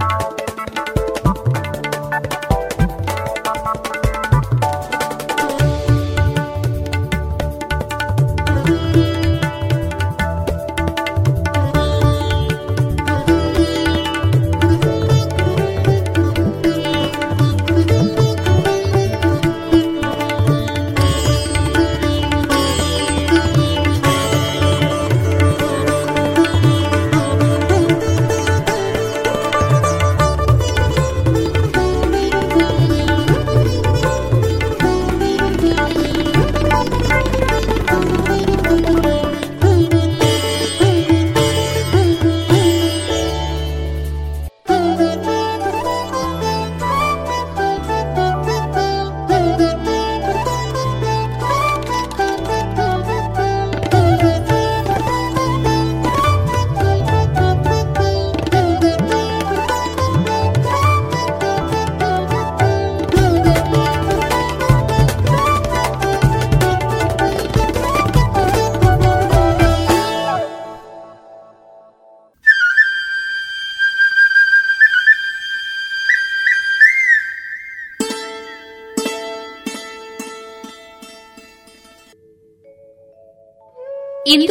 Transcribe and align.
ಮಾತರಂ. 0.00 0.20
ಇಂದು 0.26 0.39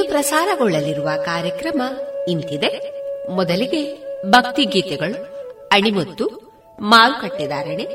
ಪ್ರಸಾರಗೊಳ್ಳಲಿರುವ 0.10 1.10
ಕಾರ್ಯಕ್ರಮ 1.26 1.82
ಇಂತಿದೆ. 2.28 3.00
ಮೊದಲಿಗೆ 3.32 4.10
ಭಕ್ತಿ 4.32 4.66
ಗೀತೆಗಳು, 4.66 5.24
ಅಣಿಮುತ್ತು 5.68 6.26
ಮಾರುಕಟ್ಟೆದಾರಣೆ 6.82 7.88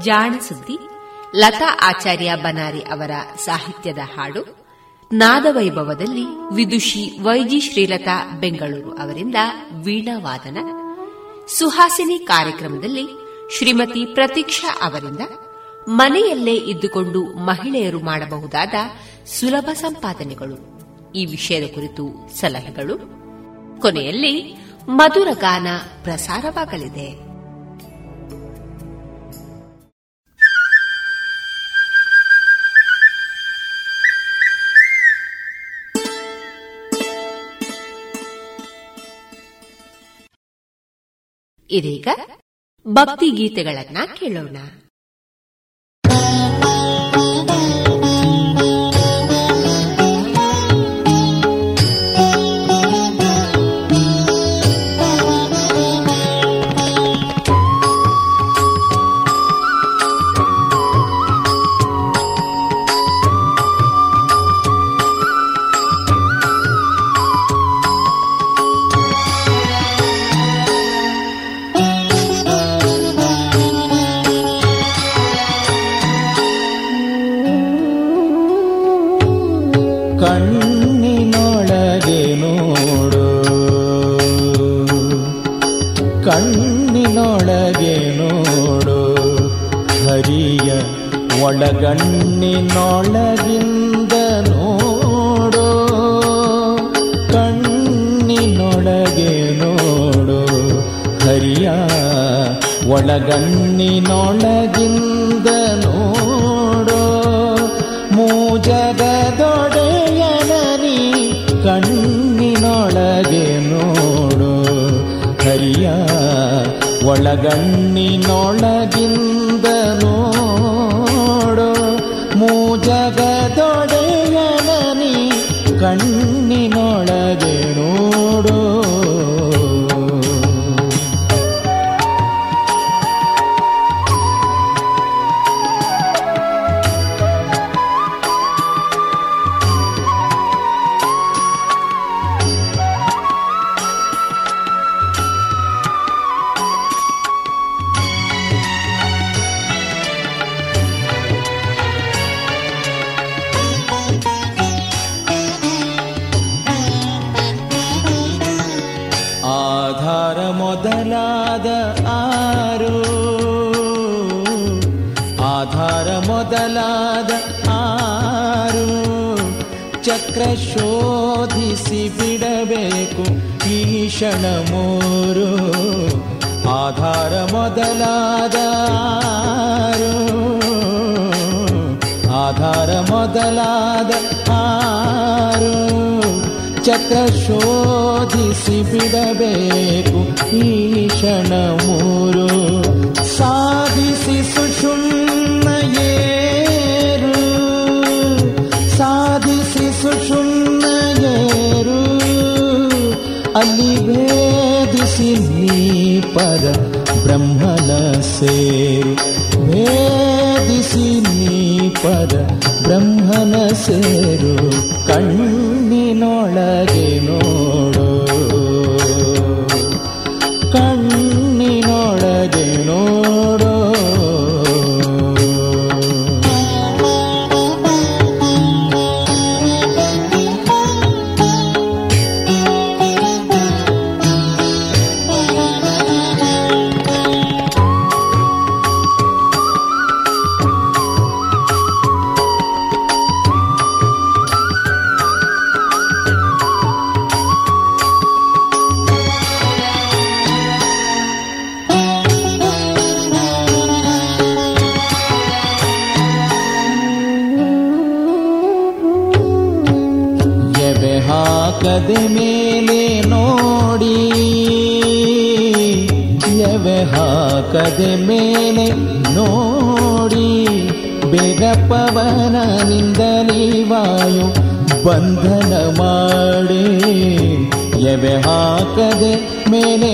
ಜಾಣ 0.00 0.34
ಸುದ್ದಿ, 0.48 0.78
ಲತಾ 1.36 1.78
ಆಚಾರ್ಯ 1.82 2.34
ಬನಾರಿ 2.34 2.78
ಅವರ 2.78 3.10
ಸಾಹಿತ್ಯದ 3.44 3.98
ಹಾಡು, 3.98 4.62
ನಾದವೈಭವದಲ್ಲಿ 5.12 6.54
ವಿದುಷಿ 6.54 7.18
ವೈಜಿ 7.22 7.60
ಶ್ರೀಲತಾ 7.60 8.30
ಬೆಂಗಳೂರು 8.40 8.98
ಅವರಿಂದ 8.98 9.36
ವೀಣಾವಾದನ 9.84 10.58
ಸುಹಾಸಿನಿ 11.48 12.18
ಕಾರ್ಯಕ್ರಮದಲ್ಲಿ 12.18 13.06
ಶ್ರೀಮತಿ 13.58 14.14
ಪ್ರತೀಕ್ಷಾ 14.14 14.78
ಅವರಿಂದ 14.82 15.20
ಮನೆಯಲ್ಲೇ 15.88 16.54
ಇದ್ದುಕೊಂಡು 16.54 17.22
ಮಹಿಳೆಯರು 17.24 18.00
ಮಾಡಬಹುದಾದ 18.00 18.74
ಸುಲಭ 19.26 19.70
ಸಂಪಾದನೆಗಳು. 19.74 20.71
ಈ 21.14 21.26
ವಿಷಯದ 21.26 21.74
ಕುರಿತು 21.74 22.30
ಸಲಹೆಗಳು. 22.36 22.98
ಕೊನೆಯಲ್ಲಿ 23.80 24.54
ಮಧುರ 24.88 25.28
ಗಾನ 25.32 25.66
ಪ್ರಸಾರವಾಗಲಿದೆ. 26.02 27.32
ಇದೀಗ 41.70 42.08
ಭಕ್ತಿ 42.88 43.30
ಗೀತೆಗಳನ್ನ 43.30 43.98
ಕೇಳೋಣ. 44.16 44.56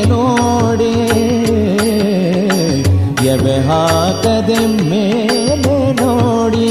ನೋಡಿ. 0.05 0.93
ಎವೆ 3.27 3.67
ಹಾಕದೆ 3.67 4.67
ಮೇಲೆ 4.67 5.93
ನೋಡಿ. 5.93 6.69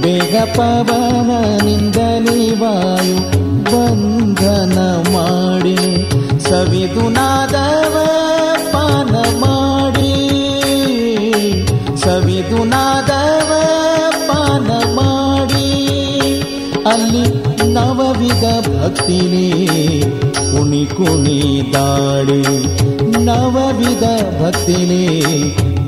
ಬೇಗ 0.00 0.36
ಪವನನಿಂದ 0.56 1.96
ನೀವಾಯು 1.96 3.16
ಬಂಧನ 3.64 4.78
ಮಾಡಿ. 5.12 5.76
ಸವಿದು 6.40 7.08
ನಾದವ 7.08 7.96
ಪಾನ 8.72 9.16
ಮಾಡಿ. 9.38 10.14
ಸವಿದು 11.96 12.64
ನಾದವ 12.64 13.52
ಪಾನ 14.28 14.70
ಮಾಡಿ. 14.94 15.88
ಅಲ್ಲಿ 16.92 17.48
ನವವಿಧ 17.72 18.44
ಭಕ್ತಿನಿ 18.68 19.48
ಕುಣಿ 20.68 20.86
ಕುಣಿ 20.88 21.36
ದಾಡಿ 21.72 22.40
ನವವಿಧ 23.26 24.04
ಭಕ್ತಿನಿ 24.40 25.04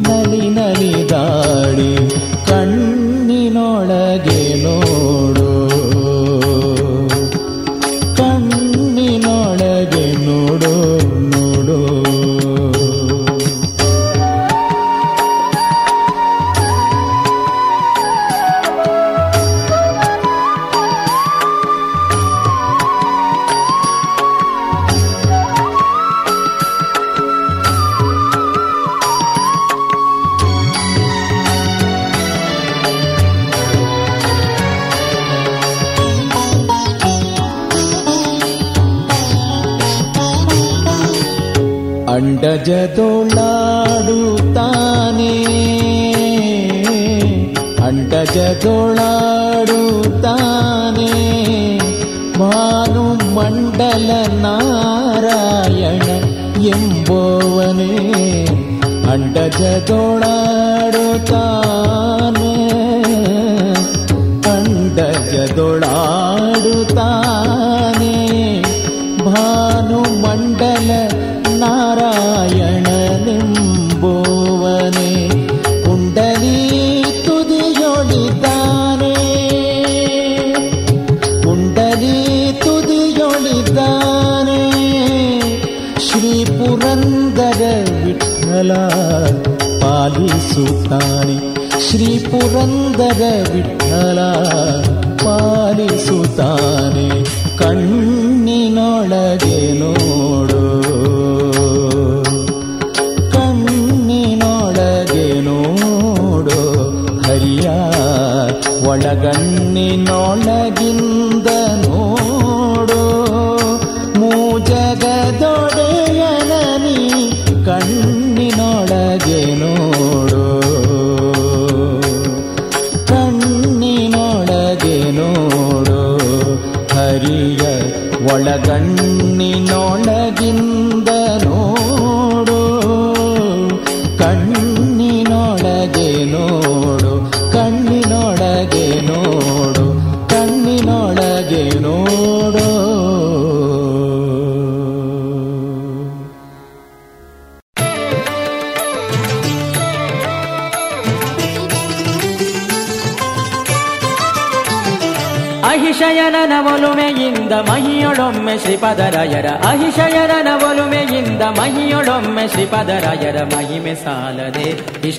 ನಲಿ 0.07 0.45
ನಲಿ 0.57 0.93
ದಾಡಿ 1.11 1.91
ಕಣ್ಣಿನೊಳಗೆ 2.49 4.39
ನೋಡು 4.63 5.40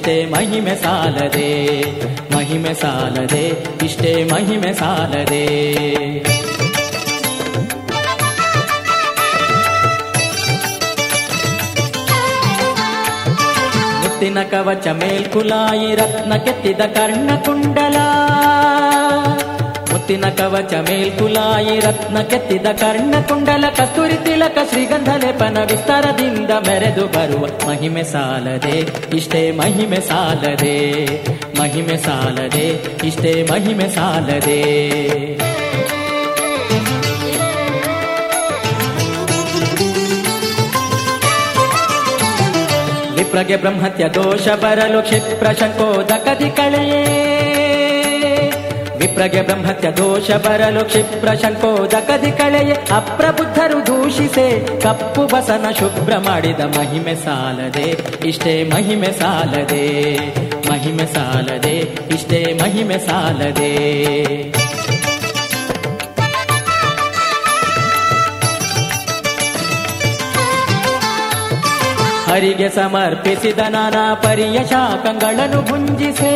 ಇಷ್ಟೇ 0.02 0.26
ಮಹಿಮೆ 0.26 0.76
ಸಾಲದೆ 0.76 1.50
ಮಹಿಮೆ 2.36 2.74
ಸಾಲದೆ, 2.74 3.44
ಇಷ್ಟೇ 3.86 4.12
ಮಹಿಮೆ 4.24 4.72
ಸಾಲದೆ. 4.74 5.44
ಮುತ್ತಿನ 14.02 14.42
ಕವಚ 14.52 14.88
ಮೇಲ್ಕುಲಾಯಿ 14.88 15.96
ರತ್ನ 15.96 16.34
ಕೆತ್ತಿದ 16.38 16.82
ಕರ್ಣ 16.94 17.30
ಕುಂಡಲ 17.46 17.98
ಮುತ್ತಿನ 20.02 20.28
ಕವಚ 20.38 20.74
ಮೇಲ್ಕುಲಾಯಿ 20.86 21.74
ರತ್ನ 21.80 22.20
ಕೆತ್ತಿದ 22.30 22.68
ಕರ್ಣ 22.80 23.16
ಕುಂಡಲ 23.28 23.66
ಕಸ್ತೂರಿ 23.78 24.18
ತಿಲಕ 24.18 24.58
ಶ್ರೀಗಂಧ 24.70 25.10
ಲೇಪನ 25.24 25.58
ವಿಸ್ತಾರದಿಂದ 25.70 26.52
ಮೆರೆದು 26.68 27.06
ಬರುವ 27.08 27.44
ಮಹಿಮೆ 27.68 28.04
ಸಾಲದೆ 28.04 28.78
ಇಷ್ಟೇ 29.18 29.44
ಮಹಿಮೆ 29.60 30.00
ಸಾಲದೆ 30.10 30.76
ಮಹಿಮೆ 31.60 31.98
ಸಾಲದೆ 32.00 32.66
ಇಷ್ಟೇ 33.10 33.34
ಮಹಿಮೆ 33.52 33.90
ಸಾಲದೆ 33.90 34.60
ವಿಪ್ರಗೆ 43.18 43.58
ಬ್ರಹ್ಮತ್ಯ 43.58 44.06
ದೋಷ 44.14 44.48
ಬರಲು 44.64 45.02
ಕ್ಷಿಪ್ರ 45.02 45.48
ಶಂಕೋದಕದಿ 45.60 46.50
ಕಳೆಯೇ 46.52 47.02
ವಿಪ್ರಗೆ 49.02 49.42
ಬ್ರಹ್ಮತ್ಯ 49.42 49.92
ದೋಷ 49.92 50.32
ಬರಲು 50.32 50.86
ಕ್ಷಿಪ್ರ 50.86 51.30
ಶಂಕೋದಕದಿ 51.34 52.32
ಕಳೆಯೇ 52.32 52.76
ಅಪ್ರಬುದ್ಧರು 52.96 53.88
ದೂಷಿಸೆ 53.88 54.48
ಕಪ್ಪು 54.82 55.24
ಬಸನ 55.28 55.66
ಶುಭ್ರ 55.80 56.18
ಮಾಡಿದ 56.18 56.60
ಮಹಿಮೆ 56.60 57.16
ಸಾಲದೆ, 57.16 57.88
ಇಷ್ಟೇ 58.28 58.64
ಮಹಿಮೆ 58.64 59.12
ಸಾಲದೆ 59.20 59.86
ಮಹಿಮೆ 60.70 61.06
ಸಾಲದೆ, 61.06 61.76
ಇಷ್ಟೇ 62.16 62.60
ಮಹಿಮೆ 62.62 62.98
ಸಾಲದೆ. 62.98 63.72
ಹರಿಗೆ 72.30 72.70
ಸಮರ್ಪಿಸಿದ 72.70 73.60
ನಾನಾ 73.70 74.16
ಪರಿಯ 74.16 74.60
ಶಾಖಗಳನ್ನು 74.70 75.62
ಭುಂಜಿಸೆ. 75.62 76.36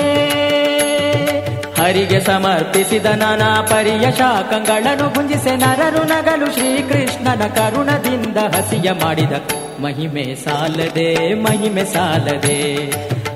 ಹರಿಗೆ 1.85 2.19
ಸಮರ್ಪಿಸಿದ 2.19 3.05
ನಾನಾ 3.05 3.61
ಪರಿಯ 3.61 4.11
ಶಾಖಗಳನ್ನು 4.11 5.13
ಗುಂಜಿಸೆ 5.13 5.55
ನರರು 5.55 6.03
ನಗಲು 6.03 6.45
ಶ್ರೀಕೃಷ್ಣನ 6.45 7.47
ಕರುಣದಿಂದ 7.47 8.37
ಹಸಿಯ 8.37 8.91
ಮಾಡಿದ 8.91 9.31
ಮಹಿಮೆ 9.79 10.35
ಸಾಲದೆ 10.35 11.33
ಮಹಿಮೆ 11.33 11.85
ಸಾಲದೆ. 11.85 12.85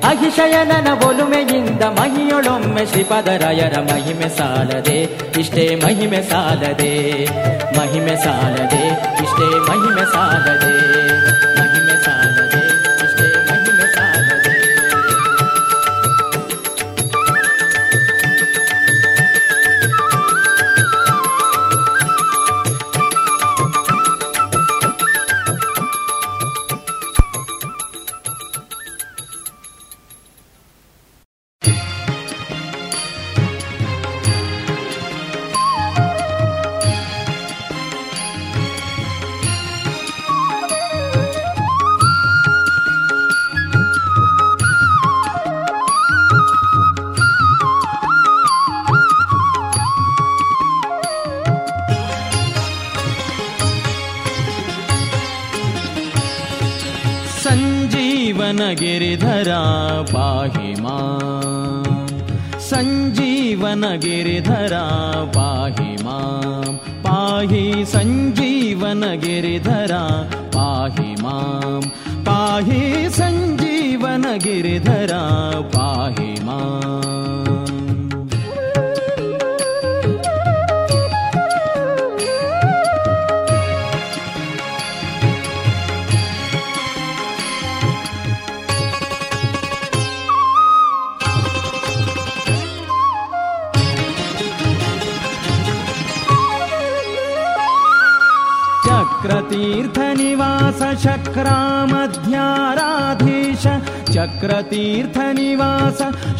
ಅಹಿಶಯನನ 0.08 0.88
ಒಲುಮೆಯಿಂದ 1.06 1.84
ಮಹಿಯೊಳೊಮ್ಮೆ 1.84 2.86
ಶ್ರೀಪದರಾಯರ 2.86 3.79
ಮಹಿಮೆ 3.79 4.29
ಸಾಲದೆ, 4.29 5.03
ಇಷ್ಟೇ 5.39 5.75
ಮಹಿಮೆ 5.75 6.22
ಸಾಲದೆ 6.22 7.25
ಮಹಿಮೆ 7.77 8.15
ಸಾಲದೆ, 8.15 8.88
ಇಷ್ಟೇ 9.24 9.60
ಮಹಿಮೆ 9.60 10.12
ಸಾಲದೆ. 10.12 11.28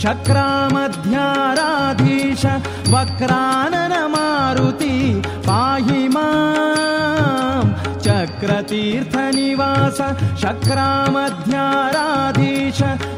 शक्रामध्याराधीश 0.02 1.14
वक्रानन 2.94 3.94
मारुति 4.14 4.96
पाहि 5.48 6.02
माम् 6.16 7.74
चक्रतीर्थनिवास 8.06 10.00
शक्रामध्याराधीश 10.44 11.60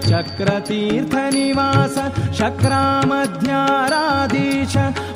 चक्रतीर्थनिवास 0.10 1.96
शक्रामध्याराधीश 2.40 3.54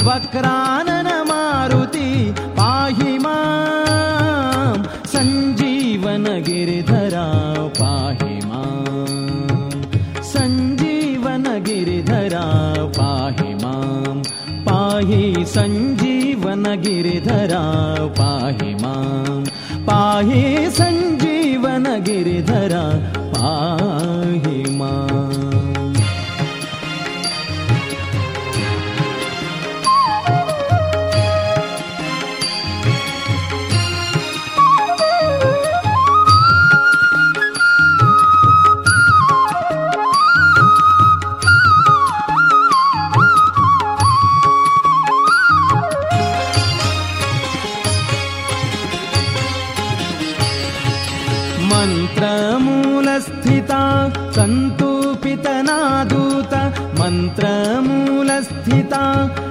वक्रानन 0.10 0.85
धरा 17.26 17.62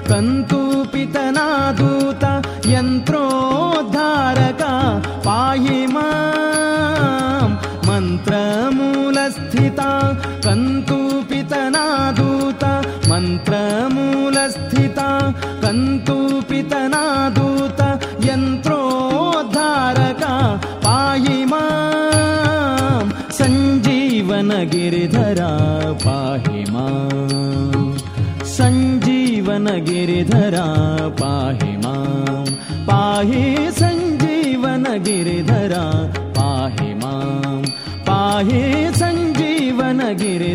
tanto 0.07 0.64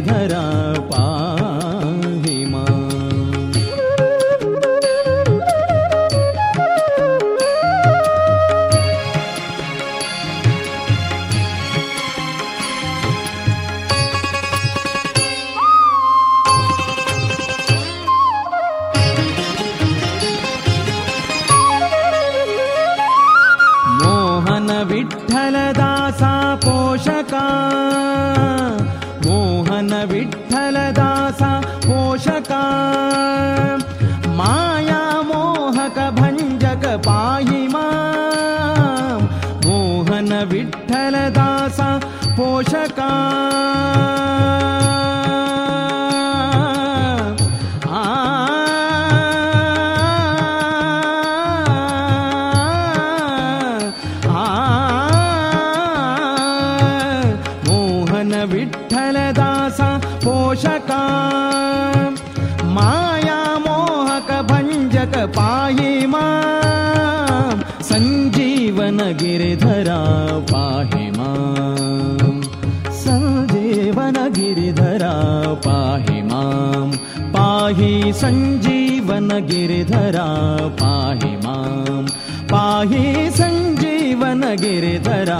धरा 0.02 0.69
सञ्जीवन 78.20 79.28
गिरिधरा 79.48 80.28
पाहि 80.82 81.30
मां। 81.38 82.06
पाहि 82.52 83.30
सञ्जीवन 83.32 84.42
गिरिधरा 84.56 85.40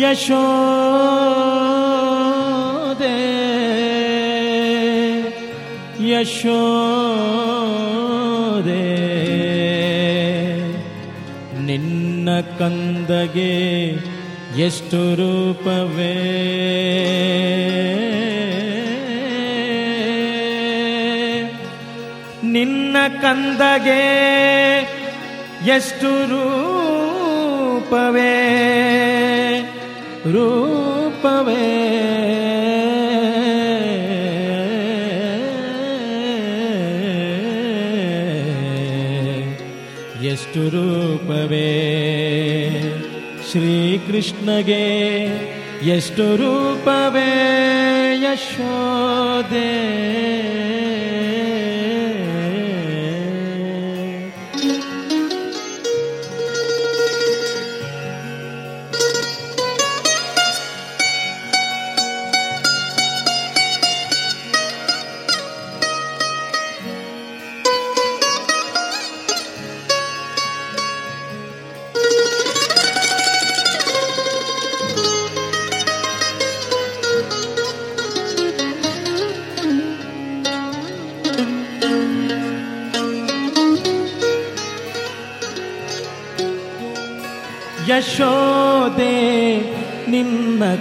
Yashode 0.00 0.40
Yashode 6.08 6.80
ನಿನ್ನ 11.66 12.28
ಕಂದಗೆ 12.58 13.52
ಎಷ್ಟು 14.60 15.14
ರೂಪವೇ? 15.14 16.16
ನಿನ್ನ 22.52 22.96
ಕಂದಗೆ 23.22 24.02
ಎಷ್ಟು 25.66 26.26
ರೂಪವೇ? 26.26 28.30
ರೂಪವೇ 30.25 31.63
ಎಷ್ಟು 40.25 40.61
ರೂಪವೇ 40.69 41.69
ಶ್ರೀಕೃಷ್ಣಗೆ 43.51 44.85
ಎಷ್ಟು 45.87 46.25
ರೂಪವೇ 46.35 47.29
ಯಶೋದೆ 48.23 48.23
ಯಶೋದೆ 48.23 49.69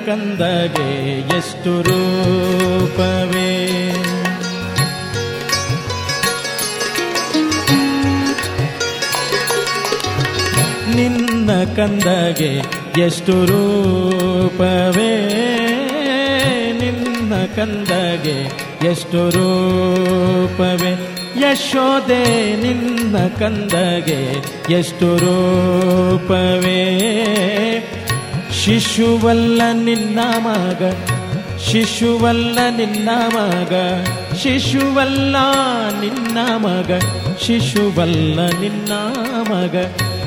ಕಂದಗೆ 0.09 1.19
ಎಷ್ಟು 1.37 1.81
ರೂಪವೇ? 1.81 3.59
ನಿನ್ನ 10.95 11.51
ಕಂದಗೆ 11.75 12.61
ಎಷ್ಟು 13.01 13.45
ರೂಪವೇ? 13.45 15.11
ನಿನ್ನ 16.79 17.33
ಕಂದಗೆ 17.55 18.43
ಎಷ್ಟು 18.87 19.29
ರೂಪವೇ? 19.29 21.17
ಯಶೋದೆ 21.39 22.55
ನಿನ್ನ 22.55 23.17
ಕಂದಗೆ 23.39 24.31
ಎಷ್ಟು 24.73 25.17
ರೂಪವೇ? 25.17 26.79
ಶಿಶುವಲ್ಲ 28.69 29.61
ನಿನ್ನ 29.73 30.19
ಮಗ, 30.37 30.81
ಶಿಶುವಲ್ಲ 31.69 32.59
ನಿನ್ನ 32.77 33.09
ಮಗ, 33.09 33.73
ಶಿಶುವಲ್ಲ 34.37 35.35
ನಿನ್ನ 36.01 36.37
ಮಗ, 36.57 36.91
ಶಿಶುವಲ್ಲ 37.41 38.39
ನಿನ್ನ 38.59 38.93
ಮಗ, 39.49 39.75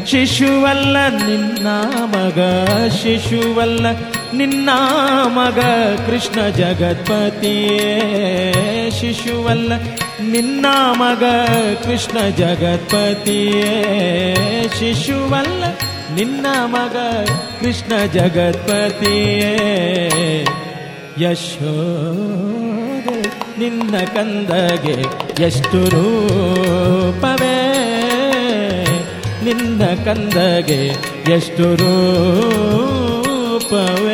ಶಿಶುವಲ್ಲ 0.06 0.96
ನಿನ್ನ 1.26 1.68
ಮಗ, 2.14 2.38
ಶಿಶುವಲ್ಲ 3.02 3.86
ನಿನ್ನ 4.34 4.70
ಮಗ. 5.26 5.58
ಕೃಷ್ಣ 6.06 6.40
ಜಗತ್ಪತಿಯೇ, 6.48 7.94
ಶಿಶುವಲ್ಲ 8.90 9.72
ನಿನ್ನ 10.20 10.66
ಮಗ, 10.92 11.24
ಕೃಷ್ಣ 11.84 12.18
ಜಗತ್ಪತಿಯೇ, 12.28 13.72
ಶಿಶುವಲ್ಲ 14.78 15.64
ನಿನ್ನ 16.14 16.46
ಮಗ 16.64 16.96
ಕೃಷ್ಣ 17.60 18.06
ಜಗತ್ಪತಿಯೇ. 18.06 19.58
ಯಶೋದೆ 21.20 23.32
ನಿನ್ನ 23.58 23.98
ಕಂದಗೆ 23.98 25.04
ಎಷ್ಟು 25.42 25.84
ರೂಪವೇ. 25.84 27.58
ನಿನ್ನ 29.44 29.82
ಕಂದಗೆ 30.04 30.96
ಎಷ್ಟು 31.32 31.74
ರೂಪವೇ. 31.74 34.11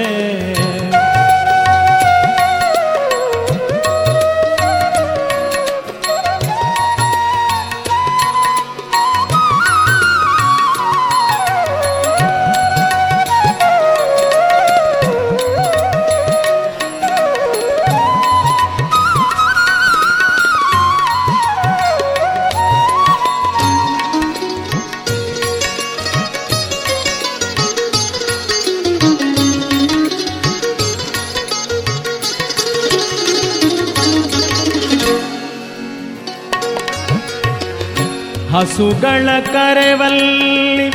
ಹಸುಗಳ 38.59 39.29
ಕರೆವಲ್ಲಿ 39.41 40.89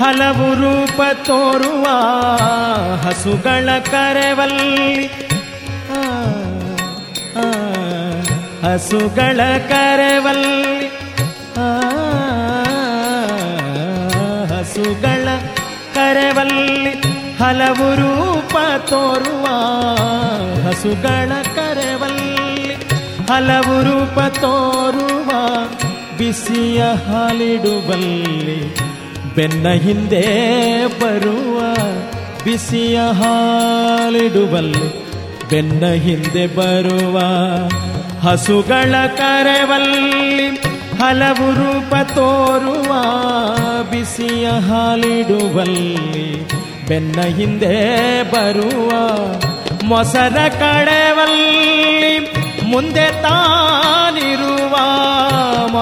ಹಲವು 0.00 0.54
ರೂಪ 0.54 1.02
ತೋರುವ 1.26 1.84
ಹಸುಗಳ 2.96 3.78
ಕರೆವಲ್ಲಿ. 3.78 5.06
ಹಸುಗಳ 8.62 9.40
ಕರೆವಲ್ಲಿ. 9.68 10.86
ಹಸುಗಳ 14.46 15.28
ಕರೆವಲ್ಲಿ 15.94 16.90
ಹಲವು 17.36 17.94
ರೂಪ 17.94 18.56
ತೋರುವ 18.78 19.46
ಹಸುಗಳ 20.68 21.32
ಕರೆವಲ್ಲಿ 21.54 22.74
ಹಲವು 23.26 23.76
ರೂಪ 23.82 24.18
ತೋರುವ 24.20 25.15
ಬಿಸಿಯ 26.18 26.82
ಹಾಲಿಡುವಲ್ಲಿ 26.82 28.76
ಬೆನ್ನ. 29.34 29.68
ಹಿಂದೆ 29.68 30.26
ಬರುವ 31.00 31.74
ಬಿಸಿಯ 32.44 32.96
ಹಾಲಿಡುವಲ್ಲಿ 32.96 35.04
ಬೆನ್ನ. 35.50 35.86
ಹಿಂದೆ 35.86 36.46
ಬರುವ 36.46 37.20
ಹಸುಗಳ 38.28 39.06
ಕರೆವಲ್ಲಿ 39.06 40.62
ಹಲವು 40.98 41.54
ರೂಪ 41.54 41.94
ತೋರುವ 41.94 42.94
ಬಿಸಿಯ 43.90 44.48
ಹಾಲಿಡುವಲ್ಲಿ 44.48 46.48
ಬೆನ್ನ. 46.88 47.20
ಹಿಂದೆ 47.20 48.32
ಬರುವ 48.32 48.90
ಮೊಸರ 49.84 50.48
ಕಡೆವಲ್ಲಿ 50.48 52.34
ಮುಂದೆ 52.70 53.22
ತಾನಿರುವ 53.22 53.65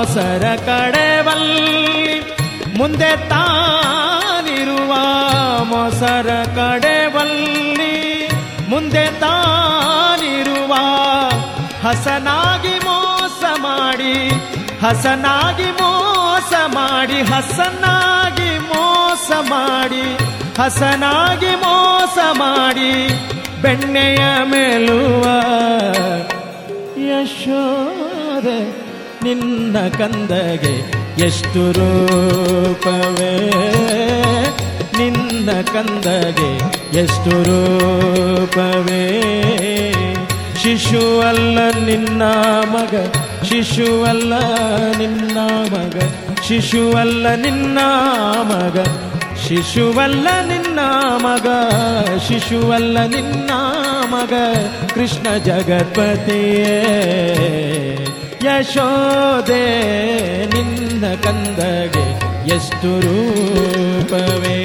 ಮೊಸರ 0.04 0.46
ಕಡೆವಲ್ಲಿ 0.66 2.16
ಮುಂದೆ 2.78 3.10
ತಾನಿರುವ 3.28 4.92
ಮೊಸರ 5.64 6.28
ಕಡೆವಲ್ಲಿ 6.56 7.94
ಮುಂದೆ 8.68 9.04
ತಾನಿರುವ 9.20 10.72
ಹಸನಾಗಿ 11.84 12.74
ಮೋಸ 12.84 13.42
ಮಾಡಿ, 13.60 14.14
ಹಸನಾಗಿ 14.84 15.70
ಮೋಸ 15.80 16.52
ಮಾಡಿ, 16.74 17.20
ಹಸನಾಗಿ 17.22 18.52
ಮೋಸ 18.68 19.30
ಮಾಡಿ, 19.50 20.04
ಹಸನಾಗಿ 20.60 21.54
ಮೋಸ 21.56 22.18
ಮಾಡಿ 22.38 22.92
ಬೆಣ್ಣೆಯ 23.62 24.22
ಮೇಲುವ 24.44 25.24
ಯಶೋದೆ 27.10 28.83
ನಿನ್ನ 29.24 29.76
ಕಂದಗೆ 29.88 30.74
ಎಷ್ಟು 31.24 31.72
ರೂಪವೇ? 31.72 33.50
ನಿನ್ನ 34.98 35.50
ಕಂದಗೆ 35.72 36.50
ಎಷ್ಟು 36.98 37.30
ರೂಪವೇ? 37.30 39.04
ಶಿಶುವಲ್ಲ 40.62 41.58
ನಿನ್ನ 41.86 42.22
ಮಗ 42.70 42.94
ಶಿಶುವಲ್ಲ 43.44 44.34
ನಿನ್ನ 44.98 45.38
ಮಗ 45.72 45.98
ಶಿಶುವಲ್ಲ 46.48 47.34
ನಿನ್ನ 47.34 47.78
ಮಗ 48.42 48.78
ಶಿಶುವಲ್ಲ 49.48 50.26
ನಿನ್ನ 50.48 50.80
ಮಗ 51.16 51.48
ಶಿಶುವಲ್ಲ 52.28 52.98
ನಿನ್ನ 53.06 53.50
ಮಗ, 54.12 54.32
ಕೃಷ್ಣ 54.94 55.38
ಜಗತ್ಪತಿಯೇ. 55.38 56.74
ಯಶೋದೆ 58.44 59.64
ನಿನ್ನ 60.46 61.04
ಕಂದಗೆ 61.14 62.06
ಎಷ್ಟು 62.54 63.00
ರೂಪವೇ? 63.00 64.58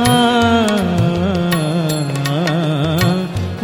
ಆ, 0.00 0.12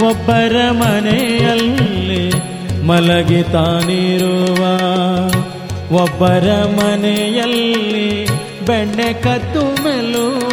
ಒಬ್ಬರ 0.06 0.70
ಮನೆಯಲ್ಲಿ 0.72 2.24
ಮಲಗಿತಾನಿರುವ 2.86 4.21
ಒಬ್ಬರ 6.12 6.48
ಮನೆಯಲ್ಲಿ 6.76 8.08
ಬೆಣ್ಣೆ 8.66 9.08
ಕದ್ದು 9.22 9.62
ಮೆಲುವ 9.84 10.52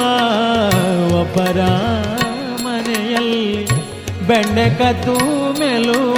ಒಬ್ಬರ 1.20 1.60
ಮನೆಯಲ್ಲಿ 2.66 3.48
ಬೆಣ್ಣೆ 4.28 4.68
ಕದ್ದು 4.80 5.16
ಮೆಲುವ 5.60 6.18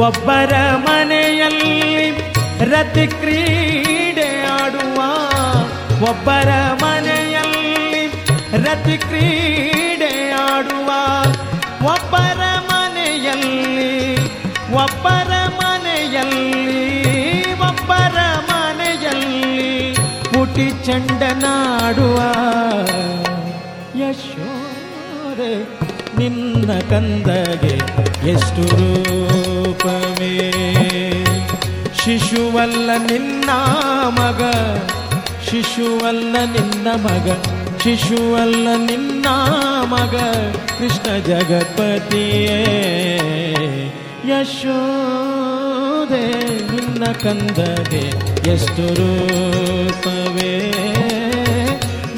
ಒಬ್ಬರ 0.00 0.52
ಮನೆಯಲ್ಲಿ 0.86 1.74
ರತಿ 2.72 3.06
ಕ್ರೀಡೆ 3.14 4.28
ಆಡುವ 4.56 5.00
ಒಬ್ಬರ 6.10 6.50
ಮನೆಯಲ್ಲಿ 6.84 8.04
ರತಿ 8.64 8.96
ಕ್ರೀಡೆ 9.04 10.12
ಆಡುವ 10.44 10.90
ಒಬ್ಬರ 11.86 12.42
ಮನೆಯಲ್ಲಿ 12.70 13.58
ಒಬ್ಬರ 14.78 15.32
ಮನೆಯಲ್ಲಿ 15.60 16.46
ಪುಟಿ 20.58 20.70
ಚಂಡನಾಡುವ 20.86 22.18
ಯಶೋರೆ, 24.00 25.50
ನಿನ್ನ 26.18 26.68
ಕಂದಗೆ 26.90 27.74
ಎಷ್ಟು 28.32 28.62
ರೂಪವೇ? 28.78 30.32
ಶಿಶುವಲ್ಲ 32.00 32.90
ನಿನ್ನ 33.06 33.50
ಮಗ, 34.18 34.42
ಶಿಶುವಲ್ಲ 35.48 36.34
ನಿನ್ನ 36.56 36.88
ಮಗ, 37.06 37.28
ಶಿಶುವಲ್ಲ 37.84 38.66
ನಿನ್ನ 38.90 39.26
ಮಗ, 39.94 40.16
ಕೃಷ್ಣ 40.78 41.06
ಜಗಪತಿಯೇ. 41.28 42.58
ಯಶೋದೆ 46.08 46.56
ನಿನ್ನ 46.72 47.04
ಕಂದಗೆ 47.04 48.04
ಎಷ್ಟು 48.52 48.94
ರೂಪವೇ? 48.94 50.72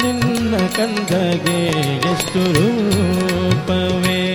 ನಿನ್ನ 0.03 0.55
ಕಂದಗೆ 0.77 1.67
ಎಷ್ಟು 2.11 2.39
ರೂಪವೇ? 2.53 4.30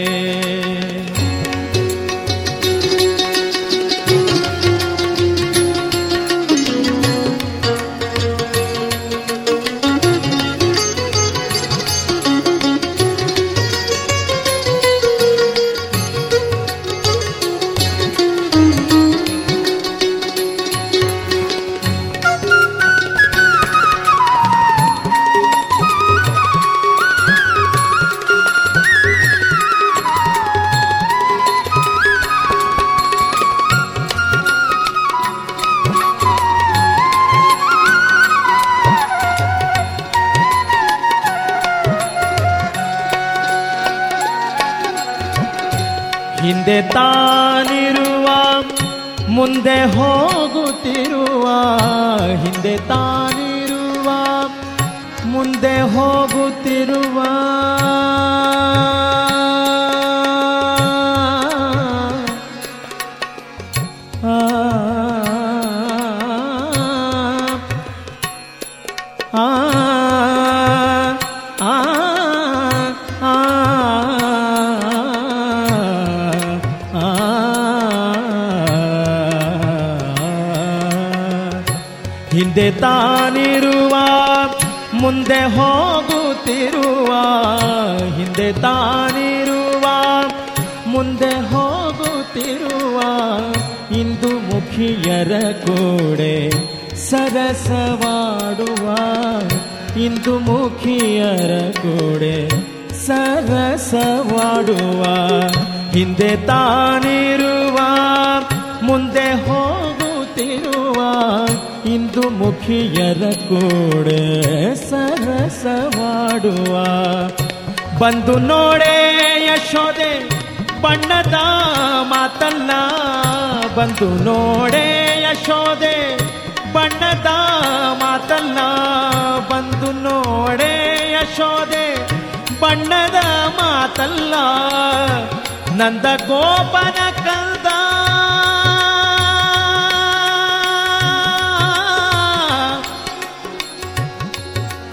ನಂದ 135.77 136.03
ಗೋಪನ 136.03 137.11
ಕಂದ. 137.11 137.67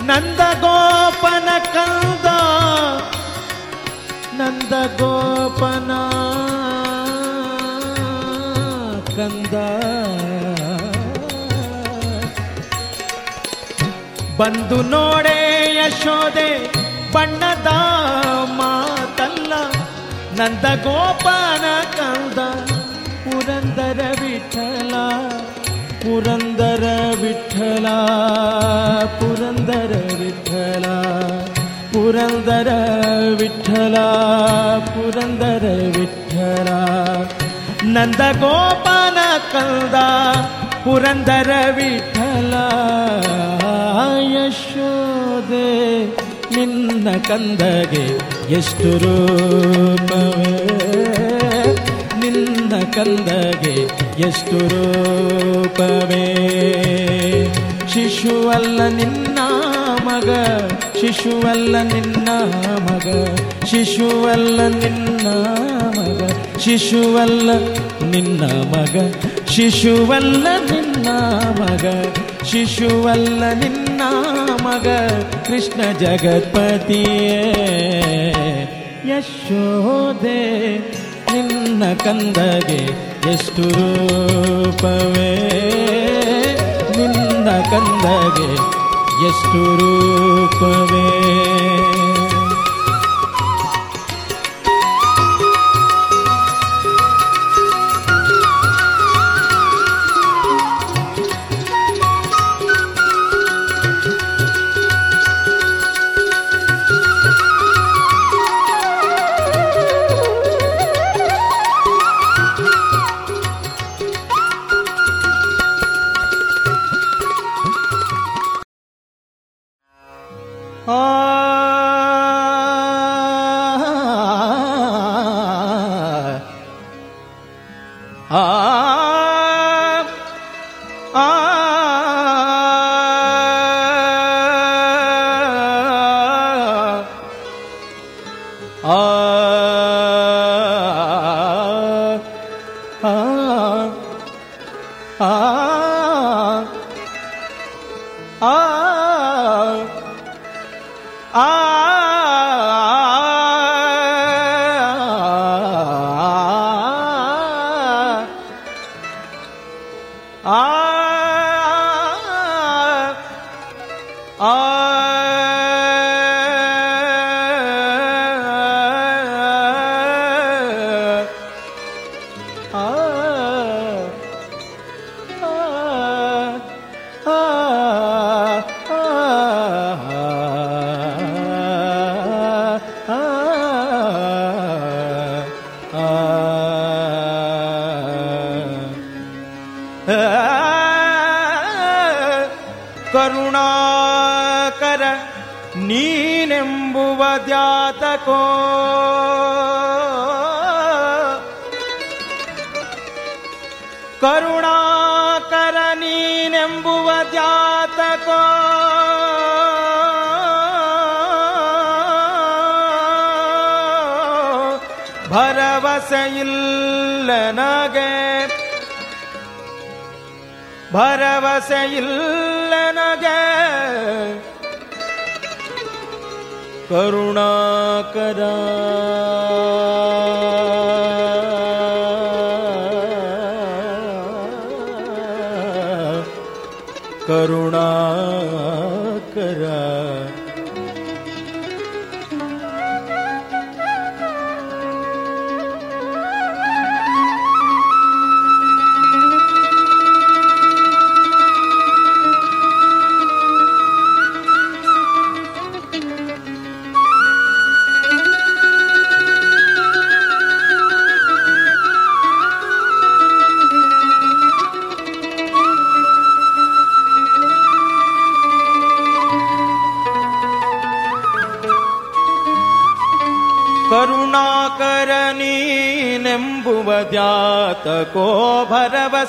ನಂದ 0.10 0.40
ಗೋಪನ 0.62 1.50
ಕಂದ. 1.74 2.26
ನಂದ 4.42 4.74
ಗೋಪನ 5.00 5.92
ಕಂದ. 9.16 9.54
ಬಂದು 14.38 14.82
ನೋಡೆ 14.82 15.38
ಯಶೋದೆ 15.76 16.74
ಬಣ್ಣ 17.14 17.53
ನಂದ 20.38 20.66
ಗೋಪನ 20.84 21.66
ಕಂದ 21.98 22.40
ಪುರಂದರ 23.24 24.00
ವಿಠಲ 24.22 24.94
ಪುರಂದರ 26.04 26.86
ವಿಠಲ 27.22 27.88
ಪುರಂದರ 29.20 29.94
ವಿಠಲ 30.20 30.86
ಪುರಂದರ 31.94 32.70
ವಿಠಲ 33.40 33.96
ಪುರಂದರ 34.94 35.66
ವಿಠಲ. 35.98 36.70
ನಂದ 37.86 38.22
ಗೋಪನ 38.42 39.18
ಕಂದ 39.54 39.96
ಪುರಂದರ 40.84 41.52
ವಿಠಲ 41.76 42.54
ಯಶೋದೆ 44.34 45.68
ನಿನ್ನ 46.56 47.08
ಕಂದಗೆ 47.28 48.06
ಎಷ್ಟು 48.50 48.84
ರೂಪವೇ? 48.84 50.54
ನಿನ್ನ 52.20 52.74
ಕಂದಗೆ 52.96 53.88
ಎಷ್ಟು 54.28 54.68
ರೂಪವೇ? 54.68 56.44
ಶಿಶುವಲ್ಲ 57.94 58.88
ನಿನ್ನ 58.88 59.40
ಮಗ, 60.04 60.30
ಶಿಶುವಲ್ಲ 61.02 61.82
ನಿನ್ನ 61.82 62.30
ಮಗ, 62.80 63.28
ಶಿಶುವಲ್ಲ 63.66 64.68
ನಿನ್ನ 64.68 65.28
ಮಗ, 66.00 66.32
ಶಿಶುವಲ್ಲ 66.60 67.52
ನಿನ್ನ 68.12 68.72
ಮಗ, 68.72 69.12
ಶಿಶುವಲ್ಲ 69.50 70.48
ನಿನ್ನ 70.72 71.08
ಮಗ, 71.60 72.06
ಶಿಶುವಲ್ಲ 72.46 73.54
ನಿನ್ನ 73.54 74.02
ಮಗ, 74.62 74.88
ಕೃಷ್ಣ 75.48 75.82
ಜಗತ್ಪತಿಯೇ. 76.00 77.93
ಯಶೋದೆ 79.08 80.78
ನಿನ್ನ 81.34 81.84
ಕಂದಗೆ 81.94 82.82
ಎಷ್ಟು 83.34 83.62
ರೂಪವೇ? 83.62 85.32
ನಿನ್ನ 86.98 87.50
ಕಂದಗೆ 87.72 88.54
ಎಷ್ಟು 89.28 89.76
ರೂಪವೇ? 89.76 91.08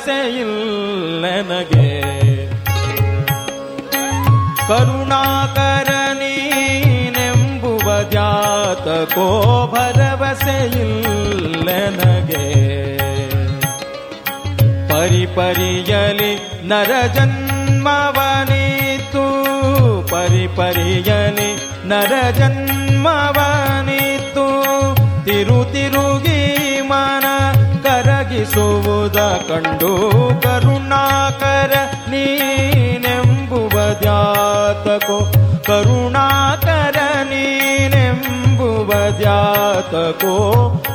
ಭರವಸೆ 0.06 0.16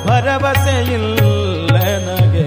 ಭರವಸೆ 0.09 0.75
ಇಲ್ಲ 0.87 1.19
ನಗೆ 2.07 2.45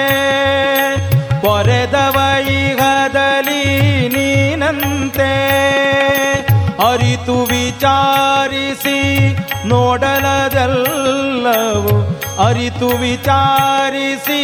ಪೊರೆದವ 1.41 2.21
ಈಗದಲಿ 2.51 4.09
ನೀನಂತೆ. 4.09 5.31
ಅರಿತು 6.91 7.43
ವಿಚಾರಿಸಿ 7.43 9.35
ನೋಡಲದೆಲ್ಲವು, 9.65 12.19
ಅರಿತು 12.45 12.87
ವಿಚಾರಿಸಿ 12.87 14.41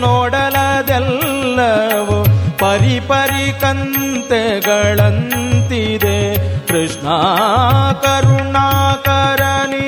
ನೋಡಲದೆಲ್ಲವು, 0.00 2.26
ಪರಿಪರಿ 2.58 3.60
ಕಂತೆಗಳಂತಿದೆ 5.78 6.18
ಕೃಷ್ಣ 6.68 7.08
ಕರುಣಾಕರನಿ 8.04 9.86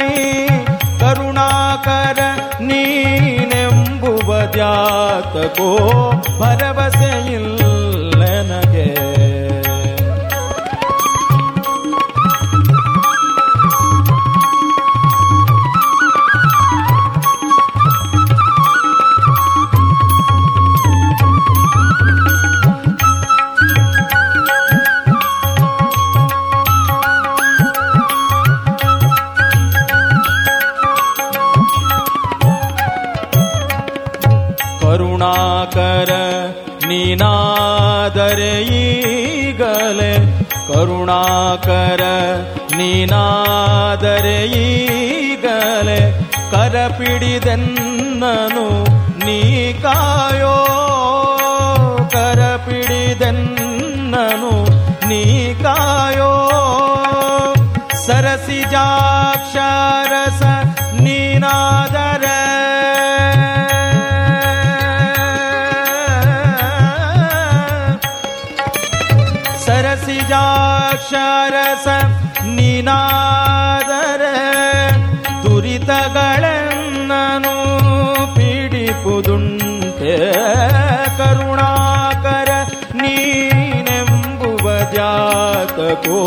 ಕರುಣಾಕರ 1.00 2.20
ನೀನೆಂಬುವ 2.60 4.30
ಜಾತಕೋ 4.56 5.70
ಭರವಸೆ 6.40 6.99
ಕರುಣಾಕರ 41.52 42.02
ನೀನಾದರೆ 42.78 44.36
ಈಗಲೇ 44.58 46.00
ಕರಪಿಡಿದೆನ್ನನು 46.52 48.66
ನೀ 49.24 49.38
ಕಾಯೋ 49.82 50.54
ಕರಪಿಡಿದೆನ್ನನು 52.14 53.42
ನೀ 55.08 55.22
ಕಾಯೋ 55.62 56.30
ಸರಸಿಜಾಕ್ಷರಸ 58.06 58.42
ನೀನಾದರ 61.04 61.89
ಜಾತಕೋ 85.90 86.18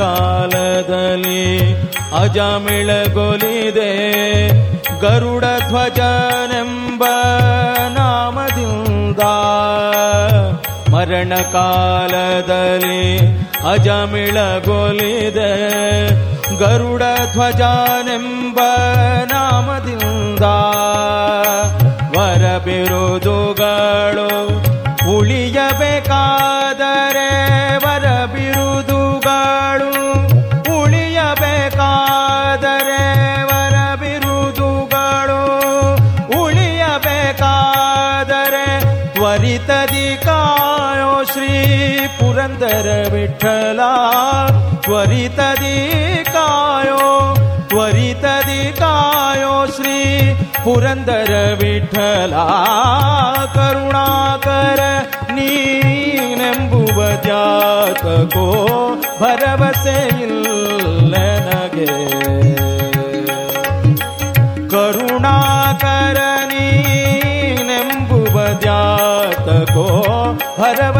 ಕಾಲದಲ್ಲಿ 0.00 1.46
ಅಜಮಿಳಗೊಲಿದೆ. 2.20 3.90
ಗರುಡ 5.00 5.44
ಧ್ವಜನೆಂಬ 5.68 7.04
ನಾಮದಿಂದ 7.88 9.20
ಮರಣ 10.94 11.32
ಕಾಲದಲ್ಲಿ 11.52 13.04
ಅಜಮಿಳಗೊಲಿದೆ. 13.72 15.52
ಗರುಡ 16.58 17.02
ಧ್ವಜನೆಂಬ 17.32 18.58
ನಾಮದಿಂದ 19.24 20.44
ವರ 22.18 22.44
ಬಿರುದುಗಳು 22.64 24.30
ಉಳಿಯಬೇಕಾದರೆ 25.18 26.59
ಪುರಂದರ 43.32 43.42
ವಿಠಲ 43.42 43.80
ತ್ವರಿತದಿ 44.84 45.76
ಕಾಯೋ 46.26 47.04
ತ್ವರಿತದಿ 47.68 48.62
ಕಾಯೋ 48.78 49.52
ಶ್ರೀ 49.66 49.98
ಪುರಂದರ 50.64 51.32
ವಿಠಲ 51.60 52.34
ಕರುಣಾಕರ 53.54 54.80
ನೀನೆಂಬುವ 55.36 56.98
ಜಾತಕೋ 57.28 58.46
ಭರವಸೆ 59.20 59.98
ಇಲ್ಲ 60.26 60.46
ನನಗೆ 61.14 61.88
ಕರುಣಾಕರ 64.74 66.18
ನೀನೆಂಬುವ 66.52 68.36
ಜಾತಕೋ 68.66 69.86
ಭರವಸೆ 70.60 70.99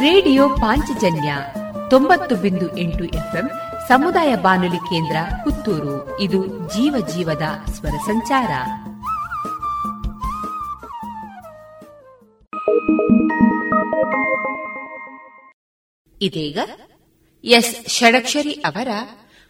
radio 0.00 0.48
Panchajanya 0.48 1.34
ತೊಂಬತ್ತು 1.90 2.36
ಬಿಂದು 2.36 2.76
ಎಂಟು 2.76 3.04
ಎಫ್ಎಂ 3.04 3.50
ಸಮುದಾಯ 3.88 4.36
ಬಾನುಲಿ 4.36 4.76
ಕೇಂದ್ರ 4.76 5.16
ಪುತ್ತೂರು. 5.44 6.20
ಇದು 6.20 6.46
ಜೀವ 6.46 7.06
ಜೀವದ 7.06 7.70
ಸ್ವರ 7.70 7.90
ಸಂಚಾರ. 7.90 8.50
ಇದೀಗ 16.22 16.58
ಎಸ್ 17.44 17.88
ಷಡಕ್ಷರಿ 17.88 18.52
ಅವರ 18.52 18.88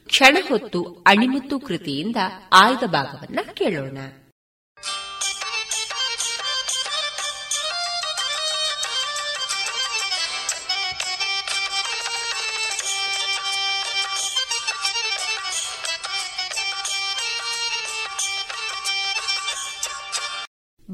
ಕ್ಷಣ 0.06 0.36
ಹೊತ್ತು 0.48 0.82
ಅಣಿಮುತ್ತು 0.82 1.60
ಕೃತಿಯಿಂದ 1.60 2.16
ಆಯ್ದ 2.52 2.86
ಭಾಗವನ್ನ 2.86 3.38
ಕೇಳೋಣ. 3.54 3.98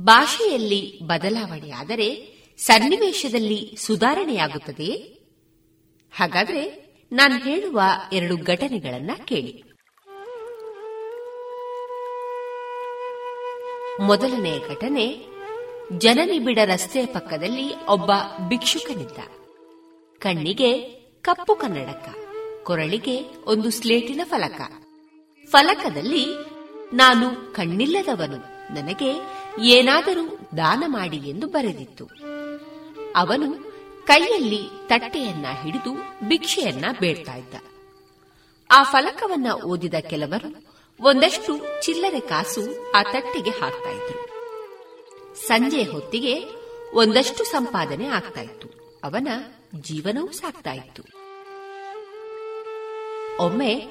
ಭಾಷೆಯಲ್ಲಿ 0.09 0.99
ಬದಲಾವಣೆಯಾದರೆ 1.03 2.39
ಸನ್ನಿವೇಶದಲ್ಲಿ 2.59 3.75
ಸುಧಾರಣೆಯಾಗುತ್ತದೆ? 3.79 4.93
ಹಾಗಾದ್ರೆ 6.17 6.89
ನಾನು 7.13 7.37
ಹೇಳುವ 7.37 7.81
ಎರಡು 8.13 8.37
ಘಟನೆಗಳನ್ನ 8.37 9.11
ಕೇಳಿ. 9.25 9.63
ಮೊದಲನೆಯ 14.01 14.59
ಘಟನೆ 14.69 15.27
ಜನನಿಬಿಡ 15.99 16.59
ರಸ್ತೆಯ 16.65 17.07
ಪಕ್ಕದಲ್ಲಿ 17.07 17.87
ಒಬ್ಬ 17.87 18.11
ಭಿಕ್ಷುಕನಿದ್ದ. 18.49 19.19
ಕಣ್ಣಿಗೆ 20.19 20.79
ಕಪ್ಪು 21.23 21.57
ಕನ್ನಡಕ, 21.57 22.15
ಕೊರಳಿಗೆ 22.65 23.23
ಒಂದು 23.45 23.71
ಸ್ಲೇಟಿನ 23.71 24.21
ಫಲಕ. 24.25 24.61
ಫಲಕದಲ್ಲಿ, 25.51 26.27
ನಾನು 26.93 27.53
ಕಣ್ಣಿಲ್ಲದವನು, 27.53 28.59
ನನಗೆ 28.75 29.38
ಏನಾದರೂ 29.63 30.39
ದಾನ 30.57 30.85
ಮಾಡಿ 30.87 31.17
ಎಂದು 31.17 31.47
ಬರೆದಿತ್ತು. 31.47 32.05
ಅವನು 33.17 33.69
ಕೈಯಲ್ಲಿ 34.07 34.71
ತಟ್ಟೆಯನ್ನ 34.87 35.47
ಹಿಡಿದು 35.63 35.97
ಭಿಕ್ಷೆಯನ್ನ 36.29 36.85
ಬೇಡ್ತಾ 37.01 37.35
ಇದ್ದ. 37.35 37.55
ಆ 38.71 38.83
ಫಲಕವನ್ನ 38.83 39.53
ಓದಿದ 39.53 39.95
ಕೆಲವರು 39.95 40.65
ಒಂದಷ್ಟು 41.01 41.83
ಚಿಲ್ಲರೆ 41.83 42.21
ಕಾಸು 42.21 42.93
ಆ 42.93 43.03
ತಟ್ಟೆಗೆ 43.03 43.51
ಹಾಕ್ತಾ 43.51 43.91
ಇದ್ರು. 43.91 44.29
ಸಂಜೆ 45.47 45.83
ಹೊತ್ತಿಗೆ 45.83 46.45
ಒಂದಷ್ಟು 46.95 47.45
ಸಂಪಾದನೆ 47.45 48.07
ಆಗ್ತಾ 48.07 48.41
ಇತ್ತು. 48.41 49.01
ಅವನ 49.05 49.29
ಜೀವನವೂ 49.75 50.33
ಸಾಕ್ತಾ 50.33 50.73
ಇತ್ತು. 50.73 51.03
ಒಮ್ಮೆ 53.45 53.87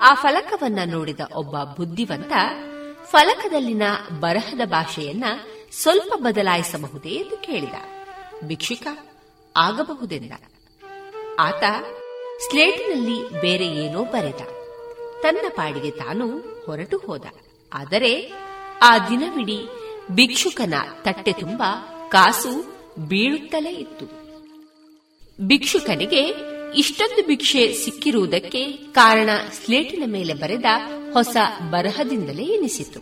ಆ 0.00 0.14
ಫಲಕವನ್ನ 0.14 0.78
ನೋಡಿದ 0.84 1.20
ಒಬ್ಬ 1.36 1.62
ಬುದ್ಧಿವಂತ 1.62 2.32
ಫಲಕದಲ್ಲಿನ 3.10 3.82
ಬರಹದ 4.20 4.60
ಭಾಷೆಯನ್ನ 4.64 5.24
ಸ್ವಲ್ಪ 5.72 6.12
ಬದಲಾಯಿಸಬಹುದೇ 6.16 7.08
ಎಂದು 7.08 7.36
ಕೇಳಿದ. 7.36 7.74
ಭಿಕ್ಷಿಕ 8.44 8.86
ಆಗಬಹುದೆಂದ. 9.56 10.32
ಆತ 11.38 11.62
ಸ್ಲೇಟಿನಲ್ಲಿ 12.50 13.40
ಬೇರೆ 13.40 13.66
ಏನೋ 13.66 14.04
ಬರೆದ. 14.04 14.40
ತನ್ನ 15.22 15.46
ಪಾಡಿಗೆ 15.48 15.90
ತಾನು 15.90 16.38
ಹೊರಟು 16.66 16.98
ಹೋದ. 16.98 17.24
ಆದರೆ 17.72 18.32
ಆ 18.82 18.98
ದಿನವಿಡೀ 18.98 19.68
ಭಿಕ್ಷುಕನ 20.10 20.74
ತಟ್ಟೆ 21.02 21.32
ತುಂಬ 21.32 21.62
ಕಾಸು 22.08 22.78
ಬೀಳುತ್ತಲೇ 23.08 23.70
ಇತ್ತು. 23.70 24.06
ಭಿಕ್ಷುಕನಿಗೆ 25.46 26.34
ಇಷ್ಟೊಂದು 26.76 27.26
ಭಿಕ್ಷೆ 27.26 27.72
ಸಿಕ್ಕಿರುವುದಕ್ಕೆ 27.72 28.72
ಕಾರಣ 28.72 29.30
ಸ್ಲೇಟಿನ 29.52 30.02
ಮೇಲೆ 30.06 30.34
ಬರೆದ 30.34 30.64
ಹೊಸ 31.12 31.36
ಬರಹದಿಂದಲೇ 31.70 32.42
ಎನಿಸಿತು. 32.42 33.00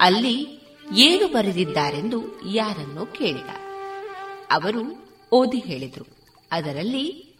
ಅಲ್ಲಿ 0.00 0.58
ಏನು 0.96 1.28
ಬರೆದಿದ್ದಾರೆಂದು 1.28 2.22
ಯಾರನ್ನೋ 2.52 3.04
ಕೇಳಿದ. 3.04 3.50
ಅವರು 4.50 5.08
ಓದಿ 5.32 5.58
ಹೇಳಿದರು. 5.58 6.06
ಅದರಲ್ಲಿ, 6.52 7.36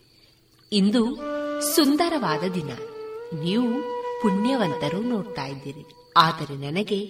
ಇಂದು 0.73 1.17
ಸುಂದರವಾದ 1.75 2.43
ದಿನ. 2.45 2.71
ನೀವು 3.43 3.83
ಪುಣ್ಯವಂತರು 4.23 5.01
ನೋಡ್ತಾ 5.01 5.45
ಇದ್ದೀರಿ. 5.45 5.87
ಆದರೆ 6.17 6.57
ನನಗೆ 6.57 7.07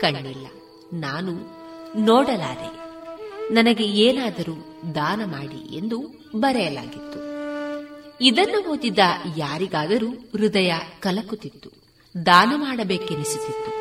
ಕಣ್ಣಿಲ್ಲ. 0.00 0.46
ನಾನು 0.92 1.32
ನೋಡಲಾರೆ. 1.96 2.88
ನನಗೆ 3.54 3.84
ಏನಾದರೂ 3.84 4.84
ದಾನ 4.94 5.24
ಮಾಡಿ 5.24 5.76
ಎಂದು 5.76 6.10
ಬರೆಯಲಾಗಿತ್ತು. 6.36 7.27
ಇದನ್ನು 8.20 8.70
ಓದಿದ 8.70 8.98
ಯಾರಿಗಾದರೂ 9.36 10.08
ಹೃದಯ 10.08 10.72
ಕಲಕುತ್ತಿತ್ತು, 11.00 11.70
ದಾನ 12.26 12.52
ಮಾಡಬೇಕೆನಿಸುತ್ತಿತ್ತು 12.56 13.78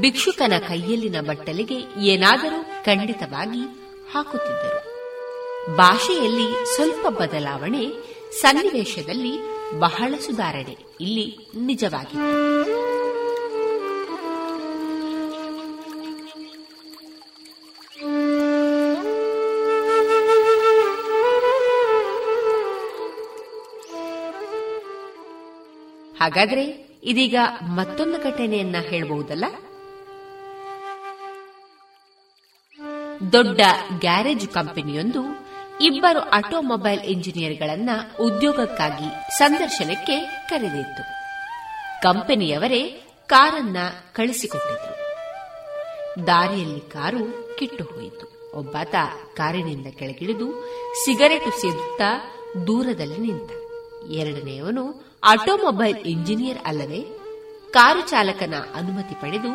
ಭಿಕ್ಷುಕನ 0.00 0.52
ಕೈಯಲ್ಲಿನ 0.58 1.20
ಬಟ್ಟಲಿಗೆ 1.20 2.04
ಏನಾದರೂ 2.04 2.84
ಖಂಡಿತವಾಗಿ 2.84 3.62
ಹಾಕುತ್ತಿದ್ದರು. 4.14 4.88
ಭಾಷೆಯಲ್ಲಿ 5.76 6.76
ಸ್ವಲ್ಪ 6.76 7.08
ಬದಲಾವಣೆ 7.08 7.84
ಸನ್ನಿವೇಶದಲ್ಲಿ 8.40 9.32
ಬಹಳ 9.78 10.14
ಸುಧಾರಣೆ 10.26 10.76
ಇಲ್ಲಿ 11.00 11.36
ನಿಜವಾಗಿತ್ತು. 11.56 12.87
ಹಾಗಾದ್ರೆ 26.28 26.64
ಇದೀಗ 27.02 27.36
ಮತ್ತೊಂದು 27.62 28.18
ಘಟನೆಯನ್ನ 28.18 28.76
ಹೇಳಬಹುದಲ್ಲ? 28.80 29.44
ದೊಡ್ಡ 33.32 33.60
ಗ್ಯಾರೇಜ್ 33.98 34.48
ಕಂಪನಿಯೊಂದು 34.48 35.20
ಇಬ್ಬರು 35.80 36.20
ಆಟೋಮೊಬೈಲ್ 36.20 37.00
ಇಂಜಿನಿಯರ್ಗಳನ್ನ 37.00 37.90
ಉದ್ಯೋಗಕ್ಕಾಗಿ 38.20 39.38
ಸಂದರ್ಶನಕ್ಕೆ 39.38 40.46
ಕರೆದಿತ್ತು. 40.50 41.02
ಕಂಪನಿಯವರೇ 42.02 42.82
ಕಾರನ್ನ 43.26 43.76
ಕಳಿಸಿಕೊಟ್ಟಿದ್ರು. 44.12 44.96
ದಾರಿಯಲ್ಲಿ 46.26 46.80
ಕಾರು 46.80 47.56
ಕಿಟ್ಟು 47.58 47.84
ಹೋಯಿತು. 47.84 48.52
ಒಬ್ಬಾತ 48.54 48.94
ಕಾರಿನಿಂದ 49.36 49.86
ಕೆಳಗಿಳಿದು 49.98 50.64
ಸಿಗರೇಟು 51.04 51.60
ಸೇದುತ್ತಾ 51.60 52.34
ದೂರದಲ್ಲಿ 52.66 53.16
ನಿಂತ. 53.16 53.50
ಎರಡನೆಯವನು 54.10 55.07
ಆಟೋಮೊಬೈಲ್ 55.28 55.98
ಇಂಜಿನಿಯರ್ 55.98 56.58
ಅಲ್ಲವೇ 56.64 57.06
ಕಾರು 57.70 58.00
ಚಾಲಕನ 58.00 58.54
ಅನುಮತಿ 58.74 59.14
ಪಡೆದು 59.14 59.48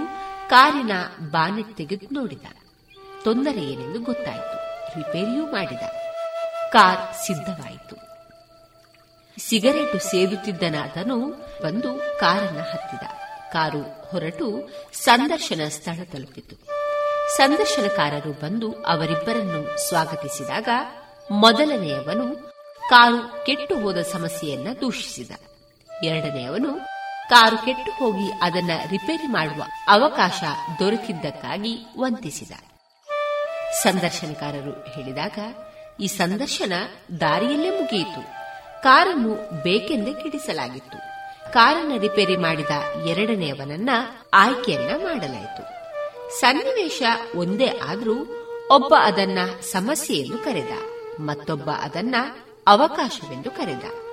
ಕಾರಿನ 0.50 0.92
ಬಾನೆಟ್ 1.32 1.78
ತೆಗೆದು 1.78 2.08
ನೋಡಿದ. 2.12 2.46
ತೊಂದರೆ 3.24 3.64
ಏನೆಂದು 3.64 4.00
ಗೊತ್ತಾಯಿತು. 4.00 4.56
ರಿಪೇರಿಯೂ 4.98 5.46
ಮಾಡಿದ. 5.52 5.82
ಕಾರ್ 6.70 7.16
ಸಿದ್ಧವಾಯಿತು. 7.26 7.96
ಸಿಗರೇಟು 9.50 10.00
ಸೇದುತ್ತಿದ್ದನಾದನು 10.00 11.30
ಬಂದು 11.64 12.20
ಕಾರನ್ನ 12.20 12.60
ಹತ್ತಿದ. 12.60 13.08
ಕಾರು 13.54 13.82
ಹೊರಟು 13.82 14.70
ಸಂದರ್ಶನ 14.94 15.62
ಸ್ಥಳ 15.70 16.04
ತಲುಪಿತು. 16.04 16.56
ಸಂದರ್ಶನಕಾರರು 17.38 18.32
ಬಂದು 18.32 18.72
ಅವರಿಬ್ಬರನ್ನು 18.72 19.90
ಸ್ವಾಗತಿಸಿದಾಗ 19.90 20.70
ಮೊದಲನೆಯವನು 21.32 22.36
ಕಾರು 22.90 23.46
ಕೆಟ್ಟು 23.46 23.80
ಹೋದ 23.80 23.98
ಸಮಸ್ಯೆಯನ್ನ 23.98 24.68
ದೂಷಿಸಿದ. 24.82 25.32
ಎರಡನೆಯವನು 26.04 26.74
ಕಾರು 27.30 27.58
ಕೆಟ್ಟು 27.58 27.92
ಹೋಗಿ 27.92 28.32
ಅದನ್ನ 28.42 28.72
ರಿಪೇರಿ 28.90 29.28
ಮಾಡುವ 29.28 29.64
ಅವಕಾಶ 29.88 30.44
ದೊರಕಿದ್ದಕ್ಕಾಗಿ 30.80 31.86
ವಂತಿಸಿದ 32.00 32.52
ಸಂದರ್ಶನಕಾರರು 33.84 34.72
ಹೇಳಿದಾಗ, 34.72 35.40
ಈ 36.00 36.08
ಸಂದರ್ಶನ 36.08 36.74
ದಾರಿಯಲ್ಲೇ 37.22 37.70
ಮುಗಿಯಿತು. 37.70 38.22
ಕಾರನ್ನು 38.84 39.64
ಬೇಕೆಂದೇ 39.64 40.14
ಕಿಡಿಸಲಾಗಿತ್ತು. 40.14 40.98
ಕಾರನ್ನ 41.54 42.00
ರಿಪೇರಿ 42.00 42.38
ಮಾಡಿದ 42.38 43.06
ಎರಡನೆಯವನನ್ನ 43.06 43.90
ಆಯ್ಕೆಯನ್ನ 44.34 45.04
ಮಾಡಲಾಯಿತು. 45.04 45.64
ಸನ್ನಿವೇಶ 46.40 47.04
ಒಂದೇ 47.36 47.80
ಆದರೂ 47.88 48.16
ಒಬ್ಬ 48.72 48.96
ಅದನ್ನ 49.00 49.38
ಸಮಸ್ಯೆ 49.62 50.18
ಎಂದು 50.18 50.38
ಕರೆದ, 50.38 50.72
ಮತ್ತೊಬ್ಬ 51.20 51.70
ಅದನ್ನ 51.72 52.16
ಅವಕಾಶವೆಂದು 52.68 53.52
ಕರೆದ. 53.52 54.13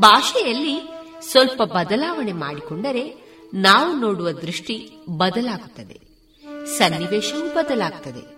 ಭಾಷೆಯಲ್ಲಿ 0.00 0.88
ಸ್ವಲ್ಪ 1.30 1.62
ಬದಲಾವಣೆ 1.62 2.32
ಮಾಡಿಕೊಂಡರೆ 2.32 3.24
ನಾವು 3.54 3.96
ನೋಡುವ 3.96 4.30
ದೃಷ್ಟಿ 4.30 4.90
ಬದಲಾಗುತ್ತದೆ. 5.10 6.00
ಸನ್ನಿವೇಶವೂ 6.78 7.54
ಬದಲಾಗುತ್ತದೆ 7.54 8.34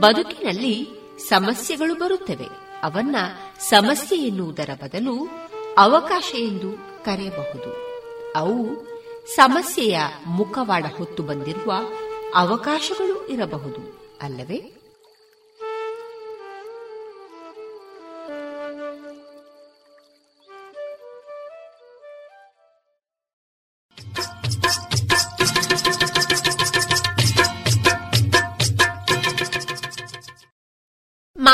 ಬದುಕಿನಲ್ಲಿ 0.00 0.88
ಸಮಸ್ಯೆಗಳು 1.28 1.94
ಬರುತ್ತವೆ. 1.94 2.46
ಅವನ್ನ 2.82 3.16
ಸಮಸ್ಯೆ 3.60 4.18
ಎನ್ನುವುದರ 4.18 4.70
ಬದಲು 4.82 5.28
ಅವಕಾಶ 5.78 6.34
ಎಂದು 6.34 6.72
ಕರೆಯಬಹುದು. 7.04 7.76
ಅವು 8.36 8.86
ಸಮಸ್ಯೆಯ 9.34 9.98
ಮುಖವಾಡ 10.26 10.84
ಹೊತ್ತು 10.96 11.22
ಬಂದಿರುವ 11.22 11.72
ಅವಕಾಶಗಳು 12.34 13.26
ಇರಬಹುದು. 13.26 14.10
ಅಲ್ಲವೇ? 14.22 14.77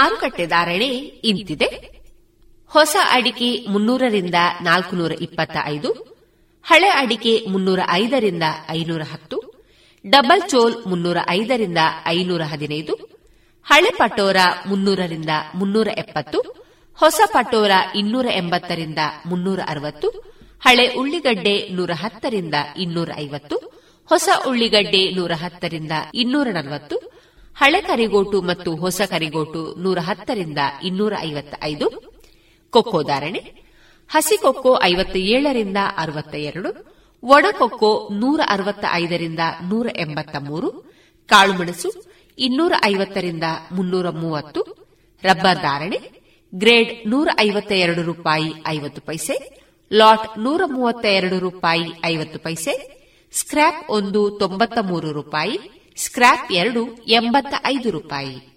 ಮಾರುಕಟ್ಟೆ 0.05 0.46
ಧಾರಣೆ 0.46 0.86
ಇಂತಿದೆ. 1.24 1.68
ಹೊಸ 2.68 2.96
ಅಡಿಕೆ 3.11 3.66
ಮುನ್ನೂರರಿಂದ 3.70 4.34
ನಾಲ್ಕುನೂರ 4.62 5.12
ಇಪ್ಪತ್ತ 5.12 5.57
ಐದು 5.64 5.90
ಹಳೆ 6.66 6.88
ಅಡಿಕೆ 6.88 7.46
ಮುನ್ನೂರ 7.48 7.80
ಐದರಿಂದ 7.90 8.42
ಐನೂರ 8.70 9.02
ಹತ್ತು, 9.02 9.38
ಡಬಲ್ 10.07 10.50
ಚೋಲ್ 10.50 10.74
ಮುನ್ನೂರ 10.86 11.16
ಐದರಿಂದ 11.28 11.78
ಐನೂರ 12.07 12.42
ಹದಿನೈದು, 12.42 12.94
ಹಳೆ 13.64 13.90
ಪಟೋರ 13.98 14.36
ಮುನ್ನೂರರಿಂದ 14.66 15.30
ಮುನ್ನೂರ 15.55 15.88
ಎಪ್ಪತ್ತು, 15.96 16.40
ಹೊಸ 16.94 17.20
ಪಟೋರ 17.26 17.70
ಇನ್ನೂರ 17.96 18.26
ಎಂಬತ್ತರಿಂದ 18.32 18.98
ಮುನ್ನೂರ 19.26 19.61
ಅರವತ್ತು, 19.68 20.09
ಹಳೆ 20.64 20.94
ಉಳ್ಳಿಗಡ್ಡೆ 20.94 21.68
ನೂರ 21.68 21.90
ಹತ್ತರಿಂದ 21.94 22.55
ಇನ್ನೂರ 22.78 23.11
ಐವತ್ತು, 23.16 23.57
ಹೊಸ 24.07 24.28
ಉಳ್ಳಿಗಡ್ಡೆ 24.48 25.11
ನೂರ 25.11 25.32
ಹತ್ತರಿಂದ 25.32 25.92
ಇನ್ನೂರ 26.14 26.48
ನಲವತ್ತು 26.52 27.13
ಹಳೆ 27.57 27.80
ಕರಿಗೋಟು 27.80 28.42
ಮತ್ತು 28.42 28.76
ಹೊಸ 28.76 29.00
ಕರಿಗೋಟು 29.11 29.74
ನೂರ 29.78 29.98
ಹತ್ತರಿಂದ 29.98 30.59
ಇನ್ನೂರ 30.82 31.12
ಐವತ್ತ 31.20 31.55
ಐದು 31.62 31.86
ಕೊಕ್ಕೋ 32.72 33.02
ಧಾರಣೆ, 33.02 33.40
ಹಸಿ 34.11 34.36
ಕೊಕ್ಕೋ 34.36 34.72
ಐವತ್ತ 34.82 35.16
ಏಳರಿಂದ 35.16 35.76
ಅರವತ್ತ 35.96 36.34
ಎರಡು 36.34 36.70
ಒಣಕೊಕ್ಕೋ 37.22 38.09
ನೂರ 38.12 38.40
ಅರವತ್ತ 38.46 38.84
ಐದರಿಂದ 38.92 39.42
ನೂರ 39.62 39.86
ಎಂಬತ್ತ 39.96 40.36
ಮೂರು 40.40 40.68
ಕಾಳುಮೆಣಸು 41.30 41.90
ಇನ್ನೂರ 42.38 42.72
ಐವತ್ತರಿಂದ 42.84 43.44
ಮುನ್ನೂರ 43.72 44.09
ಮೂವತ್ತು, 44.11 44.61
ರಬ್ಬರ್ 45.22 45.61
ಧಾರಣೆ, 45.62 45.98
ಗ್ರೇಡ್ 46.52 47.09
ನೂರ 47.09 47.28
ಐವತ್ತ 47.40 47.72
ಎರಡು 47.72 48.02
ರೂಪಾಯಿ 48.02 48.55
ಐವತ್ತು 48.66 49.00
ಪೈಸೆ, 49.00 49.36
ಲಾಟ್ 49.90 50.38
ನೂರ 50.38 50.62
ಮೂವತ್ತ 50.66 51.05
ಎರಡು 51.05 51.38
ರೂಪಾಯಿ 51.38 51.86
ಐವತ್ತು 52.05 52.38
ಪೈಸೆ 52.38 52.74
ಸ್ಕ್ರಾಪ್ 53.32 53.90
ಒಂದು 53.90 54.30
ತೊಂಬತ್ತ 54.30 54.78
ಮೂರು 54.82 55.12
ರೂಪಾಯಿ 55.12 55.57
ಸ್ಕ್ರಾಪ್ 55.97 56.53
ಎರಡು 56.53 56.95
ಎಂಬತ್ತ 57.05 57.55
ಐದು 57.66 57.90
ರೂಪಾಯಿ. 57.90 58.55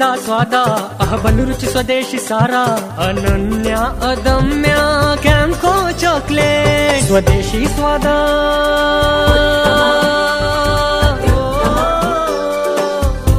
सदा 0.00 0.16
स्वादा। 0.16 0.62
अह 1.00 1.16
बनुरुचि 1.16 1.66
स्वदेश 1.66 2.14
सारा। 2.14 2.64
अनन्या 3.04 3.78
अदम्या। 3.78 5.16
कैम्को 5.16 5.92
चॉकलेट। 5.92 7.04
स्वदेशी 7.04 7.68
स्वादा। 7.68 8.16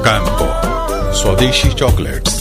कैम्को 0.05 0.47
स्वदेशी 1.13 1.73
चॉकलेट्स। 1.73 2.40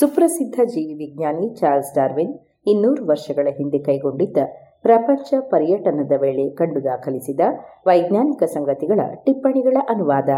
ಸುಪ್ರಸಿದ್ಧ 0.00 0.60
ಜೀವಿ 0.64 0.94
ವಿಜ್ಞಾನಿ 0.94 1.54
ಚಾರ್ಲ್ಸ್ 1.54 1.94
ಡಾರ್ವಿನ್ 1.94 2.34
ಇನ್ನೂರು 2.66 3.06
ವರ್ಷಗಳ 3.06 3.48
ಹಿಂದೆ 3.56 3.78
ಕೈಗೊಂಡಿದ್ದ 3.78 4.36
ಪ್ರಪಂಚ 4.82 5.34
ಪರ್ಯಟನದ 5.40 6.12
ವೇಳೆ 6.20 6.50
ಕಂಡು 6.50 6.84
ದಾಖಲಿಸಿದ 6.84 7.40
ವೈಜ್ಞಾನಿಕ 7.86 8.44
ಸಂಗತಿಗಳ 8.44 9.00
ಟಿಪ್ಪಣಿಗಳ 9.24 9.76
ಅನುವಾದ. 9.88 10.28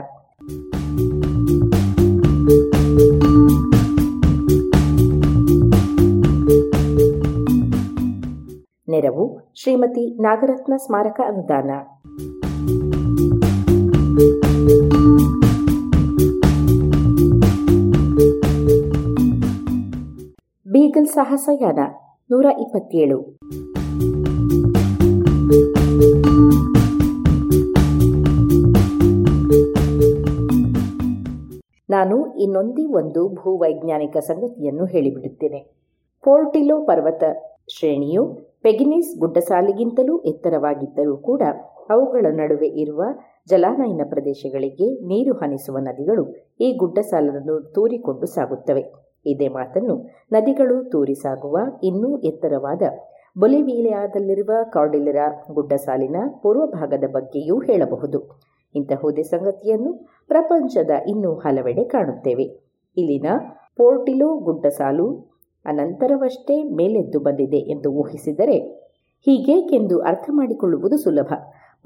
ನೆರವು 8.89 9.53
ಶ್ರೀಮತಿ 9.55 10.21
ನಾಗರತ್ನ 10.21 10.77
ಸ್ಮಾರಕ 10.77 11.21
ಅನುದಾನ. 11.27 11.71
ಬೀಗಲ್ 20.81 21.07
ಸಾಹಸಯಾನ 21.07 21.78
ನೂರ 22.31 22.47
ಇಪ್ಪತ್ತೇಳು. 22.61 23.39
ನಾನು 31.91 32.35
ಇನ್ನೊಂದೇ 32.35 32.85
ಒಂದು 32.85 33.28
ಭೂವೈಜ್ಞಾನಿಕ 33.28 34.16
ಸಂಗತಿಯನ್ನು 34.16 34.85
ಹೇಳಿಬಿಡುತ್ತೇನೆ. 34.85 35.61
ಪೋರ್ಟಿಲೋ 36.24 36.85
ಪರ್ವತ 36.85 37.24
ಶ್ರೇಣಿಯು 37.78 38.39
ಪೆಗಿನಿಸ್ 38.62 39.18
ಗುಡ್ಡಸಾಲಿಗಿಂತಲೂ 39.18 40.18
ಎತ್ತರವಾಗಿದ್ದರೂ 40.18 41.16
ಕೂಡ 41.16 41.43
ಅವುಗಳ 41.91 42.26
ನಡುವೆ 42.31 42.68
ಇರುವ 42.68 43.05
ಜಲಾನಯನ 43.49 44.01
ಪ್ರದೇಶಗಳಿಗೆ 44.09 44.95
ನೀರು 44.95 45.33
ಹನಿಸುವ 45.33 45.78
ನದಿಗಳು 45.78 46.57
ಈ 46.61 46.72
ಗುಡ್ಡಸಾಲನ್ನು 46.72 47.72
ತೂರಿಕೊಂಡು 47.72 48.26
ಸಾಗುತ್ತವೆ. 48.26 49.10
ಇದೇ 49.27 49.49
ಮಾತನ್ನು 49.49 50.09
ನದಿಗಳು 50.33 50.85
ತೂರಿ 50.85 51.14
ಸಾಗುವ 51.14 51.59
ಇನ್ನೂ 51.83 52.18
ಎತ್ತರವಾದ 52.18 52.83
ಬೊಲಿವಿಲಿಯಾದಲ್ಲಿರುವ 53.39 54.51
ಕಾರ್ಡಿಲರ 54.73 55.16
ಗುಡ್ಡಸಾಲಿನ 55.53 56.16
ಪೂರ್ವ 56.43 56.66
ಭಾಗದ 56.66 57.05
ಬಗ್ಗೆಯೂ 57.12 57.59
ಹೇಳಬಹುದು. 57.59 58.41
ಇಂತಹುದೇ 58.75 59.23
ಸಂಗತಿಯನ್ನು 59.23 59.93
ಪ್ರಪಂಚದ 60.29 60.91
ಇನ್ನೂ 61.07 61.35
ಹಲವೆಡೆ 61.35 61.85
ಕಾಣುತ್ತೇವೆ. 61.85 62.45
ಇಲ್ಲಿನ 62.97 63.27
ಪೋರ್ಟಿಲೋ 63.77 64.37
ಗುಡ್ಡಸಾಲು 64.37 65.31
ಅನಂತರವಷ್ಟೇ 65.64 66.62
ಮೇಲೆದ್ದು 66.62 67.21
ಬಂದಿದೆ 67.21 67.57
ಎಂದು 67.57 67.93
ಊಹಿಸಿದರೆ 67.93 68.59
ಹೀಗೇಕೆಂದು 69.21 70.01
ಅರ್ಥ 70.01 70.31
ಮಾಡಿಕೊಳ್ಳುವುದು 70.33 70.97
ಸುಲಭ. 70.97 71.33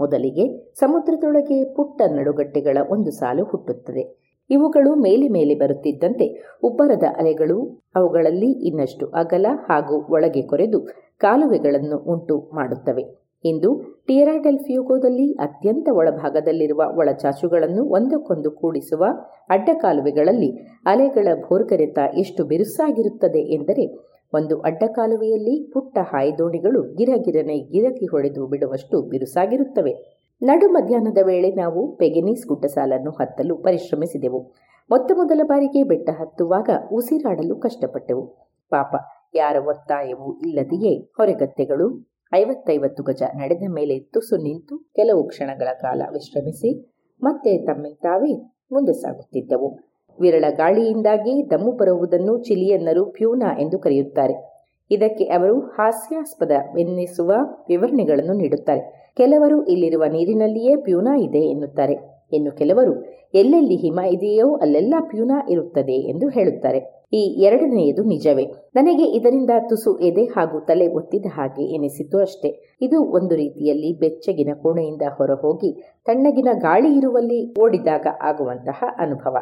ಮೊದಲಿಗೆ 0.01 0.74
ಸಮುದ್ರದೊಳಗೆ 0.74 1.74
ಪುಟ್ಟ 1.74 2.03
ನಡುಗಟ್ಟೆಗಳ 2.03 2.78
ಒಂದು 2.91 3.11
ಸಾಲು 3.11 3.45
ಹುಟ್ಟುತ್ತದೆ. 3.45 4.24
ಇವುಗಳು 4.51 4.95
ಮೇಲೆ 4.97 5.28
ಮೇಲೆ 5.28 5.55
ಬರುತ್ತಿದ್ದಂತೆ 5.55 6.26
ಉಬ್ಬರದ 6.62 7.03
ಅಲೆಗಳು 7.16 7.59
ಅವುಗಳಲ್ಲಿ 7.95 8.51
ಇನ್ನಷ್ಟು 8.68 9.07
ಅಗಲ 9.07 9.47
ಹಾಗೂ 9.70 10.07
ಒಳಗೆ 10.12 10.42
ಕೊರೆದು 10.42 10.80
ಕಾಲುವೆಗಳನ್ನು 11.18 11.97
ಉಂಟು 11.97 12.51
ಮಾಡುತ್ತವೆ. 12.55 13.05
ಇಂದು 13.45 13.70
ಟಿಯರಾಡೆಲ್ಫಿಯೋಗೋದಲ್ಲಿ 14.07 15.32
ಅತ್ಯಂತ 15.32 15.88
ಒಳಭಾಗದಲ್ಲಿರುವ 15.92 16.82
ಒಳಚಾಚುಗಳನ್ನು 16.97 17.84
ಒಂದಕ್ಕೊಂದು 17.88 18.51
ಕೂಡಿಸುವ 18.51 19.05
ಅಡ್ಡ 19.51 19.68
ಕಾಲುವೆಗಳಲ್ಲಿ 19.80 20.51
ಅಲೆಗಳ 20.86 21.28
ಭೋರ್ಗರೆತ 21.49 21.99
ಎಷ್ಟು 22.18 22.45
ಬಿರುಸಾಗಿರುತ್ತದೆ 22.45 23.38
ಎಂದರೆ 23.38 23.86
ಒಂದು 24.32 24.61
ಅಡ್ಡ 24.61 24.82
ಕಾಲುವೆಯಲ್ಲಿ 24.86 25.70
ಪುಟ್ಟ 25.72 25.99
ಹಾಯ್ದೋಣಿಗಳು 26.03 26.82
ಗಿರಗಿರನೆ 26.82 27.59
ಗಿರಕಿ 27.59 28.07
ಹೊಡೆದು 28.07 28.47
ಬಿಡುವಷ್ಟು 28.47 29.03
ಬಿರುಸಾಗಿರುತ್ತವೆ. 29.03 30.13
ನಡು 30.43 30.68
ಮಧ್ಯಾಹ್ನದ 30.68 31.18
ವೇಳೆ 31.22 31.55
ನಾವು 31.55 31.97
ಪೆಗೆನೀಸ್ 31.97 32.47
ಗುಡ್ಡಸಾಲನ್ನು 32.47 33.11
ಹತ್ತಲು 33.11 33.57
ಪರಿಶ್ರಮಿಸಿದೆವು. 33.57 34.53
ಮೊತ್ತ 34.91 35.12
ಮೊದಲ 35.16 35.41
ಬಾರಿಗೆ 35.45 35.82
ಬೆಟ್ಟ 35.82 36.11
ಹತ್ತುವಾಗ 36.11 36.70
ಉಸಿರಾಡಲು 36.93 37.57
ಕಷ್ಟಪಟ್ಟೆವು. 37.57 38.26
ಪಾಪ, 38.70 38.95
ಯಾರ 39.35 39.57
ಒತ್ತಾಯವೂ 39.66 40.39
ಇಲ್ಲದೆಯೇ 40.39 40.99
ಹೊರೆಗತ್ತೆಗಳು 40.99 42.11
ಐವತ್ತೈವತ್ತು 42.35 43.03
ಗಜ 43.03 43.22
ನಡೆದ 43.37 43.62
ಮೇಲೆ 43.68 43.99
ತುಸು 43.99 44.37
ನಿಂತು 44.37 44.78
ಕೆಲವು 44.78 45.28
ಕ್ಷಣಗಳ 45.28 45.68
ಕಾಲ 45.80 46.03
ವಿಶ್ರಮಿಸಿ 46.12 47.01
ಮತ್ತೆ 47.22 47.66
ತಮ್ಮಿಂತಾವೇ 47.66 48.62
ಮುಂದೆ 48.72 48.93
ಸಾಗುತ್ತಿದ್ದವು. 48.93 49.78
ವಿರಳ 50.20 50.45
ಗಾಳಿಯಿಂದಾಗಿ 50.51 51.51
ದಮ್ಮು 51.51 51.72
ಬರುವುದನ್ನು 51.72 52.43
ಚಿಲಿಯನ್ನರು 52.43 53.05
ಪ್ಯೂನಾ 53.05 53.59
ಎಂದು 53.61 53.78
ಕರೆಯುತ್ತಾರೆ. 53.78 54.66
ಇದಕ್ಕೆ 54.91 55.24
ಅವರು 55.24 55.61
ಹಾಸ್ಯಾಸ್ಪದವೆನ್ನಿಸುವ 55.61 57.32
ವಿವರಣೆಗಳನ್ನು 57.68 58.32
ನೀಡುತ್ತಾರೆ. 58.32 59.03
ಕೆಲವರು 59.16 59.64
ಇಲ್ಲಿರುವ 59.64 60.04
ನೀರಿನಲ್ಲಿಯೇ 60.12 60.76
ಪ್ಯೂನಾ 60.76 61.16
ಇದೆ 61.16 61.38
ಎನ್ನುತ್ತಾರೆ. 61.38 62.14
ಇನ್ನು 62.32 62.52
ಕೆಲವರು, 62.52 63.04
ಎಲ್ಲೆಲ್ಲಿ 63.34 63.76
ಹಿಮ 63.76 64.00
ಇದೆಯೋ 64.00 64.54
ಅಲ್ಲೆಲ್ಲ 64.54 64.94
ಪ್ಯೂನಾ 65.00 65.46
ಇರುತ್ತದೆ 65.50 65.92
ಎಂದು 65.92 66.28
ಹೇಳುತ್ತಾರೆ. 66.28 67.04
ಈ 67.12 67.42
ಎರಡನೆಯದು 67.42 68.04
ನಿಜವೇ. 68.04 68.44
ನನಗೆ 68.74 69.04
ಇದರಿಂದ 69.04 69.50
ತುಸು 69.68 69.98
ಎದೆ 69.98 70.24
ಹಾಗೂ 70.24 70.60
ತಲೆ 70.60 70.88
ಒತ್ತಿದ 70.88 71.26
ಹಾಗೆ 71.34 71.74
ಎನಿಸಿತು 71.74 72.18
ಅಷ್ಟೇ. 72.18 72.76
ಇದು 72.82 73.02
ಒಂದು 73.02 73.34
ರೀತಿಯಲ್ಲಿ 73.34 73.98
ಬೆಚ್ಚಗಿನ 73.98 74.54
ಕೋಣೆಯಿಂದ 74.62 75.02
ಹೊರಹೋಗಿ 75.16 76.00
ತಣ್ಣಗಿನ 76.04 76.48
ಗಾಳಿ 76.52 76.96
ಇರುವಲ್ಲಿ 76.96 77.60
ಓಡಿದಾಗ 77.60 78.06
ಆಗುವಂತಹ 78.22 78.84
ಅನುಭವ. 78.98 79.36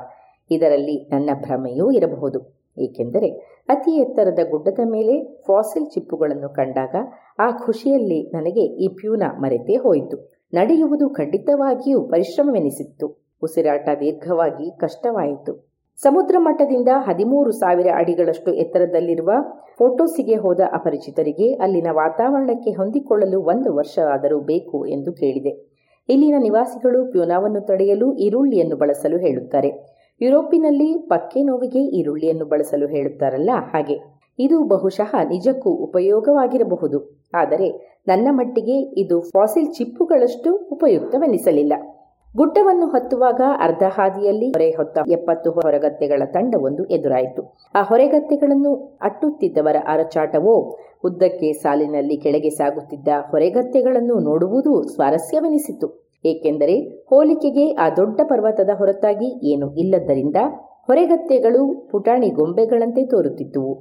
ಇದರಲ್ಲಿ 0.50 1.08
ನನ್ನ 1.10 1.30
ಭ್ರಮೆಯೂ 1.40 1.90
ಇರಬಹುದು. 1.90 2.61
ಏಕೆಂದರೆ 2.78 3.30
ಅತಿ 3.68 4.00
ಎತ್ತರದ 4.00 4.38
ಗುಡ್ಡದ 4.50 4.80
ಮೇಲೆ 4.84 5.42
ಫಾಸಿಲ್ 5.46 5.86
ಚಿಪ್ಪುಗಳನ್ನು 5.86 6.48
ಕಂಡಾಗ 6.48 6.94
ಆ 7.38 7.50
ಖುಷಿಯಲ್ಲಿ 7.50 8.30
ನನಗೆ 8.34 8.60
ಈ 8.60 8.88
ಪ್ಯೂನ 8.88 9.22
ಮರೆತೇ 9.38 9.74
ಹೋಯಿತು. 9.74 10.32
ನಡೆಯುವುದು 10.54 11.10
ಖಂಡಿತವಾಗಿಯೂ 11.10 12.00
ಪರಿಶ್ರಮವೆನಿಸಿತ್ತು. 12.00 13.24
ಉಸಿರಾಟ 13.42 13.88
ದೀರ್ಘವಾಗಿ 14.00 14.78
ಕಷ್ಟವಾಯಿತು. 14.78 15.72
ಸಮುದ್ರ 16.02 16.36
ಮಟ್ಟದಿಂದ 16.38 16.88
ಹದಿಮೂರು 16.92 17.50
ಸಾವಿರ 17.50 17.86
ಅಡಿಗಳಷ್ಟು 17.94 18.52
ಎತ್ತರದಲ್ಲಿರುವ 18.52 19.30
ಫೋಟೋಸಿಗೆ 19.78 20.34
ಹೋದ 20.34 20.60
ಅಪರಿಚಿತರಿಗೆ 20.72 21.52
ಅಲ್ಲಿನ 21.54 21.86
ವಾತಾವರಣಕ್ಕೆ 21.92 22.70
ಹೊಂದಿಕೊಳ್ಳಲು 22.70 23.42
ಒಂದು 23.42 23.74
ವರ್ಷವಾದರೂ 23.74 24.40
ಬೇಕು 24.40 24.86
ಎಂದು 24.86 25.12
ಕೇಳಿದೆ. 25.12 25.72
ಇಲ್ಲಿನ 26.08 26.34
ನಿವಾಸಿಗಳು 26.38 27.12
ಪ್ಯೂನಾವನ್ನು 27.12 27.60
ತಡೆಯಲು 27.60 28.12
ಈರುಳ್ಳಿಯನ್ನು 28.12 28.76
ಬಳಸಲು 28.76 29.18
ಹೇಳುತ್ತಾರೆ. 29.18 30.01
ಯುರೋಪಿನಲ್ಲಿ 30.22 30.88
ಪಕ್ಕೆ 31.08 31.42
ನೋವಿಗೆ 31.42 31.82
ಈರುಳ್ಳಿಯನ್ನು 31.98 32.44
ಬಳಸಲು 32.44 32.86
ಹೇಳುತ್ತಾರಲ್ಲ, 32.86 33.50
ಹಾಗೆ. 33.72 33.96
ಇದು 34.38 34.64
ಬಹುಶಃ 34.64 35.12
ನಿಜಕ್ಕೂ 35.28 35.70
ಉಪಯೋಗವಾಗಿರಬಹುದು. 35.70 36.98
ಆದರೆ 37.34 37.68
ನನ್ನ 38.08 38.28
ಮಟ್ಟಿಗೆ 38.30 38.76
ಇದು 39.02 39.20
ಫಾಸಿಲ್ 39.20 39.74
ಚಿಪ್ಪುಗಳಷ್ಟು 39.74 40.56
ಉಪಯುಕ್ತವೆನಿಸಲಿಲ್ಲ. 40.56 41.72
ಗುಡ್ಡವನ್ನು 42.36 42.86
ಹತ್ತುವಾಗ 42.86 43.40
ಅರ್ಧ 43.60 43.82
ಹಾದಿಯಲ್ಲಿ 43.98 44.48
ಹೊರೆ 44.50 44.70
ಹೊತ್ತ 44.70 44.98
ಎಪ್ಪತ್ತು 45.08 45.50
ಹೊರಗತ್ತೆಗಳ 45.50 46.22
ತಂಡವೊಂದು 46.24 46.84
ಎದುರಾಯಿತು. 46.84 47.42
ಆ 47.74 47.82
ಹೊರೆಗತ್ತೆಗಳನ್ನು 47.82 48.98
ಅಟ್ಟುತ್ತಿದ್ದವರ 49.02 49.76
ಅರಚಾಟವೋ, 49.86 50.78
ಉದ್ದಕ್ಕೆ 51.04 51.52
ಸಾಲಿನಲ್ಲಿ 51.52 52.16
ಕೆಳಗೆ 52.16 52.50
ಸಾಗುತ್ತಿದ್ದ 52.50 53.08
ಹೊರೆಗತ್ತೆಗಳನ್ನು 53.30 54.18
ನೋಡುವುದು 54.18 54.88
ಸ್ವಾರಸ್ಯವೆನಿಸಿತು. 54.94 56.01
ಏಕೆಂದರೆ 56.24 57.04
ಹೋಲಿಕೆಗೆ 57.10 57.74
ಆ 57.74 57.90
ದೊಡ್ಡ 57.90 58.20
ಪರ್ವತದ 58.24 58.70
ಹೊರತಾಗಿ 58.78 59.48
ಏನು 59.48 59.74
ಇಲ್ಲದ್ದರಿಂದ 59.74 60.36
ಹೊರೆಗತ್ತೆಗಳು 60.86 61.88
ಪುಟಾಣಿ 61.90 62.28
ಗೊಂಬೆಗಳಂತೆ 62.28 63.06
ತೋರುತ್ತಿದ್ದುವು. 63.06 63.74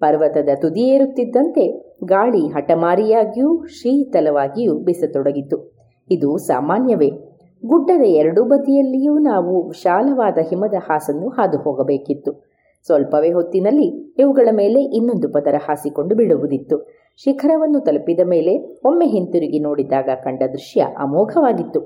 ಪರ್ವತದ 0.00 0.48
ತುದಿಯೇರುತ್ತಿದ್ದಂತೆ 0.56 1.96
ಗಾಳಿ 2.04 2.46
ಹಠಮಾರಿಯಾಗಿಯೂ 2.46 3.66
ಶೀತಲವಾಗಿಯೂ 3.66 4.74
ಬಿಸತೊಡಗಿತು 4.74 5.78
ಇದು 6.10 6.36
ಸಾಮಾನ್ಯವೇ. 6.36 7.10
ಗುಡ್ಡದ 7.66 8.02
ಎರಡೂ 8.04 8.44
ಬದಿಯಲ್ಲಿಯೂ 8.44 9.18
ನಾವು 9.18 9.68
ವಿಶಾಲವಾದ 9.68 10.38
ಹಿಮದ 10.48 10.74
ಹಾಸನ್ನು 10.78 11.28
ಹಾದು 11.28 11.58
ಹೋಗಬೇಕಿತ್ತು. 11.58 12.47
ಸ್ವಲ್ಪವೇ 12.86 13.32
ಹೊತ್ತಿನಲ್ಲಿ 13.32 14.14
ಇವುಗಳ 14.18 14.48
ಮೇಲೆ 14.52 14.80
ಇನ್ನೊಂದು 14.80 15.32
ಪದರ 15.32 15.54
ಹಾಸಿಕೊಂಡು 15.68 16.14
ಬಿಡುವುದಿತ್ತು. 16.14 16.88
ಶಿಖರವನ್ನು 17.16 17.80
ತಲುಪಿದ 17.80 18.20
ಮೇಲೆ 18.24 18.80
ಒಮ್ಮೆ 18.84 19.06
ಹಿಂತಿರುಗಿ 19.06 19.58
ನೋಡಿದಾಗ 19.58 20.08
ಕಂಡ 20.24 20.42
ದೃಶ್ಯ 20.52 20.80
ಅಮೋಘವಾಗಿತ್ತು. 20.98 21.80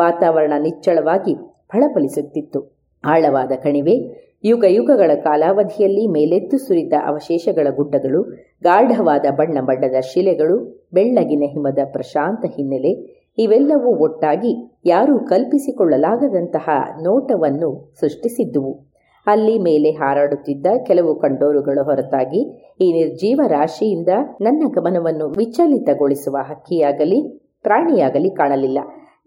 ವಾತಾವರಣ 0.00 0.52
ನಿಚ್ಚಳವಾಗಿ 0.62 1.34
ಫಳಫಲಿಸುತ್ತಿತ್ತು. 1.68 2.76
ಆಳವಾದ 3.04 3.52
ಕಣಿವೆ 3.52 4.24
ಯುಗ 4.44 4.64
ಯುಗಗಳ 4.68 5.10
ಕಾಲಾವಧಿಯಲ್ಲಿ 5.14 6.06
ಮೇಲೆತ್ತು 6.06 6.58
ಸುರಿದ 6.58 6.92
ಅವಶೇಷಗಳ 7.06 7.66
ಗುಡ್ಡಗಳು 7.70 8.22
ಗಾಢವಾದ 8.62 9.26
ಬಣ್ಣ 9.30 9.60
ಬಣ್ಣದ 9.60 10.00
ಶಿಲೆಗಳು, 10.00 10.88
ಬೆಳ್ಳಗಿನ 10.92 11.42
ಹಿಮದ 11.46 11.78
ಪ್ರಶಾಂತ 11.92 12.44
ಹಿನ್ನೆಲೆ, 12.56 13.24
ಇವೆಲ್ಲವೂ 13.38 13.96
ಒಟ್ಟಾಗಿ 13.96 14.80
ಯಾರೂ 14.84 15.18
ಕಲ್ಪಿಸಿಕೊಳ್ಳಲಾಗದಂತಹ 15.18 16.68
ನೋಟವನ್ನು 17.02 17.94
ಸೃಷ್ಟಿಸಿದ್ದುವು. 18.00 18.93
ಅಲ್ಲಿ 19.26 19.58
ಮೇಲೆ 19.58 19.90
ಹಾರಾಡುತ್ತಿದ್ದ 19.90 20.66
ಕೆಲವು 20.86 21.20
ಕಂಡೋರುಗಳು 21.20 21.84
ಹೊರತಾಗಿ, 21.84 22.72
ಈ 22.80 22.92
ನಿರ್ಜೀವ 22.92 23.40
ರಾಶಿಯಿಂದ 23.46 24.08
ನನ್ನ 24.40 24.62
ಗಮನವನ್ನು 24.74 25.28
ವಿಚಲಿತಗೊಳಿಸುವ 25.28 26.36
ಹಕ್ಕಿಯಾಗಲಿ, 26.48 27.38
ಪ್ರಾಣಿಯಾಗಲಿ 27.62 28.30
ಕಾಣಲಿಲ್ಲ. 28.30 28.78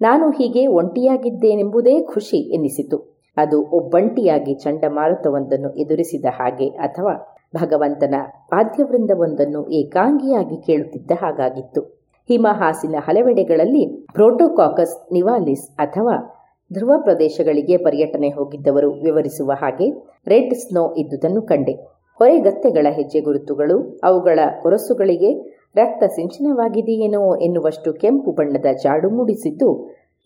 ನಾನು 0.02 0.30
ಹೀಗೆ 0.30 0.68
ಒಂಟಿಯಾಗಿದ್ದೇನೆಂಬುದೇ 0.68 2.02
ಖುಷಿ 2.02 2.38
ಎನ್ನಿಸಿತು. 2.38 3.18
ಅದು 3.38 3.62
ಒಬ್ಬಂಟಿಯಾಗಿ 3.62 4.54
ಚಂಡಮಾರುತವೊಂದನ್ನು 4.54 5.74
ಎದುರಿಸಿದ 5.74 6.26
ಹಾಗೆ 6.26 6.68
ಅಥವಾ 6.68 7.36
ಭಗವಂತನ 7.56 8.16
ವಾದ್ಯವೃಂದವೊಂದನ್ನು 8.54 9.70
ಏಕಾಂಗಿಯಾಗಿ 9.70 10.66
ಕೇಳುತ್ತಿದ್ದ 10.66 11.12
ಹಾಗಾಗಿತ್ತು. 11.22 11.82
ಹಿಮಹಾಸಿನ 12.30 12.96
ಹಲವೆಡೆಗಳಲ್ಲಿ 13.00 14.06
ಪ್ರೋಟೋಕಾಕಸ್ 14.14 15.14
ನಿವಾಲಿಸ್ 15.14 15.70
ಅಥವಾ 15.78 16.37
ಧ್ರುವ 16.74 16.94
ಪ್ರದೇಶಗಳಿಗೆ 17.04 17.78
ಪರ್ಯಟನೆ 17.78 18.30
ಹೋಗಿದ್ದವರು 18.30 18.90
ವಿವರಿಸುವ 18.94 19.52
ಹಾಗೆ 19.62 19.88
ರೆಡ್ 20.28 20.54
ಸ್ನೋ 20.54 20.94
ಇದ್ದುದನ್ನು 20.98 21.42
ಕಂಡೆ. 21.42 21.74
ಹೊರೆಗತ್ತೆಗಳ 22.20 22.88
ಹೆಜ್ಜೆ 22.90 23.20
ಗುರುತುಗಳು, 23.20 24.00
ಅವುಗಳ 24.04 24.40
ಕೊರಸುಗಳಿಗೆ 24.62 25.32
ರಕ್ತ 25.76 26.04
ಸಿಂಚನವಾಗಿದೆಯೇನೋ 26.04 27.36
ಎನ್ನುವಷ್ಟು 27.36 27.94
ಕೆಂಪು 27.94 28.32
ಬಣ್ಣದ 28.32 28.66
ಜಾಡು 28.84 29.10
ಮೂಡಿಸಿದ್ದು, 29.10 29.70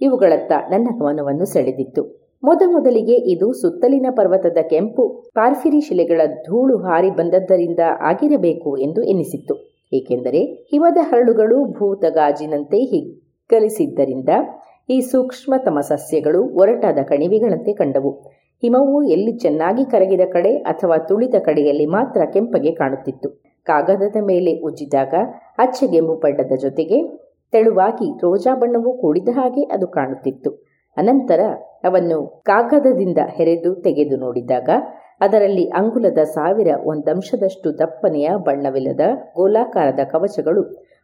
ಇವುಗಳತ್ತ 0.01 0.51
ನನ್ನ 0.71 0.87
ಗಮನವನ್ನು 0.99 1.45
ಸೆಳೆದಿತ್ತು. 1.45 2.03
ಮೊದಮೊದಲಿಗೆ 2.43 3.15
ಇದು 3.31 3.53
ಸುತ್ತಲಿನ 3.53 4.05
ಪರ್ವತದ 4.11 4.57
ಕೆಂಪು 4.69 5.03
ಪಾರ್ಫಿರಿ 5.35 5.81
ಶಿಲೆಗಳ 5.81 6.21
ಧೂಳು 6.25 6.77
ಹಾರಿ 6.77 7.11
ಬಂದದ್ದರಿಂದ 7.11 7.79
ಆಗಿರಬೇಕು 8.01 8.77
ಎಂದು 8.77 9.03
ಎನಿಸಿತ್ತು. 9.03 9.55
ಏಕೆಂದರೆ 9.93 10.41
ಹಿಮದ 10.41 10.97
ಹರಳುಗಳು 11.01 11.65
ಭೂತಗಾಜಿನಂತೆ 11.65 12.77
ಹಿಗ್ಗಲಿಸಿದ್ದರಿಂದ 12.77 14.29
ಈ 14.89 15.01
ಸೂಕ್ಷ್ಮತಮ 15.01 15.79
ಸಸ್ಯಗಳು 15.79 16.43
ಒರಟಾದ 16.43 16.99
ಕಣಿವೆಗಳಂತೆ 17.03 17.73
ಕಂಡವು. 17.73 18.11
ಹಿಮವು 18.63 19.03
ಎಲ್ಲಿ 19.03 19.33
ಚೆನ್ನಾಗಿ 19.37 19.85
ಕರಗಿದ 19.85 20.21
ಕಡೆ 20.31 20.57
ಅಥವಾ 20.57 20.97
ತುಳಿದ 20.97 21.35
ಕಡೆಯಲ್ಲಿ 21.39 21.85
ಮಾತ್ರ 21.85 22.21
ಕೆಂಪಗೆ 22.33 22.71
ಕಾಣುತ್ತಿತ್ತು. 22.71 23.29
ಕಾಗದದ 23.67 24.15
ಮೇಲೆ 24.21 24.59
ಉಜ್ಜಿದಾಗ 24.59 25.13
ಅಚ್ಚಗೆಂಬು 25.57 26.15
ಬಣ್ಣದ 26.15 26.55
ಜೊತೆಗೆ 26.61 26.97
ತೆಳುವಾಗಿ 27.53 28.07
ರೋಜಾ 28.17 28.55
ಬಣ್ಣವು 28.55 28.97
ಕೂಡಿದ 28.97 29.29
ಹಾಗೆ 29.33 29.63
ಅದು 29.63 29.87
ಕಾಣುತ್ತಿತ್ತು. 29.87 30.51
ಅನಂತರ 30.97 31.41
ಅವನ್ನು 31.83 32.41
ಕಾಗದದಿಂದ 32.45 33.17
ಹೆರೆದು 33.29 33.75
ತೆಗೆದು 33.75 34.17
ನೋಡಿದಾಗ 34.17 34.69
ಅದರಲ್ಲಿ 35.21 35.65
ಅಂಗುಲದ 35.69 36.21
ಸಾವಿರ 36.23 36.67
ಒಂದಂಶದಷ್ಟು 36.85 37.77
ದಪ್ಪನೆಯ 37.79 38.29
ಬಣ್ಣವಿಲ್ಲದ 38.37 39.05
ಗೋಲಾಕಾರದ 39.35 39.99
ಕವಚಗಳು 40.11 40.63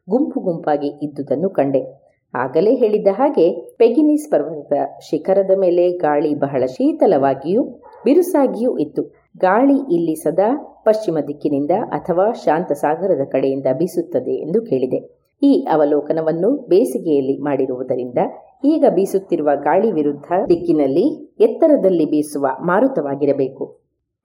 ಗುಂಪು 0.09 0.39
ಗುಂಪಾಗಿ 0.39 0.88
ಇದ್ದುದನ್ನು 0.88 1.49
ಕಂಡೆ. 1.49 2.07
ಆಗಲೇ 2.38 2.75
ಹೇಳಿದ 2.75 3.07
ಹಾಗೆ 3.11 3.45
ಪೆಗಿನಿಸ್ 3.77 4.31
ಪರ್ವತದ 4.31 4.77
ಶಿಖರದ 5.09 5.53
ಮೇಲೆ 5.57 5.83
ಗಾಳಿ 5.97 6.31
ಬಹಳ 6.35 6.63
ಶೀತಲವಾಗಿಯೂ 6.65 7.63
ಬಿರುಸಾಗಿಯೂ 8.05 8.77
ಇತ್ತು. 8.77 9.03
ಗಾಳಿ 9.38 9.77
ಇಲ್ಲಿ 9.95 10.15
ಸದಾ 10.15 10.49
ಪಶ್ಚಿಮ 10.85 11.17
ದಿಕ್ಕಿನಿಂದ 11.27 11.71
ಅಥವಾ 11.91 12.25
ಶಾಂತ 12.45 12.71
ಸಾಗರದ 12.71 13.23
ಕಡೆಯಿಂದ 13.31 13.65
ಬೀಸುತ್ತದೆ 13.77 14.35
ಎಂದು 14.35 14.61
ಕೇಳಿದೆ. 14.61 14.99
ಈ 15.43 15.51
ಅವಲೋಕನವನ್ನು 15.73 16.49
ಬೇಸಿಗೆಯಲ್ಲಿ 16.67 17.38
ಮಾಡಿರುವುದರಿಂದ 17.38 18.17
ಈಗ 18.65 18.85
ಬೀಸುತ್ತಿರುವ 18.89 19.49
ಗಾಳಿ 19.63 19.91
ವಿರುದ್ಧ 19.91 20.27
ದಿಕ್ಕಿನಲ್ಲಿ 20.49 21.05
ಎತ್ತರದಲ್ಲಿ 21.39 22.05
ಬೀಸುವ 22.05 22.47
ಮಾರುತವಾಗಿರಬೇಕು. 22.61 23.65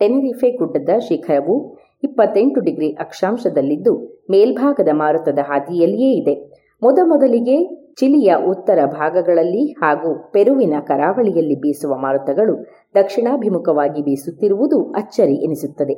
ಟೆನರಿಫೆ 0.00 0.50
ಗುಡ್ಡದ 0.50 0.92
ಶಿಖರವು 1.08 1.56
ಇಪ್ಪತ್ತೆಂಟು 2.04 2.60
ಡಿಗ್ರಿ 2.60 2.88
ಅಕ್ಷಾಂಶದಲ್ಲಿದ್ದು 3.04 3.92
ಮೇಲ್ಭಾಗದ 4.30 4.90
ಮಾರುತದ 4.92 5.40
ಹಾದಿಯಲ್ಲಿಯೇ 5.42 6.10
ಇದೆ. 6.20 6.34
ಮೊದಮೊದಲಿಗೆ 6.82 7.56
ಚಿಲಿಯ 7.96 8.34
ಉತ್ತರ 8.48 8.78
ಭಾಗಗಳಲ್ಲಿ 8.86 9.72
ಹಾಗೂ 9.72 10.30
ಪೆರುವಿನ 10.32 10.74
ಕರಾವಳಿಯಲ್ಲಿ 10.80 11.54
ಬೀಸುವ 11.54 11.96
ಮಾರುತಗಳು 11.96 12.54
ದಕ್ಷಿಣಾಭಿಮುಖವಾಗಿ 12.94 14.02
ಬೀಸುತ್ತಿರುವುದು 14.02 14.92
ಅಚ್ಚರಿ 14.92 15.34
ಎನಿಸುತ್ತದೆ. 15.34 15.94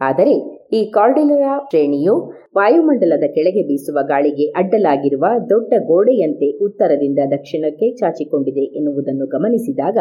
ಆದರೆ 0.00 0.34
ಈ 0.72 0.90
ಕಾರ್ಡಿಲರಾ 0.90 1.58
ಶ್ರೇಣಿಯು 1.70 2.14
ವಾಯುಮಂಡಲದ 2.56 3.26
ಕೆಳಗೆ 3.34 3.62
ಬೀಸುವ 3.62 3.98
ಗಾಳಿಗೆ 4.02 4.46
ಅಡ್ಡಲಾಗಿರುವ 4.46 5.24
ದೊಡ್ಡ 5.50 5.72
ಗೋಡೆಯಂತೆ 5.86 6.64
ಉತ್ತರದಿಂದ 6.64 7.18
ದಕ್ಷಿಣಕ್ಕೆ 7.30 7.96
ಚಾಚಿಕೊಂಡಿದೆ 7.96 8.64
ಎನ್ನುವುದನ್ನು 8.76 9.26
ಗಮನಿಸಿದಾಗ 9.26 9.98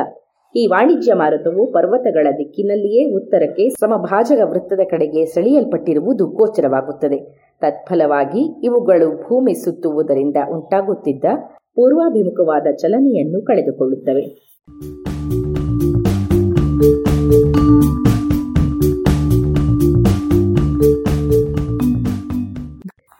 ಈ 0.55 0.67
ವಾಣಿಜ್ಯ 0.67 1.13
ಮಾರುತವು 1.13 1.71
ಪರ್ವತಗಳ 1.71 2.27
ದಿಕ್ಕಿನಲ್ಲಿಯೇ 2.37 3.13
ಉತ್ತರಕ್ಕೆ 3.13 3.69
ಸಮಭಾಜಕ 3.69 4.41
ವೃತ್ತದ 4.43 4.79
ಕಡೆಗೆ 4.89 5.25
ಸೆಳೆಯಲ್ಪಟ್ಟಿರುವುದು 5.25 6.27
ಗೋಚರವಾಗುತ್ತದೆ. 6.27 7.19
ತತ್ಫಲವಾಗಿ 7.61 8.65
ಇವುಗಳು 8.65 9.27
ಭೂಮಿ 9.27 9.53
ಸುತ್ತುವುದರಿಂದ 9.53 10.35
ಉಂಟಾಗುತ್ತಿದ್ದ 10.51 11.25
ಪೂರ್ವಾಭಿಮುಖವಾದ 11.75 12.75
ಚಲನೆಯನ್ನು 12.75 13.41
ಕಳೆದುಕೊಳ್ಳುತ್ತವೆ. 13.41 14.23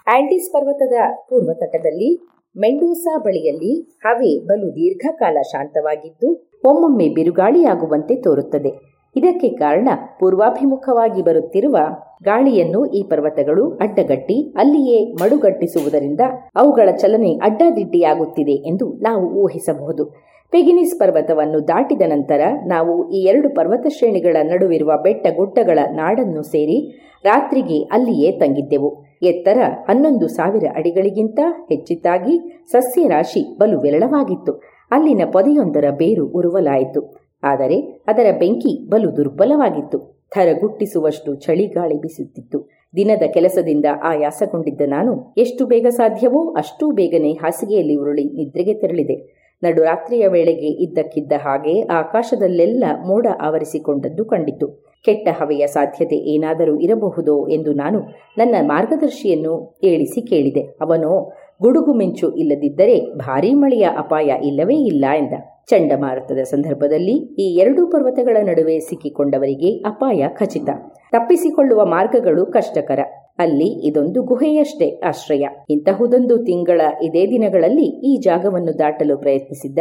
ಆಂಟಿಸ್ 0.07 0.53
ಪರ್ವತದ 0.53 0.93
ಪೂರ್ವ 1.30 1.53
ತಟದಲ್ಲಿ 1.53 2.28
ಮೆಂಡೂಸಾ 2.58 3.18
ಬಳಿಯಲ್ಲಿ 3.18 3.72
ಹವೆ 4.05 4.45
ಬಲು 4.45 4.68
ದೀರ್ಘಕಾಲ 4.72 5.38
ಶಾಂತವಾಗಿದ್ದು, 5.41 6.30
ಒಮ್ಮೊಮ್ಮೆ 6.66 7.08
ಬಿರುಗಾಳಿಯಾಗುವಂತೆ 7.10 8.16
ತೋರುತ್ತದೆ. 8.16 8.72
ಇದಕ್ಕೆ 9.16 9.49
ಕಾರಣ 9.49 9.89
ಪೂರ್ವಾಭಿಮುಖವಾಗಿ 10.20 11.22
ಬರುತ್ತಿರುವ 11.22 11.78
ಗಾಳಿಯನ್ನು 12.24 12.86
ಈ 12.86 13.03
ಪರ್ವತಗಳು 13.03 13.78
ಅಡ್ಡಗಟ್ಟಿ 13.78 14.53
ಅಲ್ಲಿಯೇ 14.58 15.14
ಮಡುಗಟ್ಟಿಸುವುದರಿಂದ 15.14 16.20
ಅವುಗಳ 16.55 16.89
ಚಲನೆ 16.97 17.32
ಅಡ್ಡಾದಿಡ್ಡಿಯಾಗುತ್ತಿದೆ 17.38 18.55
ಎಂದು 18.70 18.88
ನಾವು 19.01 19.26
ಊಹಿಸಬಹುದು. 19.43 20.05
ಪೆಗಿನಿಸ್ 20.51 20.99
ಪರ್ವತವನ್ನು 20.99 21.67
ದಾಟಿದ 21.67 22.01
ನಂತರ 22.05 22.41
ನಾವು 22.65 23.09
ಈ 23.09 23.23
ಎರಡು 23.23 23.49
ಪರ್ವತ 23.49 23.85
ಶ್ರೇಣಿಗಳ 23.89 24.37
ನಡುವಿರುವ 24.43 24.91
ಬೆಟ್ಟ 25.03 25.27
ಗುಡ್ಡಗಳ 25.35 25.79
ನಾಡನ್ನು 25.91 26.41
ಸೇರಿ 26.41 26.97
ರಾತ್ರಿಗೆ 27.23 27.83
ಅಲ್ಲಿಯೇ 27.83 28.31
ತಂಗಿದ್ದೆವು. 28.31 29.03
ಎತ್ತರ 29.23 29.57
ಹನ್ನೊಂದು 29.89 30.27
ಸಾವಿರ 30.27 30.63
ಅಡಿಗಳಿಗಿಂತ 30.75 31.39
ಹೆಚ್ಚಿತ್ತಾಗಿ 31.69 32.65
ಸಸ್ಯರಾಶಿ 32.71 33.57
ಬಲು 33.57 33.79
ವಿರಳವಾಗಿತ್ತು. 33.79 34.53
ಅಲ್ಲಿನ 34.91 35.21
ಪೊದೆಯೊಂದರ 35.31 35.85
ಬೇರು 35.91 36.27
ಉರುವಲಾಯಿತು. 36.27 37.15
ಆದರೆ 37.43 37.81
ಅದರ 37.81 38.25
ಬೆಂಕಿ 38.39 38.89
ಬಲು 38.89 39.17
ದುರ್ಬಲವಾಗಿತ್ತು. 39.17 40.17
ಥರಗುಟ್ಟಿಸುವಷ್ಟು 40.29 41.35
ಚಳಿಗಾಳಿ 41.35 41.97
ಬೀಸುತ್ತಿತ್ತು. 42.01 42.69
ದಿನದ 42.95 43.23
ಕೆಲಸದಿಂದ 43.33 43.85
ಆಯಾಸಗೊಂಡಿದ್ದ 44.03 44.81
ನಾನು, 44.87 45.33
ಎಷ್ಟು 45.37 45.65
ಬೇಗ 45.65 45.87
ಸಾಧ್ಯವೋ 45.89 46.53
ಅಷ್ಟೂ 46.53 46.91
ಬೇಗನೆ 46.91 47.31
ಹಾಸಿಗೆಯಲ್ಲಿ 47.31 47.95
ಉರುಳಿ 47.95 48.25
ನಿದ್ರೆಗೆ 48.25 48.73
ತೆರಳಿದೆ. 48.73 49.36
ನಡುರಾತ್ರಿಯ 49.64 50.28
ವೇಳೆಗೆ 50.28 50.68
ಇದ್ದಕ್ಕಿದ್ದ 50.84 51.32
ಹಾಗೆ 51.43 51.82
ಆಕಾಶದಲ್ಲೆಲ್ಲ 51.82 52.84
ಮೋಡ 53.08 53.28
ಆವರಿಸಿಕೊಂಡದ್ದು 53.41 54.26
ಕಂಡಿತು. 54.26 54.88
ಕೆಟ್ಟ 55.05 55.28
ಹವೆಯ 55.41 55.68
ಸಾಧ್ಯತೆ 55.68 56.16
ಏನಾದರೂ 56.16 56.80
ಇರಬಹುದೋ 56.80 57.47
ಎಂದು 57.47 57.74
ನಾನು 57.74 57.99
ನನ್ನ 58.38 58.55
ಮಾರ್ಗದರ್ಶಿಯನ್ನು 58.62 59.80
ಏಳಿಸಿ 59.84 60.22
ಕೇಳಿದೆ. 60.22 60.60
ಅವನೋ, 60.60 61.32
ಗುಡುಗು 61.62 61.93
ಮಿಂಚು 61.93 62.36
ಇಲ್ಲದಿದ್ದರೆ 62.36 62.99
ಭಾರೀ 63.16 63.53
ಮಳೆಯ 63.53 63.88
ಅಪಾಯ 63.97 64.26
ಇಲ್ಲವೇ 64.43 64.76
ಇಲ್ಲ 64.76 65.05
ಎಂದ. 65.18 65.34
ಚಂಡಮಾರುತದ 65.68 66.43
ಸಂದರ್ಭದಲ್ಲಿ 66.43 67.12
ಈ 67.12 67.55
ಎರಡೂ 67.55 67.88
ಪರ್ವತಗಳ 67.88 68.38
ನಡುವೆ 68.43 68.80
ಸಿಕ್ಕಿಕೊಂಡವರಿಗೆ 68.80 69.78
ಅಪಾಯ 69.78 70.28
ಖಚಿತ. 70.28 70.70
ತಪ್ಪಿಸಿಕೊಳ್ಳುವ 71.12 71.86
ಮಾರ್ಗಗಳು 71.86 72.45
ಕಷ್ಟಕರ. 72.45 72.99
ಅಲ್ಲಿ 73.39 73.88
ಇದೊಂದು 73.88 74.23
ಗುಹೆಯಷ್ಟೇ 74.23 74.99
ಆಶ್ರಯ. 74.99 75.47
ಇಂತಹುದೊಂದು 75.69 76.38
ತಿಂಗಳ 76.38 76.81
ಇದೇ 77.03 77.27
ದಿನಗಳಲ್ಲಿ 77.27 77.85
ಈ 77.85 78.17
ಜಾಗವನ್ನು 78.17 78.79
ದಾಟಲು 78.79 79.17
ಪ್ರಯತ್ನಿಸಿದ್ದ 79.17 79.79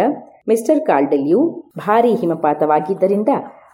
ಮಿಸ್ಟರ್ 0.48 0.80
ಕಾಲ್ಡೆಲ್ಯೂ 0.80 1.70
ಭಾರೀ 1.78 2.14
ಹಿಮಪಾತವಾಗಿದ್ದರಿಂದ 2.14 3.28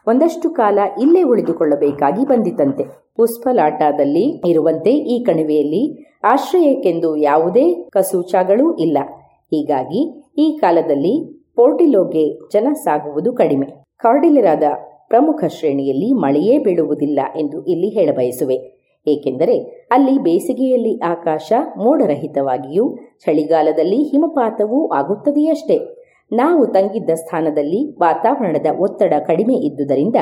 ಒಂದಷ್ಟು 0.07 0.51
ಕಾಲ 0.51 0.78
ಇಲ್ಲೇ 1.03 1.22
ಉಳಿದುಕೊಳ್ಳಬೇಕಾಗಿ 1.22 2.24
ಬಂದಿತಂತೆ. 2.24 2.85
ಪುಷ್ಪಲಾಟದಲ್ಲಿ 3.16 4.43
ಇರುವಂತೆ 4.47 4.91
ಈ 4.91 5.24
ಕಣಿವೆಯಲ್ಲಿ 5.24 6.12
ಆಶ್ರಯಕ್ಕೆಂದು 6.24 7.16
ಯಾವುದೇ 7.16 7.89
ಕಸೂಚಾಗಳೂ 7.93 8.76
ಇಲ್ಲ. 8.76 8.99
ಹೀಗಾಗಿ 9.45 10.24
ಈ 10.39 10.59
ಕಾಲದಲ್ಲಿ 10.61 11.43
ಪೋರ್ಟಿಲೋಗೆ 11.57 12.49
ಜನ 12.53 12.72
ಸಾಗುವುದು 12.72 13.33
ಕಡಿಮೆ. 13.33 13.66
ಕಾರ್ಡಿಲರಾದ 13.99 14.62
ಪ್ರಮುಖ 15.09 15.45
ಶ್ರೇಣಿಯಲ್ಲಿ 15.45 16.12
ಮಳೆಯೇ 16.12 16.59
ಬೀಳುವುದಿಲ್ಲ 16.59 17.20
ಎಂದು 17.37 17.64
ಇಲ್ಲಿ 17.64 17.89
ಹೇಳಬಯಸುವೆ. 17.89 18.82
ಏಕೆಂದರೆ 19.07 19.87
ಅಲ್ಲಿ 19.93 20.19
ಬೇಸಿಗೆಯಲ್ಲಿ 20.19 21.01
ಆಕಾಶ 21.03 21.53
ಮೋಡರಹಿತವಾಗಿಯೂ 21.79 22.97
ಚಳಿಗಾಲದಲ್ಲಿ 22.97 24.03
ಹಿಮಪಾತವೂ 24.03 24.93
ಆಗುತ್ತದೆಯಷ್ಟೇ. 24.93 25.79
ನಾವು 26.33 26.67
ತಂಗಿದ್ದ 26.67 27.11
ಸ್ಥಾನದಲ್ಲಿ 27.11 28.01
ವಾತಾವರಣದ 28.01 28.67
ಒತ್ತಡ 28.79 29.13
ಕಡಿಮೆ 29.27 29.55
ಇದ್ದುದರಿಂದ 29.55 30.17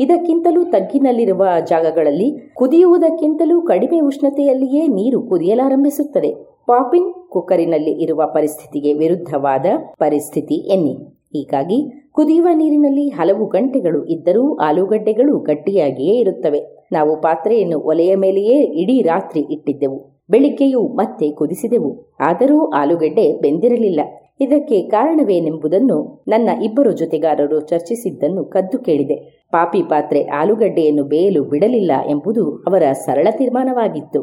ಇದಕ್ಕಿಂತಲೂ 0.00 0.64
ತಗ್ಗಿನಲ್ಲಿರುವ 0.64 1.46
ಜಾಗಗಳಲ್ಲಿ 1.68 2.52
ಕುದಿಯುವುದಕ್ಕಿಂತಲೂ 2.54 3.62
ಕಡಿಮೆ 3.62 4.00
ಉಷ್ಣತೆಯಲ್ಲಿಯೇ 4.00 4.86
ನೀರು 4.86 5.22
ಕುದಿಯಲಾರಂಭಿಸುತ್ತದೆ. 5.22 6.34
ಪಾಪಿನ್ 6.66 7.30
ಕುಕ್ಕರಿನಲ್ಲಿ 7.30 7.90
ಇರುವ 7.90 8.22
ಪರಿಸ್ಥಿತಿಗೆ 8.26 8.92
ವಿರುದ್ಧವಾದ 8.92 9.66
ಪರಿಸ್ಥಿತಿ 9.98 10.54
ಎನ್ನಿ. 10.54 10.98
ಹೀಗಾಗಿ 11.36 12.10
ಕುದಿಯುವ 12.12 12.48
ನೀರಿನಲ್ಲಿ 12.54 13.08
ಹಲವು 13.08 13.46
ಗಂಟೆಗಳು 13.46 14.04
ಇದ್ದರೂ 14.04 14.56
ಆಲೂಗಡ್ಡೆಗಳು 14.56 15.38
ಗಟ್ಟಿಯಾಗಿಯೇ 15.38 16.14
ಇರುತ್ತವೆ. 16.16 16.60
ನಾವು 16.92 17.20
ಪಾತ್ರೆಯನ್ನು 17.20 17.78
ಒಲೆಯ 17.78 18.14
ಮೇಲೆಯೇ 18.14 18.62
ಇಡೀ 18.82 19.02
ರಾತ್ರಿ 19.02 19.40
ಇಟ್ಟಿದ್ದೆವು. 19.40 20.24
ಬೆಳಿಗ್ಗೆಯೂ 20.30 20.82
ಮತ್ತೆ 20.82 21.30
ಕುದಿಸಿದೆವು. 21.30 22.16
ಆದರೂ 22.20 22.70
ಆಲೂಗಡ್ಡೆ 22.70 23.40
ಬೆಂದಿರಲಿಲ್ಲ. 23.40 24.00
ಇದಕ್ಕೆ 24.40 24.82
ಕಾರಣವೇನೆಂಬುದನ್ನು 24.82 26.24
ನನ್ನ 26.28 26.62
ಇಬ್ಬರು 26.62 26.92
ಜೊತೆಗಾರರು 26.92 27.60
ಚರ್ಚಿಸಿದ್ದನ್ನು 27.60 28.44
ಕದ್ದು 28.44 28.78
ಕೇಳಿದೆ. 28.78 29.48
ಪಾಪಿ 29.52 29.82
ಪಾತ್ರೆ 29.82 30.24
ಆಲೂಗಡ್ಡೆಯನ್ನು 30.24 31.04
ಬೇಯಲು 31.04 31.44
ಬಿಡಲಿಲ್ಲ 31.44 31.92
ಎಂಬುದು 32.10 32.50
ಅವರ 32.66 32.82
ಸರಳ 32.92 33.28
ತೀರ್ಮಾನವಾಗಿತ್ತು. 33.30 34.22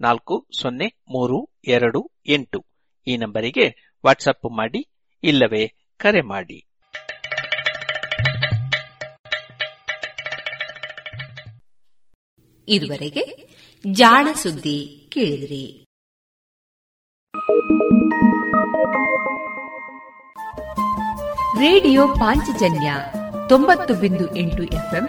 ನಾಲ್ಕು 0.00 0.46
ಸೊನ್ನೆ 0.60 0.86
ಮೂರು 1.08 1.48
ಎರಡು 1.64 2.10
ಎಂಟು. 2.26 2.66
ಈ 3.06 3.16
ನಂಬರಿಗೆ 3.16 3.96
ವಾಟ್ಸಪ್ 4.06 4.56
ಮಾಡಿ, 4.56 4.88
ಇಲ್ಲವೇ 5.22 5.74
ಕರೆ 5.96 6.20
ಮಾಡಿ. 6.20 6.64
ಇದುವರೆಗೆ 12.68 13.48
ಜಾಣ 13.92 14.28
ಸುದ್ದಿ 14.34 15.08
ಕೇಳಿದ್ರಿ. 15.12 15.84
ರೇಡಿಯೋ 21.58 22.08
ಪಾಂಚಜನ್ಯ 22.08 22.94
ತೊಂಬತ್ತು 23.48 23.94
ಬಿಂದು 23.94 24.36
ಎಂಟು 24.36 24.62
ಎಫ್ಎಂ 24.62 25.08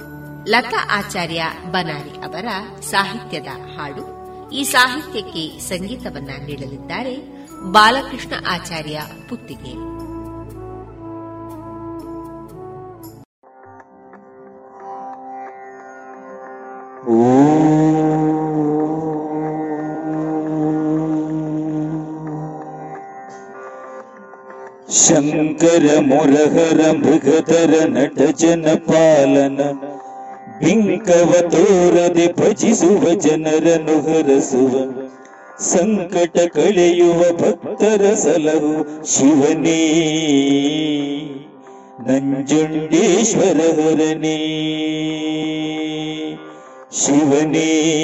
Lata 0.47 0.87
Acharya 0.91 1.43
Banari 1.71 2.23
ಅವರ 2.23 2.45
ಸಾಹಿತ್ಯದ 2.81 3.47
ಹಾಡು. 3.77 4.21
ಈ 4.49 4.63
ಸಾಹಿತ್ಯಕ್ಕೆ 4.63 5.59
ಸಂಗೀತವನ್ನ 5.59 6.29
ನೀಡಲಿದ್ದಾರೆ 6.45 7.17
ಬಾಲಕೃಷ್ಣ 7.71 8.33
ಆಚಾರ್ಯ 8.49 9.01
ಪುತ್ತಿಗೆ. 9.29 9.91
ಶಂಕರ 25.07 25.99
ಮುರಹರ 25.99 26.91
ಮೃಗಧರ 26.91 27.87
ನಟ 27.87 28.19
ಜನಪಾಲನ 28.35 29.90
ಬಿಂಕವ 30.61 31.35
ತೋರದೆ 31.41 32.33
ಭಜಿಸುವ 32.33 33.13
ಜನರನ್ನು 33.13 34.01
ಹರಸುವ, 34.01 35.01
ಸಂಕಟ 35.59 36.39
ಕಳೆಯುವ 36.53 37.37
ಭಕ್ತರ 37.37 38.13
ಸಲಹು 38.13 39.05
ಶಿವನೇ. 39.05 39.81
ನಂಜುಂಡೇಶ್ವರ 42.07 43.57
ಹೊರನೇ, 43.57 44.37
ಶಿವನೇ. 46.91 47.97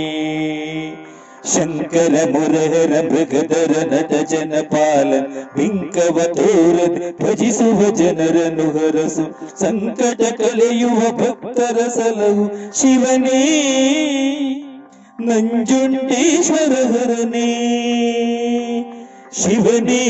ಶಂಕರ 1.43 2.15
ಮುರಹರ 2.29 2.93
ಮೃಗಧರ 3.07 3.71
ನಟ 3.89 4.11
ಜನಪಾಲ 4.31 5.09
ಬಿಂಕವ 5.55 6.17
ತೋರದೆ 6.37 7.09
ಭಜಿಸುವ 7.19 7.79
ಜನರನ್ನು 7.91 8.67
ಹರಸು 8.69 9.25
ಸಂಕಟ 9.59 10.21
ಕಳೆಯುವ 10.39 10.99
ಭಕ್ತರ 11.19 11.77
ಸಲಹು 11.89 12.45
ಶಿವನೇ 12.79 13.41
ನಂಜುಂಡೇಶ್ವರ 15.27 16.73
ಹರನೇ 16.91 17.49
ಶಿವನೇ 19.33 20.03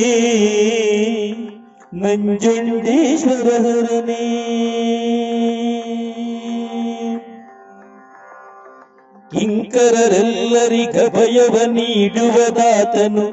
ನಂಜುಂಡೇಶ್ವರ 2.04 3.50
ಹರನೇ 3.66 4.24
ಕಿಂಕರರೆಲ್ಲರಿಗ 9.34 10.98
ಭಯವ 11.16 11.56
ನೀಡುವದಾತನು 11.72 13.26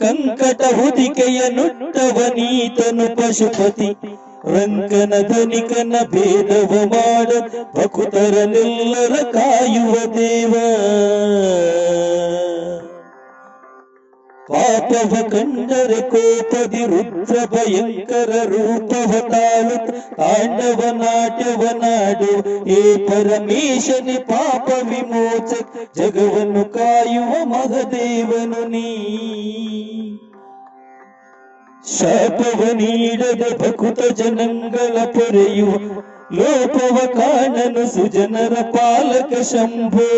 ಕಂಕಟ 0.00 0.62
ಹುದಿಕೆಯ 0.74 1.40
ನುಟ್ಟವನೀತನು 1.56 3.16
ಪಶುಪತಿ 3.16 3.90
ರಂಕನ 4.46 5.14
ಧನಿಕನ 5.28 5.94
ಭೇದವ 6.10 6.72
ಮಾಡ 6.84 7.30
ಭಕುತರನೆಲ್ಲರ 7.76 9.14
ಕಾಯುವ 9.32 9.94
ದೇವ. 10.16 10.54
ಪಾಪವ 14.49 15.13
ಕಂಡರೆ 15.31 15.97
ಕೋಪದಿ 16.11 16.83
ರುದ್ರ 16.91 17.35
ಭಯಂಕರ 17.51 18.31
ರೂಪವ 18.51 19.11
ತಾಳು 19.33 19.75
ತಾಂಡವ 20.17 20.79
ನಾಟ್ಯವ 20.99 21.63
ನಾಡು 21.81 22.31
ಏ 22.73 22.79
ಪರಮೇಶನೆ 23.05 24.17
ಪಾಪ 24.29 24.67
ವಿಮೋಚ 24.89 25.51
ಜಗವನ್ನು 25.97 26.63
ಕಾಯುವ 26.75 27.31
ಮಹದೇವನು 27.45 28.63
ನೀ 28.73 28.87
ಶಾಪವ 31.91 32.61
ನೀಡದ 32.73 33.43
ಭಕುತ 33.61 34.01
ಜನಂಗಳ 34.17 34.97
ಪೊರೆಯುವ 35.13 35.71
ಲೋಪವ 36.33 36.97
ಕಾಣನು 37.15 37.85
ಸುಜನರ 37.93 38.55
ಪಾಲಕ 38.73 39.31
ಶಂಭೋ 39.51 40.09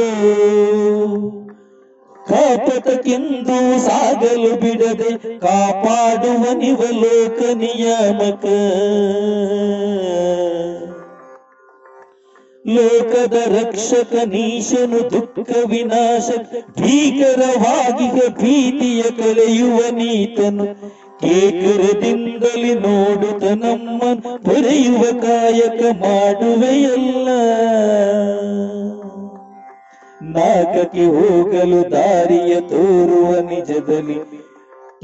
ಕಾಪತಕ್ಕೆಂದು 2.29 3.79
ಸಾಗಲು 3.79 4.55
ಬಿಡದೆ 4.61 5.39
ಕಾಪಾಡುವ 5.39 6.53
ನಿವಲೋಕ 6.53 7.41
ನಿಯಾಮಕ 7.55 8.45
ಲೋಕದ 12.68 13.33
ರಕ್ಷಕ 13.33 14.14
ನೀಶನು 14.14 15.11
ದುಃಖ 15.11 15.51
ವಿನಾಶ 15.64 16.31
ಭೀಕರವಾಗಿ 16.81 18.09
ಭೀತಿಯ 18.29 19.03
ಕಲೆಯುವ 19.03 19.81
ನೀತನು, 19.91 20.66
ಕೇಕರದಿಂದಲೇ 21.20 22.74
ನೋಡುತ್ತ 22.74 23.45
ನಮ್ಮ 23.45 24.01
ಪೊರೆಯುವ 24.37 25.03
ಕಾಯಕ 25.20 25.83
ಮಾಡುವೆಯಲ್ಲ. 25.97 27.29
ನಾಗಕ್ಕೆ 30.35 31.05
ಹೋಗಲು 31.05 31.91
ದಾರಿಯ 31.91 32.61
ತೋರುವ 32.61 33.41
ನಿಜದಲ್ಲಿ 33.41 34.47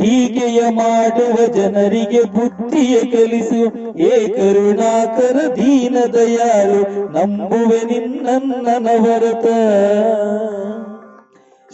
ಹೀಗೆಯ 0.01 0.61
ಮಾಡುವ 0.69 1.47
ಜನರಿಗೆ 1.47 2.23
ಬುದ್ಧಿಯ 2.23 3.01
ಕಲಿಸು. 3.01 3.63
ಏ 3.99 4.29
ಕರುಣಾಕರ 4.29 5.57
ದೀನ 5.57 5.97
ದಯಾಳು, 6.13 7.11
ನಂಬುವೆ 7.13 7.81
ನಿನ್ನನ್ನವರತ 7.85 9.47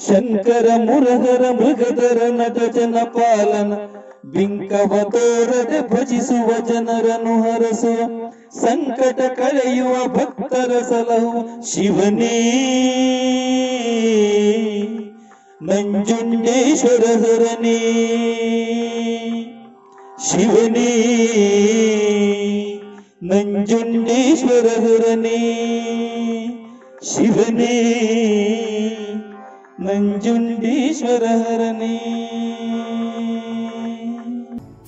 ಶಂಕರ 0.09 0.67
ಮುರಹರ 0.77 1.45
ಮೃಗಧರ 1.51 2.23
ನಟ 2.29 2.75
ಜನ 2.75 2.95
ಪಾಲನ, 3.05 3.73
ಬಿಂಕವ 4.27 5.11
ತೋರದೆ 5.11 5.95
ಭಜಿಸುವ 5.95 6.67
ಜನರನ್ನು 6.69 7.43
ಹರಸುವ. 7.43 8.31
ಸಂಕಟ 8.53 9.21
ಕಳೆಯುವ 9.21 10.07
ಭಕ್ತರ 10.07 10.83
ಸಲಹು 10.89 11.73
ಶಿವನೇ. 11.73 12.55
ನಂಜುಂಡೇಶ್ವರ 15.63 17.05
ಹರನೇ. 17.19 17.79
ಶಿವನೇ. 20.31 21.05
ನಂಜುಂಡೇಶ್ವರ 23.23 24.67
ಹರನೇ. 24.67 25.55
ಶಿವನೇ. 27.03 27.95
ನಂಜುಂಡೇಶ್ವರ 29.81 31.25
ಹರನೇ. 31.25 32.15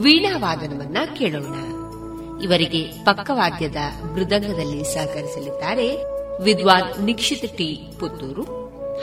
ವೀಣಾವಾದನವನ್ನ 0.00 0.96
ಕೇಳೋಣ. 1.16 1.54
ಇವರಿಗೆ 2.42 3.04
ಪಕ್ಕವಾದ್ಯದ 3.04 3.76
ಮೃದಂಗದಲ್ಲಿ 4.14 4.84
ಸಹಕರಿಸಲಿದ್ದಾರೆ 4.84 5.96
ವಿದ್ವಾನ್ 6.42 7.04
ನಿಕ್ಷಿತ್ 7.04 7.58
ಟಿ. 7.58 7.90
ಪುತ್ತೂರು 8.00 8.42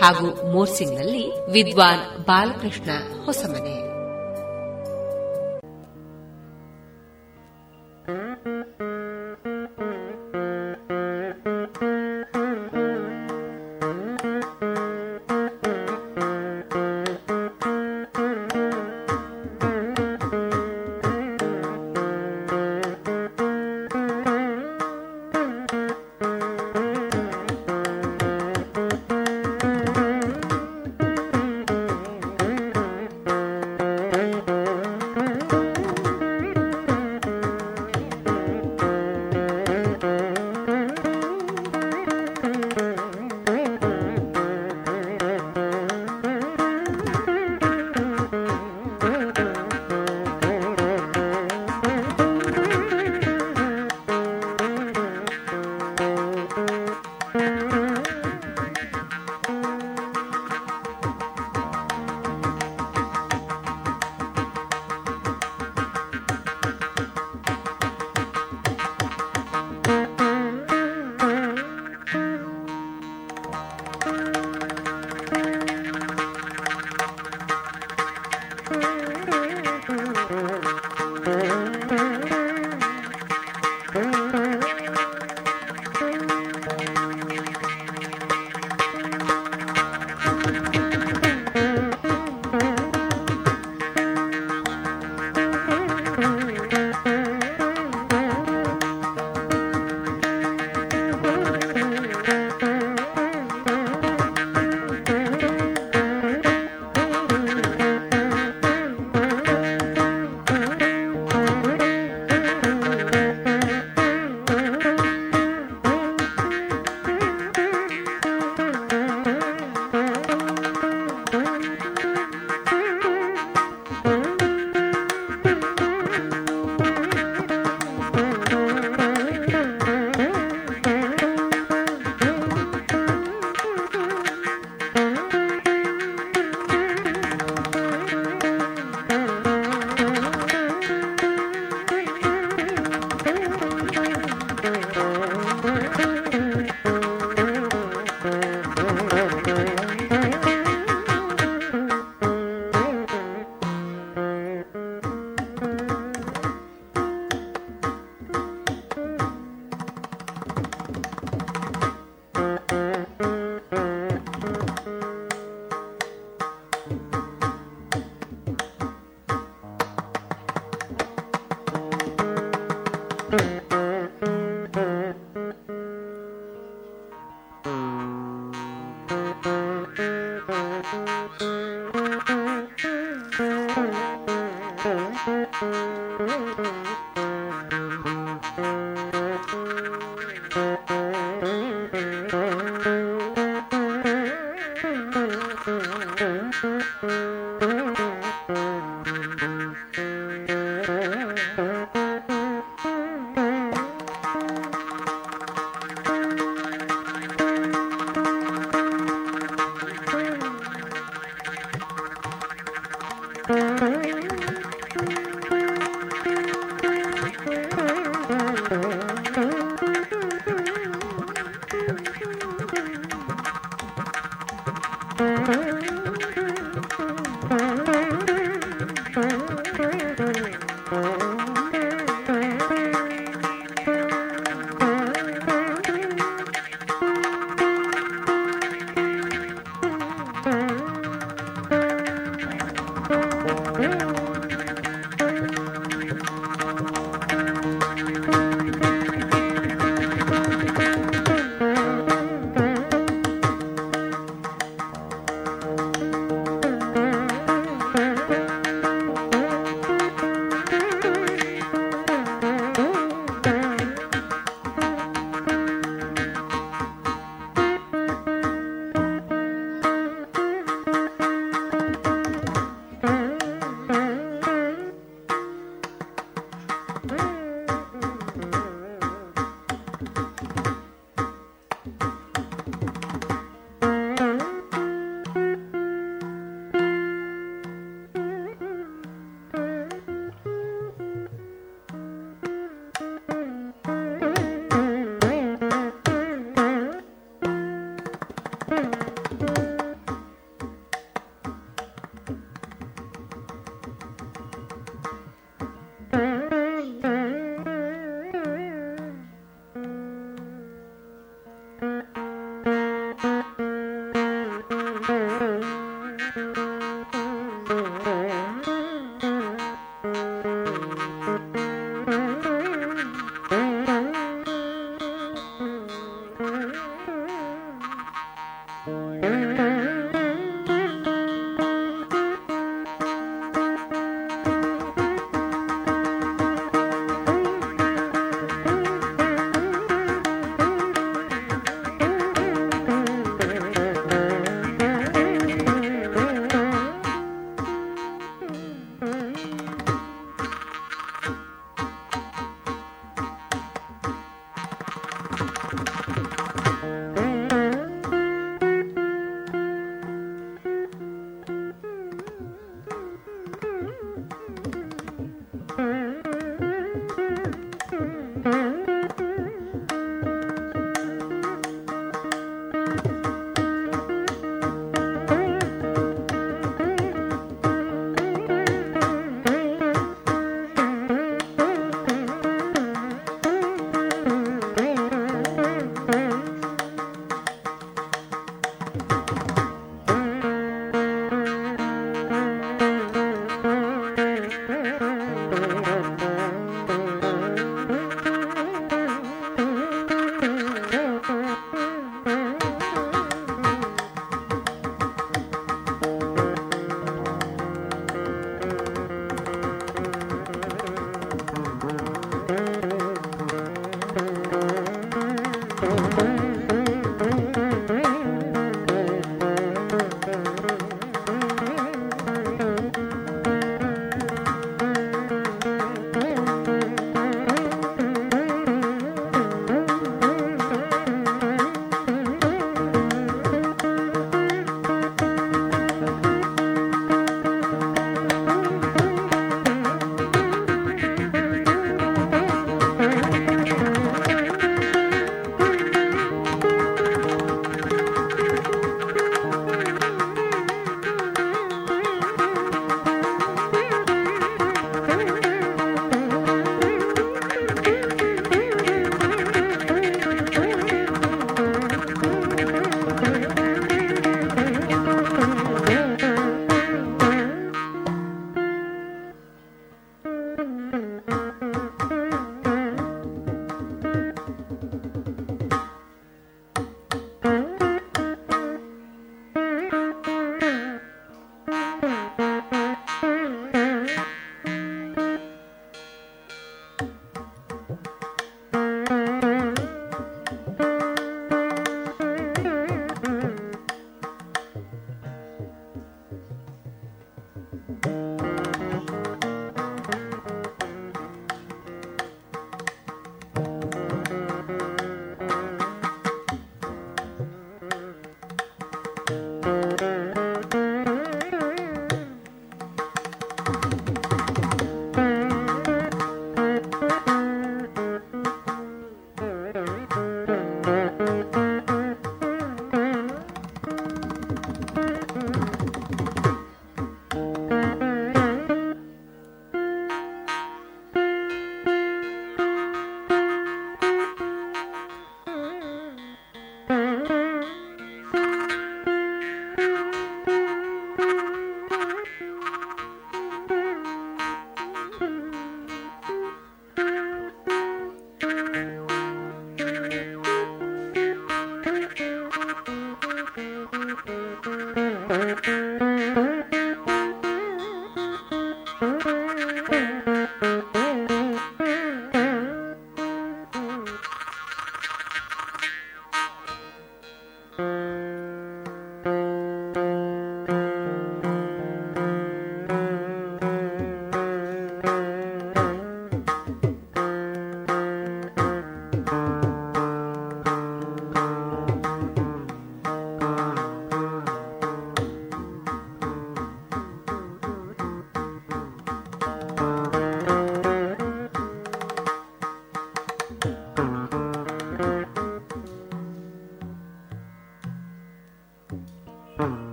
ಹಾಗೂ 0.00 0.52
ಮೋರ್ಸಿಂಗ್ನಲ್ಲಿ 0.52 1.50
ವಿದ್ವಾನ್ 1.50 2.24
ಬಾಲಕೃಷ್ಣ 2.24 2.90
ಹೊಸಮನೆ. 3.24 3.85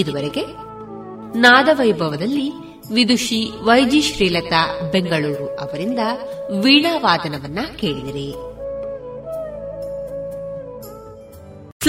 ಇದುವರೆಗೆ 0.00 0.42
ನಾದವೈಭವದಲ್ಲಿ 1.38 2.52
ವಿದುಷಿ 2.94 3.50
ವೈಜಿ 3.64 4.02
ಶ್ರೀಲತಾ 4.02 4.80
ಬೆಂಗಳೂರು 4.92 5.56
ಅವರಿಂದ 5.56 5.98
ವೀಣಾವಾದನವನ್ನ 6.62 7.58
ಕೇಳಿದಿರಿ. 7.76 8.49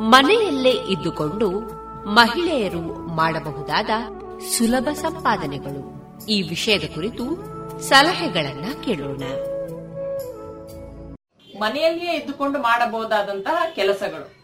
ಮನೆಯಲ್ಲೇ 0.00 0.70
ಇದ್ದುಕೊಂಡು 0.70 1.50
ಮಹಿಳೆಯರು 2.08 2.80
ಮಾಡಬಹುದಾದ 3.08 3.90
ಸುಲಭ 4.40 4.88
ಸಂಪಾದನೆಗಳು. 4.92 6.02
ಈ 6.26 6.42
ವಿಷಯದ 6.42 6.94
ಕುರಿತು 6.94 7.24
ಸಲಹೆಗಳನ್ನ 7.80 8.64
ಕೇಳೋಣ. 8.84 9.18
ಮನೆಯಲ್ಲಿಯೇ 11.58 12.12
ಇದ್ದುಕೊಂಡು 12.12 12.58
ಮಾಡಬಹುದಾದಂತಹ 12.62 13.62
ಕೆಲಸಗಳು. 13.74 14.42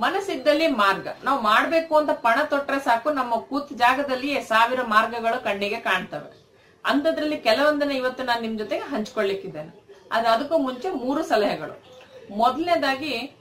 ಮನಸ್ಸಿದ್ದಲ್ಲಿ 0.00 0.66
ಮಾರ್ಗ. 0.66 1.08
ನಾವು 1.24 1.42
ಮಾಡ್ಬೇಕು 1.42 1.96
ಅಂತ 1.96 2.10
ಪಣ 2.10 2.42
ತೊಟ್ರೆ 2.42 2.78
ಸಾಕು, 2.78 3.10
ನಮ್ಮ 3.10 3.36
ಕೂತ್ 3.36 3.72
ಜಾಗದಲ್ಲಿಯೇ 3.72 4.40
ಸಾವಿರ 4.40 4.80
ಮಾರ್ಗಗಳು 4.82 5.44
ಕಣ್ಣಿಗೆ 5.44 5.76
ಕಾಣ್ತವೆ. 5.76 6.44
ಅಂಥದ್ರಲ್ಲಿ 6.84 7.36
ಕೆಲವೊಂದನ್ನ 7.36 7.92
ಇವತ್ತು 7.92 8.24
ನಾನು 8.24 8.40
ನಿಮ್ 8.40 8.58
ಜೊತೆಗೆ 8.58 8.84
ಹಂಚ್ಕೊಳ್ಳಿಕ್ಕಿದ್ದೇನೆ. 8.84 9.84
ಅದು 10.12 10.28
ಅದಕ್ಕೂ 10.28 10.58
ಮುಂಚೆ 10.58 10.90
ಮೂರು 10.90 11.22
ಸಲಹೆಗಳು. 11.22 11.94
ಮೊದಲನೇದಾಗಿ 12.36 13.36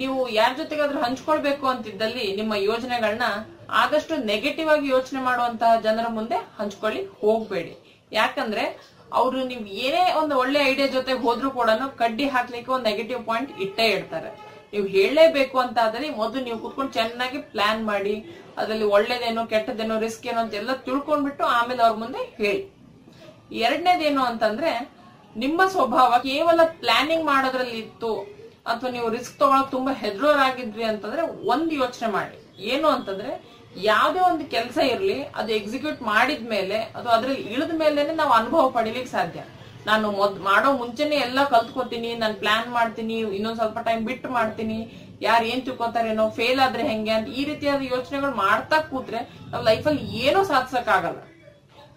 ನೀವು 0.00 0.16
ಯಾರ 0.38 0.50
ಜೊತೆಗಾದ್ರೂ 0.60 0.98
ಹಂಚ್ಕೊಳ್ಬೇಕು 1.06 1.64
ಅಂತಿದ್ದಲ್ಲಿ 1.72 2.24
ನಿಮ್ಮ 2.40 2.52
ಯೋಜನೆಗಳನ್ನ 2.70 3.26
ಆದಷ್ಟು 3.82 4.14
ನೆಗೆಟಿವ್ 4.30 4.70
ಆಗಿ 4.74 4.86
ಯೋಚನೆ 4.94 5.20
ಮಾಡುವಂತಹ 5.28 5.72
ಜನರ 5.86 6.06
ಮುಂದೆ 6.18 6.38
ಹಂಚ್ಕೊಳ್ಳಿ, 6.58 7.02
ಹೋಗ್ಬೇಡಿ. 7.22 7.74
ಯಾಕಂದ್ರೆ 8.12 8.64
ಅವರು 9.20 9.38
ನೀವು 9.50 9.64
ಏನೇ 9.86 10.04
ಒಂದು 10.20 10.34
ಒಳ್ಳೆ 10.42 10.60
ಐಡಿಯಾ 10.70 10.88
ಜೊತೆ 10.96 11.12
ಹೋದ್ರು 11.24 11.48
ಕೂಡ 11.58 11.70
ಕಡ್ಡಿ 12.02 12.26
ಹಾಕ್ಲಿಕ್ಕೆ 12.34 12.72
ಒಂದು 12.76 12.86
ನೆಗೆಟಿವ್ 12.90 13.20
ಪಾಯಿಂಟ್ 13.30 13.52
ಇಟ್ಟೇ 13.64 13.86
ಇಡ್ತಾರೆ. 13.96 14.30
ನೀವು 14.72 14.86
ಹೇಳಲೇಬೇಕು 14.96 15.56
ಅಂತ 15.62 15.78
ಆದ್ರೆ 15.86 16.06
ಮೊದಲು 16.20 16.42
ನೀವು 16.46 16.58
ಕುತ್ಕೊಂಡು 16.62 16.92
ಚೆನ್ನಾಗಿ 16.98 17.38
ಪ್ಲಾನ್ 17.52 17.80
ಮಾಡಿ, 17.90 18.14
ಅದರಲ್ಲಿ 18.60 18.86
ಒಳ್ಳೇದೇನೋ 18.96 19.42
ಕೆಟ್ಟದೇನೋ 19.52 19.96
ರಿಸ್ಕ್ 20.04 20.26
ಏನೋ 20.30 20.40
ಅಂತ 20.44 20.54
ಎಲ್ಲ 20.60 20.74
ತಿಳ್ಕೊಂಡ್ಬಿಟ್ಟು 20.86 21.44
ಆಮೇಲೆ 21.58 21.82
ಅವ್ರ 21.86 21.96
ಮುಂದೆ 22.04 22.22
ಹೇಳಿ. 22.40 22.62
ಎರಡನೇದೇನು 23.64 24.22
ಅಂತಂದ್ರೆ 24.30 24.70
ನಿಮ್ಮ 25.42 25.60
ಸ್ವಭಾವ 25.74 26.12
ಕೇವಲ 26.28 26.60
ಪ್ಲಾನಿಂಗ್ 26.80 27.26
ಮಾಡೋದ್ರಲ್ಲಿ 27.32 27.76
ಇತ್ತು 27.84 28.12
ಅಥವಾ 28.66 28.90
ನೀವು 28.96 29.08
ರಿಸ್ಕ್ 29.16 29.38
ತಗೊಳಕ್ 29.40 29.70
ತುಂಬಾ 29.76 29.92
ಹೆದರೋರಾಗಿದ್ರಿ 30.02 30.84
ಅಂತಂದ್ರೆ 30.90 31.22
ಒಂದ್ 31.52 31.72
ಯೋಚನೆ 31.82 32.08
ಮಾಡಿ. 32.18 32.36
ಏನು 32.72 32.86
ಅಂತಂದ್ರೆ 32.96 33.32
ಯಾವ್ದೇ 33.90 34.20
ಒಂದು 34.30 34.44
ಕೆಲಸ 34.54 34.78
ಇರ್ಲಿ, 34.92 35.18
ಅದು 35.40 35.50
ಎಕ್ಸಿಕ್ಯೂಟ್ 35.58 36.00
ಮಾಡಿದ್ಮೇಲೆ 36.12 36.78
ಅದು 36.98 37.08
ಅದ್ರಲ್ಲಿ 37.16 37.44
ಇಳಿದ 37.54 37.74
ಮೇಲೆನೆ 37.82 38.14
ನಾವು 38.20 38.32
ಅನುಭವ 38.40 38.64
ಪಡಿಲಿಕ್ಕೆ 38.76 39.10
ಸಾಧ್ಯ. 39.16 39.40
ನಾನು 39.88 40.06
ಮೊದ್ 40.18 40.36
ಮಾಡೋ 40.48 40.68
ಮುಂಚೆನೆ 40.80 41.16
ಎಲ್ಲ 41.26 41.40
ಕಲ್ತ್ಕೊತೀನಿ, 41.54 42.10
ನಾನು 42.22 42.34
ಪ್ಲಾನ್ 42.42 42.68
ಮಾಡ್ತೀನಿ, 42.78 43.16
ಇನ್ನೊಂದ್ 43.38 43.60
ಸ್ವಲ್ಪ 43.60 43.78
ಟೈಮ್ 43.88 44.02
ಬಿಟ್ಟು 44.10 44.28
ಮಾಡ್ತೀನಿ, 44.38 44.78
ಯಾರು 45.26 45.44
ಏನ್ 45.52 45.62
ತಿಳ್ಕೊತಾರೇನೋ 45.66 46.24
ಫೇಲ್ 46.38 46.60
ಆದ್ರೆ 46.66 46.84
ಹೆಂಗೆ 46.90 47.12
ಅಂತ 47.16 47.28
ಈ 47.40 47.42
ರೀತಿಯಾದ 47.50 47.82
ಯೋಚನೆಗಳು 47.94 48.32
ಮಾಡ್ತಾ 48.44 48.78
ಕೂತ್ರೆ 48.92 49.20
ನಾವು 49.50 49.62
ಲೈಫಲ್ಲಿ 49.70 50.04
ಏನೂ 50.24 50.40
ಸಾಧಿಸಕ್ 50.52 50.90
ಆಗಲ್ಲ 50.96 51.20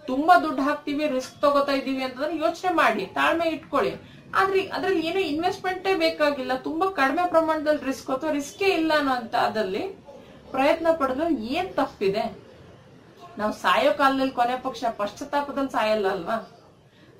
ತುಂಬಾ 0.09 0.33
ದುಡ್ಡು 0.45 0.61
ಹಾಕ್ತಿವಿ 0.67 1.05
ರಿಸ್ಕ್ 1.13 1.37
ತಗೋತಾ 1.43 1.75
ಇದೀವಿ 1.79 2.03
ಅಂತಂದ್ರೆ 2.07 2.35
ಯೋಚನೆ 2.45 2.71
ಮಾಡಿ, 2.81 3.03
ತಾಳ್ಮೆ 3.17 3.47
ಇಟ್ಕೊಳ್ಳಿ. 3.55 3.93
ಆದ್ರೆ 4.39 4.61
ಅದ್ರಲ್ಲಿ 4.75 5.01
ಏನೋ 5.09 5.21
ಇನ್ವೆಸ್ಟ್ಮೆಂಟೇ 5.33 5.91
ಬೇಕಾಗಿಲ್ಲ. 6.05 6.53
ತುಂಬಾ 6.67 6.87
ಕಡಿಮೆ 6.99 7.23
ಪ್ರಮಾಣದಲ್ಲಿ 7.33 7.83
ರಿಸ್ಕ್ 7.89 8.09
ಅಥವಾ 8.15 8.31
ರಿಸ್ಕೇ 8.39 8.69
ಇಲ್ಲ 8.79 8.91
ಅನ್ನೋ 9.01 9.13
ಅಂತ 9.19 9.35
ಅದಲ್ಲಿ 9.49 9.83
ಪ್ರಯತ್ನ 10.53 10.87
ಪಡೆದ್ರೆ 10.99 11.27
ಏನ್ 11.55 11.69
ತಪ್ಪಿದೆ? 11.79 12.25
ನಾವು 13.39 13.53
ಸಾಯೋ 13.63 13.91
ಕಾಲದಲ್ಲಿ 14.01 14.35
ಕೊನೆ 14.39 14.55
ಪಕ್ಷ 14.67 14.83
ಪಶ್ಚಾತ್ತಾಪದಲ್ಲಿ 14.99 15.71
ಸಾಯಲ್ಲ 15.77 16.07
ಅಲ್ವಾ? 16.15 16.37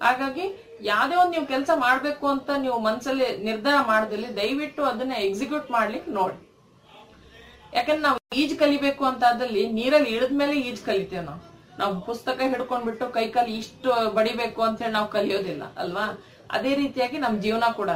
ಹಾಗಾಗಿ 0.04 0.46
ಯಾವ್ದೇ 0.92 1.16
ಒಂದು 1.22 1.34
ನೀವು 1.36 1.48
ಕೆಲಸ 1.54 1.72
ಮಾಡ್ಬೇಕು 1.84 2.26
ಅಂತ 2.36 2.50
ನೀವು 2.64 2.78
ಮನ್ಸಲ್ಲಿ 2.86 3.28
ನಿರ್ಧಾರ 3.48 3.78
ಮಾಡದಲ್ಲಿ 3.92 4.30
ದಯವಿಟ್ಟು 4.40 4.82
ಅದನ್ನ 4.92 5.14
ಎಕ್ಸಿಕ್ಯೂಟ್ 5.28 5.68
ಮಾಡ್ಲಿಕ್ಕೆ 5.78 6.12
ನೋಡಿ. 6.20 6.38
ಯಾಕಂದ್ರೆ 7.78 8.04
ನಾವು 8.08 8.20
ಈಜ್ 8.42 8.54
ಕಲಿಬೇಕು 8.62 9.04
ಅಂತ 9.12 9.24
ಅದಲ್ಲಿ 9.34 9.64
ನೀರಲ್ಲಿ 9.80 10.12
ಇಳಿದ್ಮೇಲೆ 10.18 10.56
ಈಜ್ 10.68 10.82
ಕಲಿತೇವೆ 10.90 11.24
ನಾವು. 11.30 11.42
ನಾವು 11.80 11.94
ಪುಸ್ತಕ 12.10 12.40
ಹಿಡ್ಕೊಂಡ್ಬಿಟ್ಟು 12.52 13.06
ಕೈ 13.16 13.26
ಕಾಲು 13.36 13.52
ಇಷ್ಟು 13.62 13.90
ಬಡಿಬೇಕು 14.18 14.62
ಅಂತ 14.68 14.78
ಹೇಳಿ 14.84 14.96
ನಾವು 14.98 15.10
ಕಲಿಯೋದಿಲ್ಲ, 15.16 15.64
ಅಲ್ವಾ? 15.84 16.06
ಅದೇ 16.56 16.72
ರೀತಿಯಾಗಿ 16.82 17.18
ನಮ್ಮ 17.26 17.36
ಜೀವನ 17.46 17.68
ಕೂಡ 17.80 17.92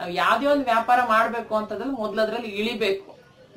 ನಾವು 0.00 0.12
ಯಾವ್ದೇ 0.22 0.46
ಒಂದು 0.52 0.64
ವ್ಯಾಪಾರ 0.72 1.00
ಮಾಡ್ಬೇಕು 1.14 1.52
ಅಂತಂದ್ರೆ 1.60 1.90
ಮೊದ್ಲದ್ರಲ್ಲಿ 2.02 2.50
ಇಳಿಬೇಕು. 2.60 3.10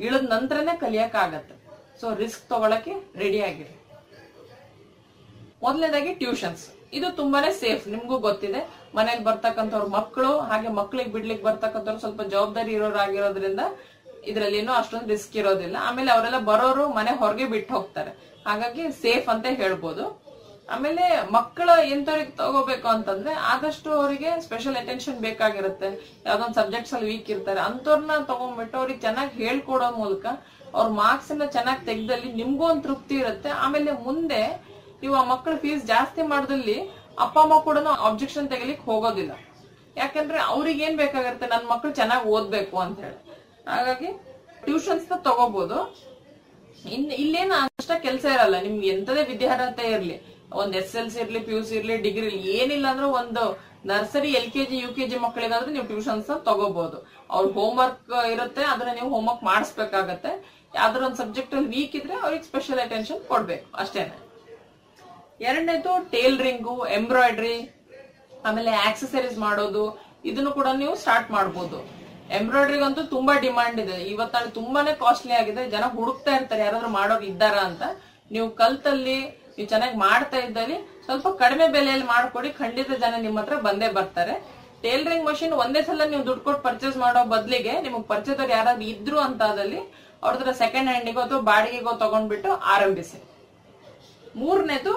ಇಳಿದ 0.05 0.25
ನಂತರನೇ 0.33 0.73
ಕಲಿಯಕ್ 0.83 1.15
ಆಗತ್ತೆ 1.25 1.55
ಸೊ 2.01 2.07
ರಿಸ್ಕ್ 2.21 2.43
ತಗೊಳಕ್ಕೆ 2.51 2.93
ರೆಡಿ 3.21 3.39
ಆಗಿರಿ 3.49 3.73
ಮೊದಲನೇದಾಗಿ 5.65 6.11
ಟ್ಯೂಷನ್ಸ್ 6.21 6.65
ಇದು 6.97 7.07
ತುಂಬಾನೇ 7.19 7.49
ಸೇಫ್ 7.61 7.83
ನಿಮ್ಗೂ 7.93 8.17
ಗೊತ್ತಿದೆ. 8.25 8.59
ಮನೇಲಿ 8.97 9.23
ಬರ್ತಕ್ಕಂಥವ್ರ 9.29 9.87
ಮಕ್ಕಳು 9.95 10.31
ಹಾಗೆ 10.49 10.69
ಮಕ್ಳಿಗೆ 10.79 11.11
ಬಿಡ್ಲಿಕ್ಕೆ 11.15 11.45
ಬರ್ತಕ್ಕಂಥವ್ರು 11.47 12.01
ಸ್ವಲ್ಪ 12.03 12.21
ಜವಾಬ್ದಾರಿ 12.33 12.71
ಇರೋರಾಗಿರೋದ್ರಿಂದ 12.77 13.63
ಇದ್ರಲ್ಲೇನೋ 14.29 14.73
ಅಷ್ಟೊಂದು 14.81 15.09
ರಿಸ್ಕ್ 15.13 15.35
ಇರೋದಿಲ್ಲ. 15.41 15.75
ಆಮೇಲೆ 15.87 16.09
ಅವರೆಲ್ಲ 16.15 16.39
ಬರೋರು 16.51 16.85
ಮನೆ 16.99 17.11
ಹೊರಗೆ 17.21 17.45
ಬಿಟ್ಟು 17.55 17.71
ಹೋಗ್ತಾರೆ. 17.77 18.11
ಹಾಗಾಗಿ 18.47 18.83
ಸೇಫ್ 19.03 19.27
ಅಂತ 19.33 19.45
ಹೇಳ್ಬೋದು. 19.61 20.05
ಆಮೇಲೆ 20.73 21.03
ಮಕ್ಕಳ 21.35 21.69
ಎಂತವ್ರಿಗೆ 21.95 22.33
ತಗೋಬೇಕು 22.41 22.87
ಅಂತಂದ್ರೆ 22.93 23.33
ಆದಷ್ಟು 23.51 23.89
ಅವರಿಗೆ 23.99 24.29
ಸ್ಪೆಷಲ್ 24.45 24.77
ಅಟೆನ್ಷನ್ 24.81 25.19
ಬೇಕಾಗಿರುತ್ತೆ. 25.25 25.89
ಯಾವ್ದೊಂದು 26.27 26.57
ಸಬ್ಜೆಕ್ಟ್ಸ್ 26.59 26.93
ಅಲ್ಲಿ 26.97 27.07
ವೀಕ್ 27.11 27.29
ಇರ್ತಾರೆ 27.35 27.61
ಅಂತವ್ರನ್ನ 27.67 28.17
ತಗೊಂಡ್ಬಿಟ್ಟು 28.31 28.77
ಅವ್ರಿಗೆ 28.81 29.01
ಚೆನ್ನಾಗಿ 29.07 29.33
ಹೇಳ್ಕೊಡೋ 29.43 29.89
ಮೂಲಕ 30.01 30.25
ಅವ್ರ 30.77 30.87
ಮಾರ್ಕ್ಸ್ 31.01 31.31
ಅನ್ನ 31.33 31.45
ಚೆನ್ನಾಗಿ 31.57 31.83
ತೆಗ್ದಲ್ಲಿ 31.89 32.29
ನಿಮ್ಗೂ 32.39 32.65
ಒಂದು 32.71 32.83
ತೃಪ್ತಿ 32.87 33.15
ಇರುತ್ತೆ. 33.23 33.49
ಆಮೇಲೆ 33.63 33.91
ಮುಂದೆ 34.07 34.41
ನೀವು 35.01 35.15
ಆ 35.21 35.23
ಮಕ್ಕಳ 35.33 35.53
ಫೀಸ್ 35.63 35.83
ಜಾಸ್ತಿ 35.93 36.21
ಮಾಡದಲ್ಲಿ 36.33 36.77
ಅಪ್ಪ, 37.25 37.35
ಅಮ್ಮ 37.45 37.55
ಕೂಡ 37.67 37.77
ಅಬ್ಜೆಕ್ಷನ್ 38.07 38.47
ತೆಗಿಲಿಕ್ಕೆ 38.53 38.85
ಹೋಗೋದಿಲ್ಲ. 38.91 39.33
ಯಾಕಂದ್ರೆ 40.01 40.39
ಅವ್ರಿಗೆ 40.53 40.81
ಏನ್ 40.87 40.97
ಬೇಕಾಗಿರುತ್ತೆ? 41.03 41.47
ನನ್ನ 41.53 41.65
ಮಕ್ಕಳು 41.73 41.91
ಚೆನ್ನಾಗಿ 41.99 42.25
ಓದ್ಬೇಕು 42.35 42.77
ಅಂತ 42.85 42.99
ಹೇಳಿ 43.05 43.19
ಹಾಗಾಗಿ 43.71 44.09
ಟ್ಯೂಷನ್ಸ್ 44.65 45.07
ತಗೋಬಹುದು 45.27 45.77
ಇನ್, 46.95 47.05
ಇಲ್ಲೇನು 47.23 47.55
ಅಷ್ಟ 47.61 47.91
ಕೆಲಸ 48.07 48.25
ಇರಲ್ಲ. 48.35 48.57
ನಿಮ್ಗೆ 48.65 48.87
ಎಂತದೇ 48.95 49.23
ವಿದ್ಯಾರ್ಹತೆ 49.31 49.85
ಇರ್ಲಿ. 49.95 50.17
ಒಂದ್ 50.51 50.75
ಎಸ್ 50.81 50.95
ಎಲ್ 50.95 51.09
ಸಿ 51.13 51.19
ಇರ್ಲಿ, 51.23 51.39
ಪಿ 51.47 51.51
ಯು 51.55 51.61
ಸಿ 51.69 51.75
ಇರ್ಲಿ, 51.75 51.95
ಡಿಗ್ರಿ 52.05 52.25
ಇರ್ಲಿ, 52.27 52.51
ಏನಿಲ್ಲ 52.59 52.85
ಅಂದ್ರೆ 52.93 53.07
ಒಂದು 53.21 53.43
nursery, 53.91 54.29
L 54.39 54.51
K 54.51 54.65
G, 54.69 54.77
U 54.83 54.89
K 54.97 55.07
G 55.09 55.17
ಮಕ್ಕಳಿಗಾದ್ರೆ 55.25 55.71
ನೀವು 55.75 55.87
ಟ್ಯೂಷನ್ಸ್ 55.91 56.31
ತಗೋಬಹುದು 56.47 56.97
ಅವ್ರ 57.33 57.45
ಹೋಮ್ 57.57 57.77
ವರ್ಕ್ 57.81 58.13
ಇರುತ್ತೆ, 58.33 58.63
ಅದನ್ನ 58.73 58.93
ನೀವು 58.99 59.09
ಹೋಮ್ 59.15 59.27
ವರ್ಕ್ 59.29 59.43
ಮಾಡಿಸ್ಬೇಕಾಗತ್ತೆ. 59.43 60.31
ಯಾವ್ದಾರ 60.79 61.01
ಒಂದ್ 61.07 61.19
ಸಬ್ಜೆಕ್ಟ್ 61.23 61.53
ಅಲ್ಲಿ 61.55 61.69
ವೀಕ್ 61.75 61.95
ಇದ್ರೆ 61.95 62.15
ಅವ್ರಿಗೆ 62.23 62.43
ಸ್ಪೆಷಲ್ 62.43 62.79
ಅಟೆನ್ಷನ್ 62.85 63.21
ಕೊಡ್ಬೇಕು, 63.31 63.67
ಅಷ್ಟೇನೆ. 63.83 64.15
ಎರಡನೇದು 65.49 65.91
ಟೇಲರಿಂಗು, 66.15 66.85
ಎಂಬ್ರಾಯ್ಡ್ರಿ, 66.99 67.57
ಆಮೇಲೆ 68.45 68.71
ಆಕ್ಸೆಸರೀಸ್ 68.87 69.37
ಮಾಡೋದು, 69.37 69.85
ಇದನ್ನು 70.29 70.51
ಕೂಡ 70.51 70.67
ನೀವು 70.81 70.95
ಸ್ಟಾರ್ಟ್ 70.95 71.31
ಮಾಡಬಹುದು 71.31 71.79
ಎಂಬ್ರಾಯ್ಡ್ರಿಗಂತೂ 72.37 73.01
ತುಂಬಾ 73.15 73.33
ಡಿಮಾಂಡ್ 73.45 73.79
ಇದೆ. 73.83 73.97
ಇವತ್ತಲ್ಲಿ 74.13 74.51
ತುಂಬಾನೇ 74.51 74.93
ಕಾಸ್ಟ್ಲಿ 75.03 75.33
ಆಗಿದೆ. 75.41 75.69
ಜನ 75.69 75.83
ಹುಡುಕ್ತಾ 75.97 76.35
ಇರ್ತಾರೆ, 76.35 76.61
ಯಾರಾದ್ರೂ 76.65 76.89
ಮಾಡೋರು 76.89 77.25
ಇದ್ದಾರಾ 77.31 77.61
ಅಂತ. 77.69 77.83
ನೀವು 78.31 78.49
ಕಲ್ತಲ್ಲಿ 78.61 79.36
ನೀವು 79.57 79.67
ಚೆನ್ನಾಗಿ 79.73 79.97
ಮಾಡ್ತಾ 80.05 80.37
ಇದ್ದಲ್ಲಿ 80.45 80.77
ಸ್ವಲ್ಪ 81.05 81.27
ಕಡಿಮೆ 81.41 81.65
ಬೆಲೆಯಲ್ಲಿ 81.75 82.07
ಮಾಡಿಕೊಡಿ. 82.13 82.49
ಖಂಡಿತ 82.61 82.89
ಜನ 83.03 83.13
ನಿಮ್ಮ 83.25 83.37
ಹತ್ರ 83.41 83.55
ಬಂದೇ 83.67 83.89
ಬರ್ತಾರೆ. 83.99 84.35
ಟೇಲರಿಂಗ್ 84.83 85.25
ಮಷಿನ್ 85.27 85.53
ಒಂದೇ 85.63 85.81
ಸಲ 85.87 86.05
ನೀವು 86.13 86.23
ದುಡ್ಡು 86.27 86.43
ಕೊಟ್ಟು 86.47 86.61
ಪರ್ಚೇಸ್ 86.65 86.97
ಮಾಡೋ 87.03 87.21
ಬದಲಿಗೆ 87.35 87.73
ನಿಮಗೆ 87.85 88.05
ಪರಿಚಯದವ್ರು 88.11 88.53
ಯಾರಾದ್ರೂ 88.57 88.85
ಇದ್ರು 88.93 89.17
ಅಂತ 89.27 89.41
ಅದಲ್ಲಿ 89.53 89.81
ಸೆಕೆಂಡ್ 90.63 90.89
ಹ್ಯಾಂಡಿಗೋ 90.91 91.21
ಅಥವಾ 91.25 91.41
ಬಾಡಿಗೆಗೋ 91.49 91.93
ತಗೊಂಡ್ಬಿಟ್ಟು 92.03 92.51
ಆರಂಭಿಸಿ. 92.73 93.19
ಮೂರನೇದು 94.41 94.93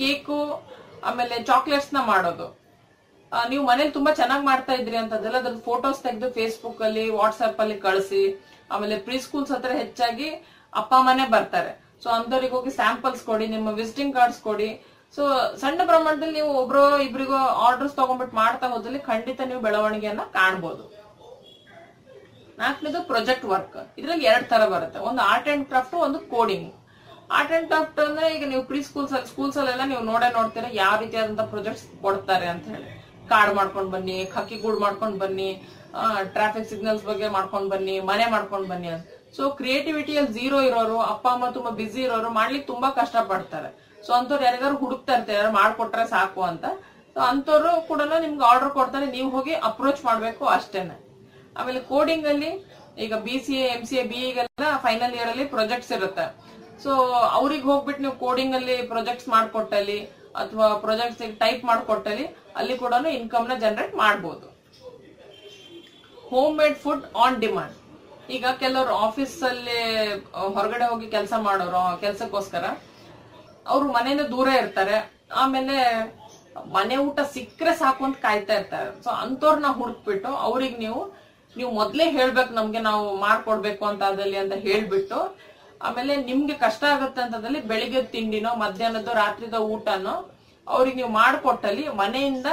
ಕೇಕು, 0.00 0.38
ಆಮೇಲೆ 1.08 1.36
ಚಾಕ್ಲೇಟ್ಸ್ನ 1.50 2.00
ಮಾಡೋದು. 2.12 2.46
ನೀವು 3.52 3.62
ಮನೇಲಿ 3.70 3.92
ತುಂಬಾ 3.96 4.10
ಚೆನ್ನಾಗಿ 4.20 4.44
ಮಾಡ್ತಾ 4.50 4.72
ಇದ್ರಿ 4.80 4.96
ಅಂತದ್ದೆಲ್ಲ 5.02 5.38
ಅದ್ರ 5.42 5.54
ಫೋಟೋಸ್ 5.68 5.98
ತೆಗೆದು 6.04 6.28
ಫೇಸ್ಬುಕ್ 6.36 6.82
ಅಲ್ಲಿ 6.88 7.04
ವಾಟ್ಸ್ಆಪ್ 7.18 7.60
ಅಲ್ಲಿ 7.64 7.76
ಕಳಿಸಿ. 7.86 8.22
ಆಮೇಲೆ 8.74 8.96
ಪ್ರೀ 9.06 9.16
ಸ್ಕೂಲ್ಸ್ 9.24 9.52
ಹತ್ರ 9.54 9.72
ಹೆಚ್ಚಾಗಿ 9.82 10.28
ಅಪ್ಪ 10.80 10.92
ಅಮ್ಮನೇ 11.00 11.26
ಬರ್ತಾರೆ. 11.34 11.72
ಸೊ 12.02 12.08
ಅಂತವ್ರಿಗೆ 12.18 12.54
ಹೋಗಿ 12.56 12.72
ಸ್ಯಾಂಪಲ್ಸ್ 12.80 13.22
ಕೊಡಿ, 13.30 13.46
ನಿಮ್ಮ 13.54 13.68
ವಿಸಿಟಿಂಗ್ 13.80 14.14
ಕಾರ್ಡ್ಸ್ 14.18 14.40
ಕೊಡಿ. 14.48 14.68
ಸೊ 15.16 15.22
ಸಣ್ಣ 15.62 15.80
ಪ್ರಮಾಣದಲ್ಲಿ 15.90 16.34
ನೀವು 16.38 16.52
ಒಬ್ರು 16.62 16.82
ಇಬ್ರಿಗೋ 17.08 17.40
ಆರ್ಡರ್ಸ್ 17.66 17.94
ತಗೊಂಡ್ಬಿಟ್ಟು 18.00 18.36
ಮಾಡ್ತಾ 18.42 18.66
ಹೋದಲ್ಲಿ 18.74 19.00
ಖಂಡಿತ 19.10 19.40
ನೀವು 19.50 19.60
ಬೆಳವಣಿಗೆಯನ್ನ 19.66 20.24
ಕಾಣ್ಬೋದು. 20.38 20.84
ನಾಲ್ಕನೇದು 22.60 23.00
ಪ್ರೊಜೆಕ್ಟ್ 23.12 23.46
ವರ್ಕ್ 23.52 23.78
ಇದ್ರಲ್ಲಿ 24.00 24.26
ಎರಡ್ 24.32 24.46
ತರ 24.52 24.62
ಬರುತ್ತೆ. 24.74 24.98
ಒಂದು 25.08 25.20
ಆರ್ಟ್ 25.30 25.48
ಅಂಡ್ 25.52 25.64
ಕ್ರಾಫ್ಟ್ 25.70 25.96
ಒಂದು 26.06 26.18
ಕೋಡಿಂಗ್ 26.34 26.68
ಆರ್ಟ್ 27.38 27.52
ಅಂಡ್ 27.56 27.66
ಕ್ರಾಫ್ಟ್ 27.70 27.98
ಅಂದ್ರೆ 28.06 28.26
ಈಗ 28.34 28.44
ನೀವು 28.52 28.62
ಪ್ರೀ 28.70 28.80
ಸ್ಕೂಲ್ಸ್ 28.88 29.12
ಅಲ್ಲಿ 29.16 29.28
ಸ್ಕೂಲ್ಸ್ 29.32 29.56
ಅಲ್ಲೆಲ್ಲ 29.60 29.84
ನೀವು 29.92 30.02
ನೋಡೇ 30.10 30.28
ನೋಡ್ತೀರಾ 30.36 30.68
ಯಾವ 30.82 30.94
ರೀತಿಯಾದಂತ 31.02 31.44
ಪ್ರೊಜೆಕ್ಟ್ಸ್ 31.52 31.84
ಕೊಡ್ತಾರೆ 32.04 32.46
ಅಂತ 32.52 32.66
ಹೇಳಿ. 32.74 32.90
ಕಾರ್ಡ್ 33.32 33.52
ಮಾಡ್ಕೊಂಡ್ 33.58 33.90
ಬನ್ನಿ 33.94 34.18
ಖಕ್ಕಿ 34.34 34.56
ಗೂಡ್ 34.64 34.78
ಮಾಡ್ಕೊಂಡ್ 34.84 35.16
ಬನ್ನಿ 35.22 35.50
ಟ್ರಾಫಿಕ್ 36.36 36.68
ಸಿಗ್ನಲ್ಸ್ 36.72 37.04
ಬಗ್ಗೆ 37.10 37.28
ಮಾಡ್ಕೊಂಡು 37.36 37.68
ಬನ್ನಿ, 37.74 37.96
ಮನೆ 38.10 38.26
ಮಾಡ್ಕೊಂಡು 38.34 38.68
ಬನ್ನಿ 38.72 38.90
ಅಂತ. 38.96 39.08
ಸೊ 39.36 39.44
ಕ್ರಿಯೇಟಿವಿಟಿಯಲ್ಲಿ 39.58 40.32
ಝೀರೋ 40.36 40.58
ಇರೋರು, 40.68 40.98
ಅಪ್ಪ, 41.12 41.26
ಅಮ್ಮ 41.36 41.46
ತುಂಬಾ 41.56 41.70
ಬಿಸಿ 41.80 42.00
ಇರೋರು 42.06 42.28
ಮಾಡ್ಲಿಕ್ಕೆ 42.38 42.68
ತುಂಬಾ 42.72 42.88
ಕಷ್ಟ 43.00 43.16
ಪಡ್ತಾರೆ 43.30 43.70
ಸೊ 44.06 44.10
ಅಂತವ್ರು 44.18 44.44
ಯಾರಿಗಾರು 44.48 44.76
ಹುಡುಕ್ತಾ 44.82 45.12
ಇರ್ತಾರೆ, 45.16 45.36
ಯಾರು 45.40 45.52
ಮಾಡ್ಕೊಟ್ರೆ 45.60 46.04
ಸಾಕು 46.14 46.42
ಅಂತ. 46.50 46.66
ಸೊ 47.14 47.20
ಅಂತವ್ರು 47.32 47.70
ಕೂಡ 47.90 48.00
ನಿಮ್ಗೆ 48.24 48.44
ಆರ್ಡರ್ 48.50 48.72
ಕೊಡ್ತಾರೆ, 48.78 49.06
ನೀವು 49.16 49.28
ಹೋಗಿ 49.36 49.54
ಅಪ್ರೋಚ್ 49.68 50.00
ಮಾಡ್ಬೇಕು 50.08 50.44
ಅಷ್ಟೇನೆ. 50.56 50.96
ಆಮೇಲೆ 51.58 51.80
ಕೋಡಿಂಗ್ 51.92 52.26
ಅಲ್ಲಿ 52.32 52.50
ಈಗ 53.04 53.14
B 53.26 53.36
C 53.46 53.56
M 53.74 53.82
C 53.88 53.96
A 54.02 54.04
ಬಿಇಗೆಲ್ಲ 54.10 54.66
final 54.84 55.14
year 55.16 55.30
ಅಲ್ಲಿ 55.32 55.46
ಪ್ರೊಜೆಕ್ಟ್ಸ್ 55.54 55.92
ಇರುತ್ತೆ. 55.96 56.26
ಸೊ 56.84 56.90
ಅವ್ರಿಗೆ 57.38 57.66
ಹೋಗ್ಬಿಟ್ಟು 57.70 58.02
ನೀವು 58.04 58.16
ಕೋಡಿಂಗ್ 58.24 58.54
ಅಲ್ಲಿ 58.58 58.76
ಪ್ರೊಜೆಕ್ಟ್ಸ್ 58.92 59.28
ಮಾಡ್ಕೊಟ್ಟಲ್ಲಿ, 59.34 59.98
ಅಥವಾ 60.42 60.66
ಪ್ರೊಜೆಕ್ಟ್ಸ್ 60.84 61.22
ಟೈಪ್ 61.42 61.62
ಮಾಡ್ಕೊಟ್ಟಲ್ಲಿ, 61.70 62.26
ಅಲ್ಲಿ 62.60 62.76
ಕೂಡ 62.84 62.94
ಇನ್ಕಮ್ನ 63.18 63.56
ಜನರೇಟ್ 63.64 63.94
ಮಾಡ್ಬೋದು. 64.04 64.46
Home 66.30 66.54
made 66.60 66.78
food 66.84 67.04
on 67.24 67.36
demand 67.44 67.74
ಈಗ 68.34 68.44
ಕೆಲವರು 68.62 68.92
ಆಫೀಸ್ 69.06 69.36
ಅಲ್ಲಿ 69.50 69.80
ಹೊರಗಡೆ 70.56 70.86
ಹೋಗಿ 70.90 71.06
ಕೆಲಸ 71.16 71.34
ಮಾಡೋರು, 71.46 71.82
ಕೆಲಸಕ್ಕೋಸ್ಕರ 72.04 72.64
ಅವರು 73.72 73.86
ಮನೆಯಿಂದ 73.96 74.24
ದೂರ 74.34 74.48
ಇರ್ತಾರೆ. 74.62 74.96
ಆಮೇಲೆ 75.42 75.76
ಮನೆ 76.76 76.96
ಊಟ 77.06 77.20
ಸಿಕ್ಕರೆ 77.34 77.72
ಸಾಕು 77.82 78.02
ಅಂತ 78.08 78.18
ಕಾಯ್ತಾ 78.26 78.54
ಇರ್ತಾರೆ. 78.58 78.90
ಸೊ 79.04 79.10
ಅಂತವ್ರನ್ನ 79.24 79.70
ಹುಡುಕ್ಬಿಟ್ಟು 79.78 80.30
ಅವ್ರಿಗೆ 80.46 80.76
ನೀವು 80.84 81.00
ನೀವು 81.56 81.70
ಮೊದ್ಲೇ 81.80 82.06
ಹೇಳ್ಬೇಕು 82.16 82.52
ನಮ್ಗೆ 82.60 82.80
ನಾವು 82.88 83.04
ಮಾಡ್ಕೊಡ್ಬೇಕು 83.26 83.84
ಅಂತ 83.90 84.02
ಅದಲ್ಲಿ 84.12 84.38
ಅಂತ 84.42 84.54
ಹೇಳ್ಬಿಟ್ಟು, 84.66 85.18
ಆಮೇಲೆ 85.86 86.12
ನಿಮ್ಗೆ 86.28 86.54
ಕಷ್ಟ 86.64 86.82
ಆಗುತ್ತೆ 86.94 87.20
ಅಂತದಲ್ಲಿ 87.24 87.60
ಬೆಳಿಗ್ಗೆ 87.70 88.02
ತಿಂಡಿನೋ, 88.14 88.50
ಮಧ್ಯಾಹ್ನದ, 88.64 89.10
ರಾತ್ರಿದ 89.22 89.58
ಊಟನೋ 89.74 90.14
ಅವ್ರಿಗೆ 90.66 90.96
ನೀವು 91.00 91.12
ಮಾಡ್ಕೊಟ್ಟಲ್ಲಿ 91.22 91.84
ಮನೆಯಿಂದ 92.02 92.48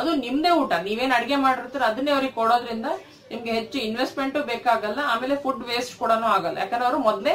ಅದು 0.00 0.10
ನಿಮ್ದೇ 0.24 0.50
ಊಟ. 0.60 0.72
ನೀವೇನ್ 0.86 1.12
ಅಡಿಗೆ 1.18 1.36
ಮಾಡಿರ್ತೀರ 1.46 1.82
ಅದನ್ನೇ 1.90 2.12
ಅವ್ರಿಗೆ 2.16 2.34
ಕೊಡೋದ್ರಿಂದ 2.40 2.88
ನಿಮ್ಗೆ 3.30 3.52
ಹೆಚ್ಚು 3.58 3.78
ಇನ್ವೆಸ್ಟ್ಮೆಂಟ್ 3.88 4.38
ಬೇಕಾಗಲ್ಲ, 4.52 5.00
ಆಮೇಲೆ 5.12 5.34
ಫುಡ್ 5.44 5.62
ವೇಸ್ಟ್ 5.70 5.94
ಕೂಡ 6.02 6.12
ಆಗಲ್ಲ. 6.36 6.56
ಯಾಕಂದ್ರೆ 6.62 6.86
ಅವರು 6.88 7.00
ಮೊದಲೇ 7.08 7.34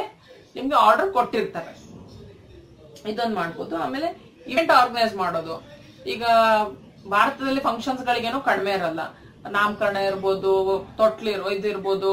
ನಿಮ್ಗೆ 0.56 0.76
ಆರ್ಡರ್ 0.86 1.10
ಕೊಟ್ಟಿರ್ತಾರೆ. 1.18 1.72
ಇದೊಂದು 3.10 3.36
ಮಾಡ್ಬೋದು. 3.40 3.74
ಆಮೇಲೆ 3.84 4.08
ಇವೆಂಟ್ 4.52 4.72
ಆರ್ಗನೈಸ್ 4.80 5.14
ಮಾಡೋದು. 5.22 5.56
ಈಗ 6.14 6.24
ಭಾರತದಲ್ಲಿ 7.14 7.62
ಫಂಕ್ಷನ್ಸ್ 7.68 8.02
ಗಳಿಗೇನು 8.08 8.40
ಕಡಿಮೆ 8.50 8.72
ಇರಲ್ಲ. 8.78 9.00
ನಾಮಕರಣ 9.56 9.98
ಇರ್ಬೋದು 10.08 10.50
ತೊಟ್ಲಿರೋ 10.98 11.48
ಇದಿರ್ಬೋದು 11.56 12.12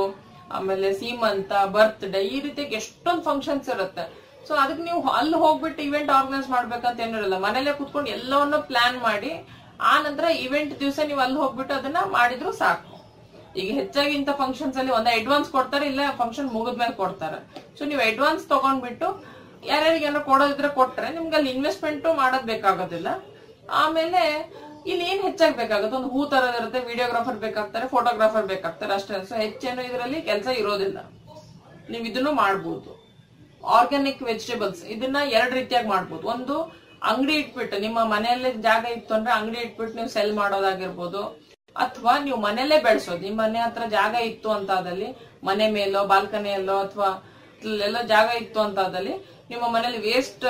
ಆಮೇಲೆ 0.58 0.90
ಸೀಮಂತ 1.00 1.52
ಬರ್ತ್ಡೇ 1.74 2.20
ಈ 2.34 2.38
ರೀತಿ 2.46 2.62
ಎಷ್ಟೊಂದು 2.80 3.24
ಫಂಕ್ಷನ್ಸ್ 3.30 3.68
ಇರುತ್ತೆ. 3.74 4.04
ಸೊ 4.48 4.54
ಅದಕ್ಕೆ 4.64 4.84
ನೀವು 4.90 5.00
ಅಲ್ಲಿ 5.20 5.38
ಹೋಗ್ಬಿಟ್ಟು 5.44 5.82
ಇವೆಂಟ್ 5.88 6.12
ಆರ್ಗನೈಸ್ 6.18 6.48
ಮಾಡ್ಬೇಕಂತ 6.54 7.04
ಏನಿರಲ್ಲ 7.06 7.38
ಮನೇಲೆ 7.48 7.72
ಕುತ್ಕೊಂಡು 7.80 8.10
ಎಲ್ಲವನ್ನೂ 8.18 8.60
ಪ್ಲಾನ್ 8.70 8.98
ಮಾಡಿ, 9.08 9.32
ಆ 9.92 9.94
ನಂತರ 10.06 10.26
ಇವೆಂಟ್ 10.46 10.74
ದಿವಸ 10.84 11.00
ನೀವು 11.10 11.22
ಅಲ್ಲಿ 11.26 11.38
ಹೋಗ್ಬಿಟ್ಟು 11.44 11.74
ಅದನ್ನ 11.80 12.02
ಮಾಡಿದ್ರು 12.18 12.52
ಸಾಕು. 12.62 12.94
ಈಗ 13.62 13.70
ಹೆಚ್ಚಾಗಿ 13.80 14.14
ಇಂಥ 14.20 14.32
ಫಂಕ್ಷನ್ಸ್ 14.42 14.78
ಅಲ್ಲಿ 14.82 14.94
ಒಂದ 14.98 15.10
ಅಡ್ವಾನ್ಸ್ 15.20 15.50
ಕೊಡ್ತಾರೆ, 15.56 15.86
ಇಲ್ಲ 15.92 16.02
ಫಂಕ್ಷನ್ 16.22 16.50
ಮುಗಿದ್ಮೇಲೆ 16.56 16.96
ಕೊಡ್ತಾರೆ. 17.02 17.40
ಸೊ 17.78 17.86
ನೀವು 17.90 18.02
ಅಡ್ವಾನ್ಸ್ 18.10 18.46
ತಗೊಂಡ್ಬಿಟ್ಟು 18.54 19.08
ಯಾರ್ಯಾರಿಗೆ 19.72 20.06
ಏನೋ 20.10 20.20
ಕೊಡೋದಿದ್ರೆ 20.30 20.70
ಕೊಟ್ರೆ 20.80 21.08
ನಿಮ್ಗೆ 21.18 21.36
ಅಲ್ಲಿ 21.40 21.52
ಇನ್ವೆಸ್ಟ್ಮೆಂಟ್ 21.56 22.08
ಮಾಡೋದ್ 22.22 22.48
ಬೇಕಾಗೋದಿಲ್ಲ. 22.52 23.08
ಆಮೇಲೆ 23.84 24.22
ಇಲ್ಲಿ 24.92 25.06
ಏನ್ 25.12 25.22
ಹೆಚ್ಚಾಗಿ 25.28 25.56
ಬೇಕಾಗುತ್ತೆ? 25.62 25.96
ಒಂದು 26.00 26.10
ಹೂ 26.16 26.20
ತರೋದಿರುತ್ತೆ 26.34 26.80
ವಿಡಿಯೋಗ್ರಾಫರ್ 26.90 27.40
ಬೇಕಾಗ್ತಾರೆ 27.46 27.86
ಫೋಟೋಗ್ರಾಫರ್ 27.94 28.46
ಬೇಕಾಗ್ತಾರೆ 28.52 28.94
ಅಷ್ಟೇ. 28.98 29.22
ಸೊ 29.30 29.36
ಹೆಚ್ಚೇನು 29.46 29.82
ಇದರಲ್ಲಿ 29.90 30.20
ಕೆಲಸ 30.30 30.48
ಇರೋದಿಲ್ಲ. 30.62 31.00
ನೀವು 31.92 32.06
ಇದನ್ನು 32.12 32.32
ಮಾಡ್ಬೋದು. 32.44 32.92
ಆರ್ಗ್ಯಾನಿಕ್ 33.78 34.22
ವೆಜಿಟೇಬಲ್ಸ್ 34.30 34.82
ಇದನ್ನ 34.96 35.18
ಎರಡು 35.38 35.54
ರೀತಿಯಾಗಿ 35.60 35.90
ಮಾಡ್ಬೋದು. 35.96 36.26
ಒಂದು 36.36 36.56
ಅಂಗಡಿ 37.10 37.36
ಇಟ್ಬಿಟ್ಟು, 37.42 37.76
ನಿಮ್ಮ 37.86 38.00
ಮನೆಯಲ್ಲೇ 38.14 38.52
ಜಾಗ 38.68 38.84
ಇತ್ತು 38.98 39.12
ಅಂದ್ರೆ 39.18 39.32
ಅಂಗಡಿ 39.40 39.60
ಇಟ್ಬಿಟ್ಟು 39.66 39.96
ನೀವು 40.00 40.12
ಸೆಲ್ 40.16 40.34
ಮಾಡೋದಾಗಿರ್ಬೋದು. 40.40 41.22
ಅಥವಾ 41.84 42.14
ನೀವು 42.26 42.38
ಮನೆಯಲ್ಲೇ 42.48 42.78
ಬೆಳೆಸೋದು. 42.88 43.22
ನಿಮ್ಮ 43.28 43.40
ಮನೆ 43.44 43.60
ಹತ್ರ 43.66 43.84
ಜಾಗ 43.98 44.14
ಇತ್ತು 44.30 44.50
ಅಂತ 44.58 44.70
ಆದಲ್ಲಿ, 44.80 45.10
ಮನೆ 45.48 45.66
ಮೇಲೋ 45.78 46.02
ಬಾಲ್ಕನಿಯಲ್ಲೋ 46.12 46.78
ಅಥವಾ 46.86 47.10
ಎಲ್ಲ 47.88 47.98
ಜಾಗ 48.14 48.30
ಇತ್ತು 48.44 48.60
ಅಂತ 48.68 48.80
ಆದಲ್ಲಿ 48.88 49.14
ನಿಮ್ಮ 49.52 49.66
ಮನೇಲಿ 49.76 50.00
ವೇಸ್ಟ್ 50.08 50.46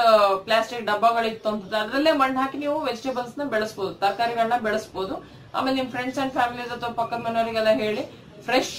ಪ್ಲಾಸ್ಟಿಕ್ 0.45 0.86
ಡಬ್ಬಗಳಿತ್ತು 0.91 1.48
ಅಂತ 1.52 1.74
ಅದರಲ್ಲೇ 1.82 2.12
ಮಣ್ಣು 2.22 2.40
ಹಾಕಿ 2.41 2.58
ನೀವು 2.64 2.78
ವೆಜಿಟೇಬಲ್ಸ್ನ 2.90 3.45
ಬೆಳೆಸಬಹುದು 3.54 3.94
ತರಕಾರಿಗಳನ್ನ 4.04 4.58
ಬೆಳೆಸಬಹುದು 4.68 5.16
ಆಮೇಲೆ 5.58 5.76
ನಿಮ್ 5.80 5.90
ಫ್ರೆಂಡ್ಸ್ 5.95 6.20
ಅಂಡ್ 6.24 6.34
ಫ್ಯಾಮಿಲೀಸ್ 6.38 6.72
ಅಥವಾ 6.78 6.91
ಪಕ್ಕದ 6.99 7.22
ಮನೆಯವರಿಗೆಲ್ಲ 7.28 7.74
ಹೇಳಿ 7.84 8.04
ಫ್ರೆಶ್ 8.48 8.76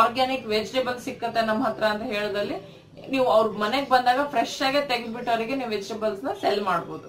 ಆರ್ಗ್ಯಾನಿಕ್ 0.00 0.46
ವೆಜಿಟೇಬಲ್ 0.54 0.98
ಸಿಕ್ಕತ್ತೆ 1.06 1.42
ನಮ್ಮ 1.50 1.62
ಹತ್ರ 1.68 1.84
ಅಂತ 1.92 2.04
ಹೇಳದಲ್ಲಿ, 2.14 2.56
ನೀವು 3.12 3.26
ಅವ್ರ 3.36 3.46
ಮನೆಗೆ 3.64 3.88
ಬಂದಾಗ 3.94 4.20
ಫ್ರೆಶ್ 4.34 4.56
ಆಗಿ 4.68 4.80
ತೆಗೆದ್ಬಿಟ್ಟು 4.92 5.30
ಅವರಿಗೆ 5.34 5.56
ನೀವು 5.60 5.70
ವೆಜಿಟೇಬಲ್ಸ್ನ 5.76 6.32
ಸೆಲ್ 6.42 6.62
ಮಾಡ್ಬೋದು. 6.70 7.08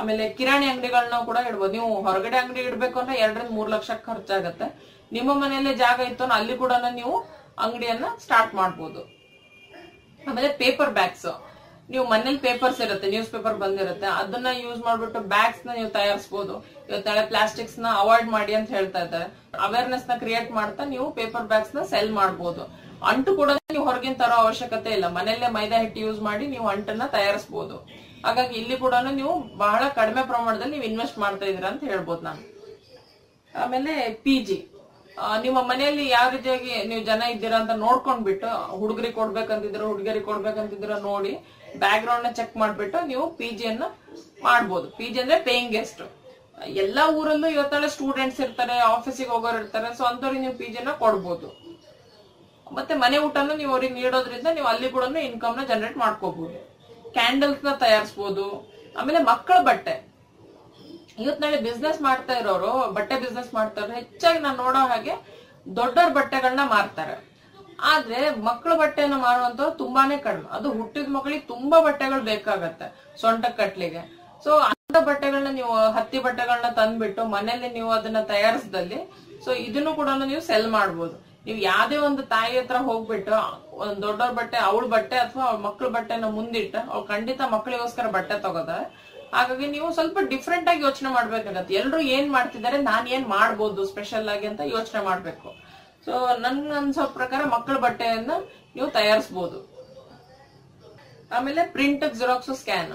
ಆಮೇಲೆ 0.00 0.24
ಕಿರಾಣಿ 0.38 0.66
ಅಂಗಡಿಗಳನ್ನ 0.72 1.16
ಕೂಡ 1.28 1.38
ಇಡ್ಬೋದು. 1.48 1.72
ನೀವು 1.76 1.88
ಹೊರಗಡೆ 2.06 2.38
ಅಂಗಡಿ 2.42 2.62
ಇಡ್ಬೇಕು 2.70 2.98
ಅಂದ್ರೆ 3.02 3.16
ಎರಡರಿಂದ 3.24 3.52
ಮೂರ್ 3.58 3.70
ಲಕ್ಷ 3.74 3.90
ಖರ್ಚಾಗತ್ತೆ. 4.08 4.68
ನಿಮ್ಮ 5.16 5.30
ಮನೆಯಲ್ಲೇ 5.42 5.74
ಜಾಗ 5.84 5.98
ಇತ್ತು 6.10 6.26
ಅಲ್ಲಿ 6.38 6.54
ಕೂಡ 6.62 6.72
ನೀವು 7.00 7.16
ಅಂಗಡಿಯನ್ನ 7.64 8.06
ಸ್ಟಾರ್ಟ್ 8.26 8.54
ಮಾಡ್ಬೋದು. 8.60 9.02
ಆಮೇಲೆ 10.28 10.48
ಪೇಪರ್ 10.62 10.92
ಬ್ಯಾಗ್ಸ್ 11.00 11.26
ನೀವು 11.92 12.04
ಮನೇಲಿ 12.12 12.38
ಪೇಪರ್ಸ್ 12.44 12.78
ಇರುತ್ತೆ 12.84 13.06
ನ್ಯೂಸ್ 13.14 13.30
ಪೇಪರ್ 13.32 13.56
ಬಂದಿರುತ್ತೆ. 13.62 14.06
ಅದನ್ನ 14.20 14.50
ಯೂಸ್ 14.64 14.78
ಮಾಡ್ಬಿಟ್ಟು 14.86 15.20
ಬ್ಯಾಗ್ಸ್ನ 15.32 15.70
ನೀವು 15.78 15.90
ತಯಾರಿಸಬಹುದು 15.96 16.54
ಇವತ್ತೆಲ್ಲ 16.90 17.22
ಪ್ಲಾಸ್ಟಿಕ್ಸ್ನ 17.32 17.88
ಅವಾಯ್ಡ್ 18.02 18.30
ಮಾಡಿ 18.36 18.52
ಅಂತ 18.58 18.70
ಹೇಳ್ತಾ 18.76 19.00
ಇದ್ದಾರೆ. 19.06 19.26
ಅವೇರ್ನೆಸ್ನ 19.66 20.14
ಕ್ರಿಯೇಟ್ 20.22 20.48
ಮಾಡ್ತಾ 20.58 20.84
ನೀವು 20.92 21.06
ಪೇಪರ್ 21.18 21.46
ಬ್ಯಾಗ್ಸ್ನ 21.50 21.82
ಸೆಲ್ 21.92 22.12
ಮಾಡಬಹುದು 22.20 22.64
ಅಂಟು 23.10 23.30
ಕೂಡ 23.40 23.50
ನೀವು 23.74 23.84
ಹೊರಗಿನ 23.88 24.16
ತರೋ 24.22 24.36
ಅವಶ್ಯಕತೆ 24.44 24.90
ಇಲ್ಲ. 24.96 25.06
ಮನೆಯಲ್ಲೇ 25.18 25.50
ಮೈದಾ 25.58 25.78
ಹಿಟ್ಟು 25.84 26.00
ಯೂಸ್ 26.06 26.20
ಮಾಡಿ 26.28 26.46
ನೀವು 26.54 26.66
ಅಂಟನ್ನ 26.74 27.06
ತಯಾರಿಸಬಹುದು 27.16 27.76
ಹಾಗಾಗಿ 28.24 28.54
ಇಲ್ಲಿ 28.60 28.76
ಕೂಡ 28.84 28.94
ನೀವು 29.20 29.32
ಬಹಳ 29.64 29.82
ಕಡಿಮೆ 29.98 30.22
ಪ್ರಮಾಣದಲ್ಲಿ 30.30 30.74
ನೀವು 30.74 30.86
ಇನ್ವೆಸ್ಟ್ 30.90 31.18
ಮಾಡ್ತಾ 31.24 31.46
ಇದೀರಾ 31.50 31.68
ಅಂತ 31.72 31.84
ಹೇಳ್ಬೋದು 31.92 32.22
ನಾನು. 32.28 32.42
ಆಮೇಲೆ 33.62 33.92
ಪಿ 34.24 34.36
ಜಿ 34.48 34.58
ನಿಮ್ಮ 35.44 35.58
ಮನೆಯಲ್ಲಿ 35.70 36.04
ಯಾವ 36.16 36.28
ರೀತಿಯಾಗಿ 36.36 36.72
ನೀವು 36.90 37.02
ಜನ 37.08 37.22
ಇದ್ದೀರಾ 37.34 37.56
ಅಂತ 37.62 37.74
ನೋಡ್ಕೊಂಡ್ಬಿಟ್ಟು, 37.84 38.48
ಹುಡುಗರಿಗೆ 38.80 39.16
ಕೊಡ್ಬೇಕಂತಿದ್ದೀರಾ 39.20 39.86
ಹುಡುಗರಿಗೆ 39.92 40.24
ಕೊಡ್ಬೇಕಂತಿದ್ದೀರಾ 40.30 40.96
ನೋಡಿ 41.10 41.32
ಬ್ಯಾಕ್ 41.82 42.02
ಗ್ರೌಂಡ್ನ 42.04 42.30
ಚೆಕ್ 42.38 42.54
ಮಾಡ್ಬಿಟ್ಟು 42.62 42.98
ನೀವು 43.10 43.24
ಪಿ 43.38 43.48
ಜಿಯನ್ನು 43.60 43.88
ಮಾಡ್ಬೋದು. 44.48 44.86
ಪಿ 44.98 45.06
ಜಿ 45.12 45.18
ಅಂದ್ರೆ 45.24 45.38
ಪೇಯಿಂಗ್ 45.48 45.72
ಗೆಸ್ಟ್ 45.76 46.02
ಎಲ್ಲಾ 46.84 47.04
ಊರಲ್ಲೂ 47.18 47.48
ಇವತ್ತೆಲ್ಲ 47.54 47.86
ಸ್ಟೂಡೆಂಟ್ಸ್ 47.94 48.40
ಇರ್ತಾರೆ 48.44 48.74
ಆಫೀಸಿಗೆ 48.94 49.30
ಹೋಗೋರು 49.34 49.58
ಇರ್ತಾರೆ 49.62 49.88
ಸೊ 49.98 50.02
ಅಂತವ್ರಿಗೆ 50.10 50.42
ನೀವು 50.44 50.56
ಪಿ 50.60 50.68
ಜಿನ 50.74 50.92
ಕೊಡ್ಬೋದು. 51.04 51.48
ಮತ್ತೆ 52.76 52.94
ಮನೆ 53.04 53.16
ಊಟನ 53.24 53.54
ನೀವು 53.62 53.72
ಅವ್ರಿಗೆ 53.76 53.94
ನೀಡೋದ್ರಿಂದ 54.00 54.48
ನೀವು 54.58 54.68
ಅಲ್ಲಿ 54.72 54.88
ಕೂಡ 54.94 55.04
ಇನ್ಕಮ್ನ 55.30 55.64
ಜನರೇಟ್ 55.72 55.98
ಮಾಡ್ಕೋಬಹುದು 56.04 56.58
ಕ್ಯಾಂಡಲ್ಸ್ನ 57.16 57.72
ತಯಾರಿಸಬಹುದು 57.84 58.46
ಆಮೇಲೆ 58.98 59.20
ಮಕ್ಕಳ 59.30 59.56
ಬಟ್ಟೆ. 59.68 59.94
ಇವತ್ 61.22 61.40
ನಾಳೆ 61.42 61.58
ಬಿಸ್ನೆಸ್ 61.66 62.00
ಮಾಡ್ತಾ 62.08 62.34
ಇರೋರು, 62.40 62.72
ಬಟ್ಟೆ 62.96 63.16
ಬಿಸ್ನೆಸ್ 63.24 63.50
ಮಾಡ್ತಾರೆ 63.54 63.92
ಹೆಚ್ಚಾಗಿ 64.00 64.38
ನಾನು 64.46 64.56
ನೋಡೋ 64.64 64.80
ಹಾಗೆ 64.92 65.14
ದೊಡ್ಡವ್ರ 65.78 66.10
ಬಟ್ಟೆಗಳನ್ನ 66.18 66.64
ಮಾರ್ತಾರೆ. 66.74 67.16
ಆದ್ರೆ 67.92 68.18
ಮಕ್ಕಳ 68.48 68.72
ಬಟ್ಟೆನ 68.82 69.14
ಮಾರುವಂತವ್ರು 69.26 69.74
ತುಂಬಾನೇ 69.82 70.16
ಕಡಿಮೆ. 70.26 70.48
ಅದು 70.56 70.68
ಹುಟ್ಟಿದ 70.78 71.08
ಮಕ್ಕಳಿಗೆ 71.16 71.44
ತುಂಬಾ 71.52 71.78
ಬಟ್ಟೆಗಳು 71.86 72.22
ಬೇಕಾಗತ್ತೆ, 72.32 72.86
ಸೊಂಟ 73.22 73.44
ಕಟ್ಲಿಗೆ. 73.60 74.02
ಸೊ 74.44 74.50
ಅಂತ 74.70 74.96
ಬಟ್ಟೆಗಳನ್ನ 75.08 75.50
ನೀವು, 75.60 75.74
ಹತ್ತಿ 75.96 76.18
ಬಟ್ಟೆಗಳನ್ನ 76.26 76.68
ತಂದ್ಬಿಟ್ಟು 76.80 77.22
ಮನೇಲಿ 77.36 77.68
ನೀವು 77.78 77.90
ಅದನ್ನ 77.98 78.20
ತಯಾರಿಸಿದಲ್ಲಿ 78.32 78.98
ಸೊ 79.44 79.52
ಇದನ್ನು 79.66 79.92
ಕೂಡ 80.00 80.08
ನೀವು 80.32 80.42
ಸೆಲ್ 80.50 80.68
ಮಾಡ್ಬೋದು. 80.78 81.16
ನೀವು 81.46 81.58
ಯಾವ್ದೇ 81.70 81.96
ಒಂದು 82.08 82.22
ತಾಯಿ 82.34 82.54
ಹತ್ರ 82.58 82.78
ಹೋಗ್ಬಿಟ್ಟು, 82.88 83.34
ಒಂದ್ 83.84 83.98
ದೊಡ್ಡವ್ರ 84.04 84.30
ಬಟ್ಟೆ, 84.38 84.58
ಅವಳ 84.68 84.84
ಬಟ್ಟೆ 84.94 85.16
ಅಥವಾ 85.24 85.42
ಅವ್ಳ 85.48 85.58
ಮಕ್ಳ 85.66 85.88
ಬಟ್ಟೆನ 85.96 86.28
ಮುಂದಿಟ್ಟು, 86.38 86.80
ಅವ್ಳು 86.92 87.06
ಖಂಡಿತ 87.12 87.40
ಮಕ್ಕಳಿಗೋಸ್ಕರ 87.54 88.06
ಬಟ್ಟೆ 88.16 88.36
ತಗೋತಾರೆ 88.46 88.86
ಹಾಗಾಗಿ 89.34 89.66
ನೀವು 89.74 89.88
ಸ್ವಲ್ಪ 89.98 90.18
ಡಿಫ್ರೆಂಟ್ 90.32 90.68
ಆಗಿ 90.70 90.82
ಯೋಚನೆ 90.88 91.10
ಮಾಡ್ಬೇಕಾಗತ್ತೆ. 91.16 91.74
ಎಲ್ರು 91.80 92.00
ಏನ್ 92.16 92.28
ಮಾಡ್ತಿದ್ದಾರೆ, 92.36 92.78
ನಾನ್ 92.90 93.06
ಏನ್ 93.16 93.26
ಮಾಡ್ಬೋದು 93.36 93.80
ಸ್ಪೆಷಲ್ 93.92 94.28
ಆಗಿ 94.34 94.46
ಅಂತ 94.50 94.62
ಯೋಚನೆ 94.74 95.00
ಮಾಡ್ಬೇಕು. 95.08 95.48
ಸೊ 96.06 96.12
ನನ್ 96.44 96.60
ಅನ್ಸೋ 96.80 97.04
ಪ್ರಕಾರ 97.18 97.42
ಮಕ್ಕಳ 97.54 97.76
ಬಟ್ಟೆಯನ್ನ 97.86 98.32
ನೀವು 98.76 98.88
ತಯಾರಿಸಬಹುದು 98.98 99.58
ಆಮೇಲೆ 101.36 101.62
ಪ್ರಿಂಟ್ 101.74 102.04
ಜೆರಾಕ್ಸ್ 102.20 102.52
ಸ್ಕ್ಯಾನ್ 102.60 102.92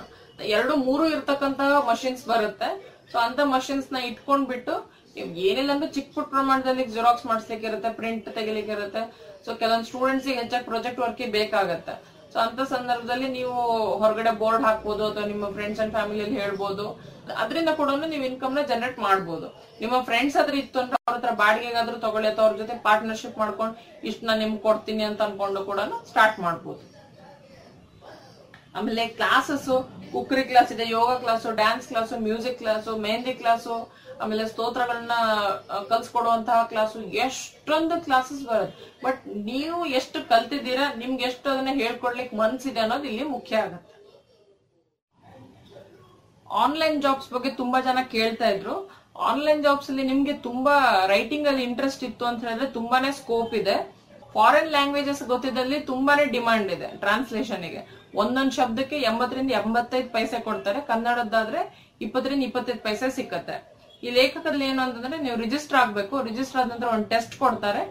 ಎರಡು, 0.55 0.73
ಮೂರು 0.87 1.05
ಇರ್ತಕ್ಕಂತ 1.13 1.61
ಮಷಿನ್ಸ್ 1.89 2.23
ಬರುತ್ತೆ. 2.31 2.69
ಸೊ 3.11 3.17
ಅಂತ 3.27 3.39
ಮಷಿನ್ಸ್ನ 3.53 3.97
ಇಟ್ಕೊಂಡ್ಬಿಟ್ಟು 4.09 4.75
ಏನಿಲ್ಲ 5.47 5.71
ಅಂದ್ರೆ 5.75 5.89
ಚಿಕ್ಕ 5.95 6.09
ಪುಟ್ಟ 6.15 6.29
ಪ್ರಮಾಣದಲ್ಲಿ 6.35 6.83
ಜೆರಾಕ್ಸ್ 6.95 7.25
ಮಾಡಿಸ್ಲಿಕ್ಕೆ 7.31 7.67
ಇರುತ್ತೆ 7.69 7.89
ಪ್ರಿಂಟ್ 7.99 8.27
ತೆಗಿಲಿಕ್ಕೆ 8.37 8.73
ಇರುತ್ತೆ. 8.77 9.03
ಸೊ 9.45 9.49
ಕೆಲವೊಂದು 9.61 9.87
ಸ್ಟೂಡೆಂಟ್ಸ್ 9.89 10.27
ಹೆಚ್ಚಾಗಿ 10.39 10.65
ಪ್ರಾಜೆಕ್ಟ್ 10.71 11.01
ವರ್ಕ್ 11.05 11.21
ಬೇಕಾಗತ್ತೆ. 11.37 11.95
ಸೊ 12.33 12.37
ಅಂತ 12.45 12.61
ಸಂದರ್ಭದಲ್ಲಿ 12.73 13.27
ನೀವು 13.37 13.53
ಹೊರಗಡೆ 14.01 14.31
ಬೋರ್ಡ್ 14.41 14.63
ಹಾಕ್ಬೋದು 14.67 15.03
ಅಥವಾ 15.09 15.25
ನಿಮ್ಮ 15.31 15.45
ಫ್ರೆಂಡ್ಸ್ 15.55 15.79
ಅಂಡ್ 15.83 15.93
ಫ್ಯಾಮಿಲಿ 15.95 16.21
ಅಲ್ಲಿ 16.25 16.37
ಹೇಳ್ಬೋದು. 16.43 16.85
ಅದರಿಂದ 17.43 17.71
ಕೂಡ 17.79 17.89
ನೀವು 18.13 18.25
ಇನ್ಕಮ್ನ 18.29 18.61
ಜನರೇಟ್ 18.71 18.99
ಮಾಡಬಹುದು 19.07 19.47
ನಿಮ್ಮ 19.81 19.95
ಫ್ರೆಂಡ್ಸ್ 20.09 20.37
ಆದ್ರೆ 20.41 20.57
ಇತ್ತು 20.63 20.77
ಅಂದ್ರೆ 20.81 20.97
ಅವ್ರ 21.07 21.15
ಹತ್ರ 21.17 21.31
ಬಾಡಿಗೆಗಾದ್ರೂ 21.41 21.97
ತಗೊಳ್ಳಿ 22.05 22.27
ಅಥವಾ 22.31 22.45
ಅವ್ರ 22.47 22.55
ಜೊತೆ 22.61 22.75
ಪಾರ್ಟ್ನರ್ಶಿಪ್ 22.87 23.37
ಮಾಡ್ಕೊಂಡು 23.41 23.75
ಇಷ್ಟ 24.09 24.21
ನಾನು 24.29 24.41
ನಿಮ್ಗೆ 24.43 24.61
ಕೊಡ್ತೀನಿ 24.67 25.03
ಅಂತ 25.09 25.21
ಅನ್ಕೊಂಡು 25.27 25.61
ಕೂಡ 25.69 25.79
ಸ್ಟಾರ್ಟ್ 26.11 26.39
ಮಾಡ್ಬೋದು. 26.45 26.81
ಆಮೇಲೆ 28.77 29.03
ಕ್ಲಾಸಸ್ 29.19 29.69
ಕುಕ್ರಿ 30.13 30.43
ಕ್ಲಾಸ್ 30.51 30.71
ಇದೆ 30.75 30.85
yoga 30.97 31.09
class 31.23 31.49
dance 31.61 31.87
class 31.91 32.17
music 32.27 32.59
class 32.61 32.91
mehndi 33.05 33.33
class 33.41 33.75
ಆಮೇಲೆ 34.23 34.43
ಸ್ತೋತ್ರಗಳನ್ನ 34.51 35.13
ಕಲ್ಸ್ಕೊಡುವಂತಹ 35.91 36.63
ಕ್ಲಾಸು 36.71 36.99
ಎಷ್ಟೊಂದು 37.25 37.95
ಕ್ಲಾಸಸ್ 38.05 38.43
ಬರುತ್ತೆ. 38.49 38.87
ಬಟ್ 39.05 39.21
ನೀವು 39.51 39.79
ಎಷ್ಟು 39.99 40.19
ಕಲ್ತಿದ್ದೀರಾ, 40.31 40.85
ನಿಮ್ಗೆ 41.01 41.23
ಎಷ್ಟು 41.29 41.47
ಅದನ್ನ 41.53 41.73
ಹೇಳ್ಕೊಡ್ಲಿಕ್ಕೆ 41.81 42.35
ಮನ್ಸಿದೆ 42.41 42.81
ಅನ್ನೋದು 42.85 43.07
ಇಲ್ಲಿ 43.11 43.27
ಮುಖ್ಯ 43.35 43.63
ಆಗತ್ತೆ. 43.65 43.95
ಆನ್ಲೈನ್ 46.63 46.97
ಜಾಬ್ಸ್ 47.05 47.29
ಬಗ್ಗೆ 47.33 47.51
ತುಂಬಾ 47.61 47.79
ಜನ 47.87 47.99
ಕೇಳ್ತಾ 48.15 48.49
ಇದ್ರು. 48.49 48.75
ಆನ್ಲೈನ್ 49.29 49.63
ಜಾಬ್ಸ್ 49.63 49.89
ಅಲ್ಲಿ 49.89 50.03
ನಿಮ್ಗೆ 50.11 50.33
ತುಂಬಾ 50.49 50.75
ರೈಟಿಂಗ್ 51.13 51.47
ಅಲ್ಲಿ 51.47 51.63
ಇಂಟ್ರೆಸ್ಟ್ 51.69 52.03
ಇತ್ತು 52.09 52.25
ಅಂತ 52.25 52.39
ಹೇಳಿದ್ರೆ 52.47 52.67
ತುಂಬಾನೇ 52.77 53.11
ಸ್ಕೋಪ್ 53.21 53.53
ಇದೆ. 53.61 53.77
ಫಾರಿನ್ 54.33 54.71
ಲ್ಯಾಂಗ್ವೇಜಸ್ 54.75 55.23
ಗೊತ್ತಿದ್ದಲ್ಲಿ 55.33 55.77
ತುಂಬಾನೇ 55.91 56.25
ಡಿಮ್ಯಾಂಡ್ 56.35 56.71
ಇದೆ 56.75 56.87
ಟ್ರಾನ್ಸ್ಲೇಷನ್ಗೆ. 57.03 57.81
ಒಂದೊಂದ್ 58.21 58.53
ಶಬ್ದಕ್ಕೆ 58.59 58.97
ಎಂಬತ್ತರಿಂದ 59.09 59.51
ಎಂಬತ್ತೈದು 59.61 60.09
ಪೈಸೆ 60.17 60.37
ಕೊಡ್ತಾರೆ. 60.47 60.79
ಕನ್ನಡದ್ದಾದ್ರೆ 60.91 61.61
ಇಪ್ಪತ್ತರಿಂದ 62.05 62.43
ಇಪ್ಪತ್ತೈದು 62.49 62.81
ಪೈಸೆ 62.87 63.09
ಸಿಕ್ಕತ್ತೆ. 63.17 63.57
ಈ 64.03 64.09
ಲೇಖಕದಲ್ಲಿ 64.19 64.65
ಏನು 64.71 64.81
ಅಂತಂದ್ರೆ 64.85 65.17
ನೀವು 65.25 65.37
ರಿಜಿಸ್ಟರ್ 65.45 65.77
ಆಗ್ಬೇಕು. 65.83 66.15
ರಿಜಿಸ್ಟರ್ 66.29 66.59
ಆದ 66.61 66.67
ನಂತರ 66.73 66.89
ಒಂದು 66.95 67.07
ಟೆಸ್ಟ್ 67.13 67.35
ಕೊಡ್ತಾರೆ. 67.43 67.81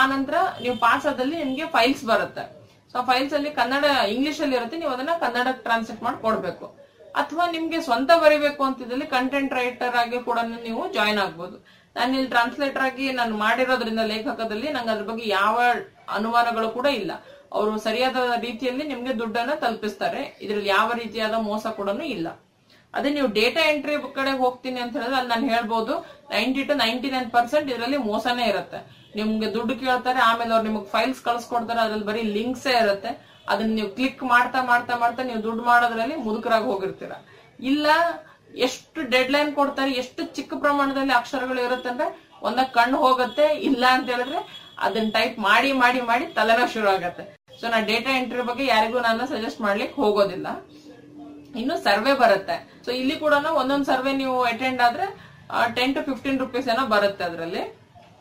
ಆ 0.00 0.02
ನಂತರ 0.14 0.34
ನೀವು 0.64 0.76
ಪಾಸ್ 0.86 1.06
ಆದಲ್ಲಿ 1.12 1.36
ನಿಮ್ಗೆ 1.44 1.66
ಫೈಲ್ಸ್ 1.76 2.04
ಬರುತ್ತೆ. 2.12 2.44
ಸೊ 2.92 2.98
ಫೈಲ್ಸ್ 3.10 3.34
ಅಲ್ಲಿ 3.38 3.50
ಕನ್ನಡ 3.60 3.84
ಇಂಗ್ಲಿಷ್ 4.16 4.40
ಅಲ್ಲಿ 4.44 4.56
ಇರುತ್ತೆ. 4.60 4.76
ನೀವು 4.82 4.92
ಅದನ್ನ 4.96 5.14
ಕನ್ನಡ 5.24 5.48
ಟ್ರಾನ್ಸ್ಲೇಟ್ 5.66 6.02
ಮಾಡಿ 6.06 6.20
ಕೊಡ್ಬೇಕು. 6.26 6.66
ಅಥವಾ 7.20 7.44
ನಿಮ್ಗೆ 7.56 7.78
ಸ್ವಂತ 7.86 8.10
ಬರಿಬೇಕು 8.24 8.62
ಅಂತಿದ್ದಲ್ಲಿ 8.64 9.06
ಕಂಟೆಂಟ್ 9.16 9.52
ರೈಟರ್ 9.60 9.96
ಆಗಿ 10.02 10.18
ಕೂಡ 10.28 10.38
ನೀವು 10.66 10.82
ಜಾಯಿನ್ 10.96 11.20
ಆಗ್ಬೋದು. 11.24 11.56
ನಾನು 11.96 12.10
ಇಲ್ಲಿ 12.16 12.30
ಟ್ರಾನ್ಸ್ಲೇಟರ್ 12.34 12.84
ಆಗಿ 12.88 13.06
ನಾನು 13.20 13.32
ಮಾಡಿರೋದ್ರಿಂದ 13.44 14.02
ಲೇಖಕದಲ್ಲಿ 14.14 14.68
ನಂಗೆ 14.74 14.92
ಅದ್ರ 14.94 15.06
ಬಗ್ಗೆ 15.10 15.26
ಯಾವ 15.28 15.56
ಅನುಮಾನಗಳು 16.18 16.68
ಕೂಡ 16.78 16.86
ಇಲ್ಲ. 17.00 17.12
ಅವರು 17.58 17.72
ಸರಿಯಾದ 17.86 18.16
ರೀತಿಯಲ್ಲಿ 18.46 18.84
ನಿಮ್ಗೆ 18.92 19.12
ದುಡ್ಡನ್ನ 19.18 19.52
ತಲುಪಿಸ್ತಾರೆ. 19.64 20.22
ಇದ್ರಲ್ಲಿ 20.44 20.68
ಯಾವ 20.68 20.88
ರೀತಿಯಾದ 21.02 21.36
ಮೋಸ 21.50 21.66
ಕೂಡ 21.80 21.88
ಇಲ್ಲ. 22.16 22.28
ಅದೇ 22.96 23.08
ನೀವು 23.16 23.28
ಡೇಟಾ 23.38 23.62
ಎಂಟ್ರಿ 23.72 23.96
ಕಡೆ 24.18 24.32
ಹೋಗ್ತೀನಿ 24.42 24.78
ಅಂತ 24.84 24.94
ಹೇಳಿದ್ರೆ 24.98 25.16
ಅಲ್ಲಿ 25.20 25.30
ನಾನು 25.34 25.46
ಹೇಳ್ಬೋದು 25.54 25.94
ninety 26.34 26.62
to 26.68 26.74
ninety 26.82 27.08
nine 27.14 27.28
percent 27.36 27.68
ಇದರಲ್ಲಿ 27.72 27.98
ಮೋಸನೇ 28.10 28.46
ಇರುತ್ತೆ. 28.52 28.78
ನಿಮ್ಗೆ 29.18 29.48
ದುಡ್ಡು 29.56 29.74
ಕೇಳ್ತಾರೆ, 29.82 30.20
ಆಮೇಲೆ 30.28 30.52
ಅವ್ರು 30.54 30.66
ನಿಮಗೆ 30.68 30.88
ಫೈಲ್ಸ್ 30.94 31.20
ಕಳ್ಸ್ಕೊಡ್ತಾರೆ, 31.28 31.80
ಅದ್ರಲ್ಲಿ 31.84 32.06
ಬರೀ 32.10 32.22
ಲಿಂಕ್ಸೇ 32.36 32.74
ಇರುತ್ತೆ. 32.84 33.10
ಅದನ್ನ 33.52 33.70
ನೀವು 33.78 33.90
ಕ್ಲಿಕ್ 33.98 34.22
ಮಾಡ್ತಾ 34.32 34.60
ಮಾಡ್ತಾ 34.70 34.94
ಮಾಡ್ತಾ 35.02 35.22
ನೀವು 35.30 35.40
ದುಡ್ಡು 35.46 35.62
ಮಾಡೋದ್ರಲ್ಲಿ 35.70 36.16
ಮುದುಕರಾಗಿ 36.26 36.66
ಹೋಗಿರ್ತೀರ. 36.72 37.12
ಇಲ್ಲ, 37.72 37.86
ಎಷ್ಟು 38.66 39.00
ಡೆಡ್ 39.14 39.32
ಲೈನ್ 39.34 39.50
ಕೊಡ್ತಾರೆ, 39.60 39.90
ಎಷ್ಟು 40.02 40.22
ಚಿಕ್ಕ 40.36 40.52
ಪ್ರಮಾಣದಲ್ಲಿ 40.64 41.14
ಅಕ್ಷರಗಳು 41.20 41.60
ಇರುತ್ತೆ 41.68 41.90
ಅಂದ್ರೆ 41.92 42.08
ಒಂದ 42.48 42.60
ಕಣ್ಣು 42.76 42.98
ಹೋಗುತ್ತೆ, 43.06 43.46
ಇಲ್ಲ 43.68 43.84
ಅಂತ 43.96 44.06
ಹೇಳಿದ್ರೆ 44.14 44.40
ಅದನ್ನ 44.86 45.08
ಟೈಪ್ 45.16 45.36
ಮಾಡಿ 45.48 45.70
ಮಾಡಿ 45.82 46.00
ಮಾಡಿ 46.10 46.26
ತಲೆನೋ 46.36 46.66
ಶುರು 46.74 46.88
ಆಗತ್ತೆ 46.96 47.24
ಸೊ 47.60 47.66
ನಾ 47.72 47.78
ಡೇಟಾ 47.92 48.10
ಎಂಟ್ರಿ 48.18 48.42
ಬಗ್ಗೆ 48.50 48.64
ಯಾರಿಗೂ 48.74 48.98
ನಾನು 49.06 49.22
ಸಜೆಸ್ಟ್ 49.32 49.60
ಮಾಡ್ಲಿಕ್ಕೆ 49.64 49.96
ಹೋಗೋದಿಲ್ಲ. 50.02 50.48
ಇನ್ನು 51.54 51.76
ಸರ್ವೆ 51.86 52.12
ಬರುತ್ತೆ. 52.12 52.56
ಸೊ 52.84 52.90
ಇಲ್ಲಿ 52.90 53.16
ಕೂಡ 53.16 53.34
ಒಂದೊಂದು 53.60 53.84
ಸರ್ವೆ 53.84 54.12
ನೀವು 54.12 54.42
ಅಟೆಂಡ್ 54.42 54.80
ಆದ್ರೆ 54.80 55.06
ಟೆನ್ 55.76 55.94
ಟು 55.94 56.02
ಫಿಫ್ಟೀನ್ 56.02 56.38
ರುಪೀಸ್ 56.38 56.68
ಏನೋ 56.68 56.86
ಬರುತ್ತೆ 56.86 57.24
ಅದರಲ್ಲಿ. 57.24 57.62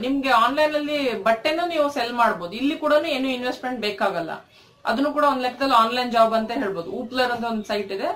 ನಿಮ್ಗೆ 0.01 0.29
ಆನ್ಲೈನ್ 0.29 0.75
ಅಲ್ಲಿ 0.75 1.23
ಬಟ್ಟೆನೂ 1.23 1.67
ನೀವು 1.67 1.89
ಸೆಲ್ 1.89 2.13
ಮಾಡಬಹುದು 2.13 2.53
ಇಲ್ಲಿ 2.53 2.75
ಕೂಡ 2.77 2.93
ಏನು 3.17 3.27
ಇನ್ವೆಸ್ಟ್ಮೆಂಟ್ 3.27 3.79
ಬೇಕಾಗಲ್ಲ. 3.79 4.31
ಅದನ್ನು 4.85 5.11
ಕೂಡ 5.11 5.23
ಒಂದ್ 5.23 5.41
ಲೆಕ್ಕದಲ್ಲಿ 5.41 5.75
ಆನ್ಲೈನ್ 5.75 6.11
ಜಾಬ್ 6.11 6.33
ಅಂತ 6.33 6.51
ಹೇಳ್ಬೋದು. 6.51 6.91
ಊಪ್ಲರ್ 6.91 7.31
ಅಂತ 7.31 7.43
ಒಂದು 7.43 7.63
ಸೈಟ್ 7.63 7.91
ಇದೆ. 7.91 8.09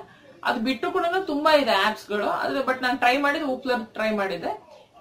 ಅದು 0.44 0.60
ಬಿಟ್ಟು 0.60 0.92
ಕೂಡ 0.92 1.06
ತುಂಬಾ 1.32 1.52
ಇದೆ 1.54 1.72
ಆಪ್ಸ್ಗಳು. 1.72 2.30
ಆದ್ರೆ 2.30 2.64
ಬಟ್ 2.64 2.82
ನಾನು 2.82 2.98
ಟ್ರೈ 2.98 3.18
ಮಾಡಿದ್ರೆ 3.18 3.48
ಊಪ್ಲರ್ 3.48 3.94
ಟ್ರೈ 3.94 4.12
ಮಾಡಿದೆ. 4.12 4.52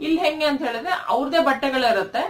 ಇಲ್ಲಿ 0.01 0.20
ಹೆಂಗೆ 0.20 0.45
ಅಂತ 0.45 0.62
ಹೇಳಿದ್ರೆ, 0.62 0.93
ಅವ್ರದೇ 1.09 1.39
ಬಟ್ಟೆಗಳಿರುತ್ತೆ 1.39 2.23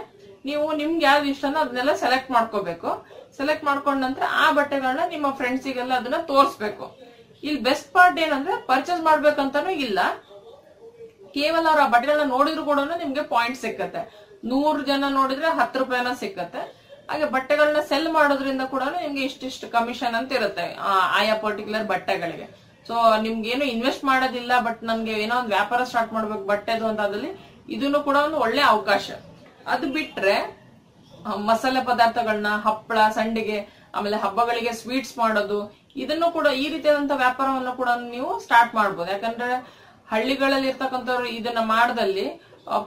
ನೀವು 0.45 0.73
ನಿಮ್ಗೆ 0.73 1.05
ಯಾವ್ದು 1.05 1.25
ಇಷ್ಟನೋ 1.29 1.59
ಅದನ್ನೆಲ್ಲ 1.59 1.93
ಸೆಲೆಕ್ಟ್ 1.93 2.31
ಮಾಡ್ಕೋಬೇಕು. 2.31 3.07
ಸೆಲೆಕ್ಟ್ 3.37 3.65
ಮಾಡ್ಕೊಂಡ 3.65 4.03
ನಂತರ 4.03 4.23
ಆ 4.43 4.51
ಬಟ್ಟೆಗಳನ್ನ 4.51 4.99
ನಿಮ್ಮ 5.09 5.31
ಫ್ರೆಂಡ್ಸಿಗೆಲ್ಲ 5.31 5.93
ಅದನ್ನ 5.93 6.15
ತೋರಿಸ್ಬೇಕು. 6.15 7.00
ಇಲ್ಲಿ 7.43 7.61
ಬೆಸ್ಟ್ 7.67 7.89
ಪಾರ್ಟ್ 7.95 8.17
ಏನಂದ್ರೆ 8.25 8.55
ಪರ್ಚೇಸ್ 8.69 9.01
ಮಾಡ್ಬೇಕಂತಾನು 9.07 9.71
ಇಲ್ಲ. 9.85 9.99
ಕೇವಲ 11.37 11.63
ಅವ್ರ 11.71 11.81
ಆ 11.85 11.89
ಬಟ್ಟೆಗಳನ್ನ 11.93 12.27
ನೋಡಿದ್ರು 12.35 12.63
ಕೂಡ 12.69 12.79
ನಿಮ್ಗೆ 13.03 13.23
ಪಾಯಿಂಟ್ 13.33 13.57
ಸಿಕ್ಕತ್ತೆ. 13.65 14.01
ನೂರು 14.51 14.81
ಜನ 14.89 15.09
ನೋಡಿದ್ರೆ 15.19 15.49
ಹತ್ತು 15.59 15.79
ರೂಪಾಯಿನ 15.81 16.11
ಸಿಕ್ಕತ್ತೆ. 16.23 16.61
ಹಾಗೆ 17.09 17.25
ಬಟ್ಟೆಗಳನ್ನ 17.35 17.79
ಸೆಲ್ 17.89 18.09
ಮಾಡೋದ್ರಿಂದ 18.17 18.63
ಕೂಡ 18.73 18.83
ನಿಮ್ಗೆ 19.03 19.23
ಇಷ್ಟಿಷ್ಟು 19.29 19.65
ಕಮಿಷನ್ 19.77 20.15
ಅಂತ 20.19 20.31
ಇರುತ್ತೆ 20.39 20.65
ಆಯಾ 21.19 21.35
ಪರ್ಟಿಕ್ಯುಲರ್ 21.45 21.85
ಬಟ್ಟೆಗಳಿಗೆ. 21.93 22.47
ಸೊ 22.87 22.95
ನಿಮ್ಗೆ 23.25 23.49
ಏನು 23.55 23.65
ಇನ್ವೆಸ್ಟ್ 23.73 24.05
ಮಾಡೋದಿಲ್ಲ 24.11 24.53
ಬಟ್ 24.67 24.79
ನಮ್ಗೆ 24.89 25.13
ಏನೋ 25.23 25.35
ಒಂದು 25.41 25.51
ವ್ಯಾಪಾರ 25.55 25.81
ಸ್ಟಾರ್ಟ್ 25.89 26.13
ಮಾಡ್ಬೇಕು, 26.15 26.45
ಬಟ್ಟೆದು 26.53 26.85
ಅಂತ 26.91 27.01
ಅದ್ರಲ್ಲಿ 27.07 27.31
ಇದನ್ನು 27.75 27.99
ಕೂಡ 28.07 28.17
ಒಂದು 28.27 28.39
ಒಳ್ಳೆ 28.45 28.63
ಅವಕಾಶ. 28.73 29.09
ಅದು 29.73 29.87
ಬಿಟ್ರೆ 29.97 30.37
ಮಸಾಲೆ 31.49 31.81
ಪದಾರ್ಥಗಳನ್ನ 31.89 32.51
ಹಪ್ಪಳ, 32.67 32.99
ಸಂಡಿಗೆ, 33.17 33.57
ಆಮೇಲೆ 33.95 34.17
ಹಬ್ಬಗಳಿಗೆ 34.23 34.71
ಸ್ವೀಟ್ಸ್ 34.81 35.15
ಮಾಡೋದು 35.21 35.59
ಇದನ್ನು 35.95 36.27
ಕೂಡ 36.37 36.47
ಈ 36.63 36.65
ರೀತಿಯಾದಂತಹ 36.73 37.19
ವ್ಯಾಪಾರವನ್ನು 37.25 37.73
ಕೂಡ 37.81 37.89
ನೀವು 38.13 38.31
ಸ್ಟಾರ್ಟ್ 38.45 38.73
ಮಾಡಬಹುದು 38.79 39.09
ಯಾಕಂದ್ರೆ 39.15 39.57
ಹಳ್ಳಿಗಳಲ್ಲಿ 40.13 40.67
ಇರ್ತಕ್ಕಂಥವ್ರು 40.71 41.27
ಇದನ್ನ 41.39 41.61
ಮಾಡದಲ್ಲಿ 41.75 42.25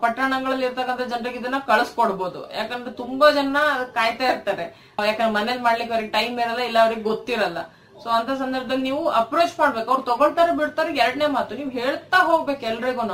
ಪಟ್ಟಣಗಳಲ್ಲಿ 0.03 0.65
ಇರ್ತಕ್ಕಂಥ 0.67 1.05
ಜನರಿಗೆ 1.13 1.39
ಇದನ್ನ 1.41 1.59
ಕಳಿಸ್ಕೊಡ್ಬೋದು. 1.71 2.41
ಯಾಕಂದ್ರೆ 2.59 2.91
ತುಂಬಾ 3.01 3.27
ಜನ 3.39 3.61
ಕಾಯ್ತಾ 3.97 4.27
ಇರ್ತಾರೆ. 4.33 4.65
ಯಾಕಂದ್ರೆ 5.09 5.35
ಮನೇಲಿ 5.39 5.63
ಮಾಡ್ಲಿಕ್ಕೆ 5.69 5.95
ಅವ್ರಿಗೆ 5.97 6.13
ಟೈಮ್ 6.19 6.37
ಇರಲ್ಲ, 6.45 6.61
ಇಲ್ಲ 6.69 6.79
ಅವ್ರಿಗೆ 6.85 7.05
ಗೊತ್ತಿರಲ್ಲ. 7.11 7.61
ಸೊ 8.03 8.09
ಅಂತ 8.19 8.31
ಸಂದರ್ಭದಲ್ಲಿ 8.43 8.85
ನೀವು 8.89 9.03
ಅಪ್ರೋಚ್ 9.21 9.55
ಮಾಡ್ಬೇಕು. 9.61 9.89
ಅವ್ರು 9.93 10.05
ತಗೊಳ್ತಾರೆ, 10.11 10.53
ಬಿಡ್ತಾರೆ, 10.61 10.91
ಎರಡನೇ 11.05 11.29
ಮಾತು. 11.37 11.57
ನೀವು 11.61 11.73
ಹೇಳ್ತಾ 11.81 12.19
ಹೋಗ್ಬೇಕು 12.31 12.65
ಎಲ್ರಿಗೂ 12.71 13.05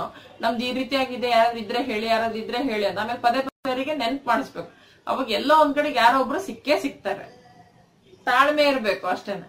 ನಮ್ದು 0.45 0.63
ಈ 0.69 0.73
ರೀತಿಯಾಗಿದೆ 0.81 1.31
ಯಾರಾದ್ರಿದ್ರೆ 1.37 1.83
ಹೇಳಿ 1.91 2.07
ಯಾರಾದ್ರಿದ್ರೆ 2.15 2.61
ಹೇಳಿ 2.71 2.87
ಅಂತ. 2.91 2.99
ಆಮೇಲೆ 3.05 3.21
ಪದೇ 3.27 3.41
ಪದೇ 3.47 3.71
ಅವರಿಗೆ 3.73 3.95
ನೆನ್ಪು 4.03 4.29
ಮಾಡಿಸ್ಬೇಕು. 4.31 4.71
ಅವಾಗ 5.07 5.31
ಎಲ್ಲೋ 5.39 5.55
ಒಂದ್ 5.63 5.75
ಕಡೆಗೆ 5.79 5.99
ಯಾರೋ 6.05 6.19
ಒಬ್ರು 6.25 6.41
ಸಿಕ್ಕೇ 6.49 6.77
ಸಿಗ್ತಾರೆ. 6.85 7.27
ತಾಳ್ಮೆ 8.27 8.65
ಇರ್ಬೇಕು 8.73 9.07
ಅಷ್ಟೇನೆ. 9.15 9.49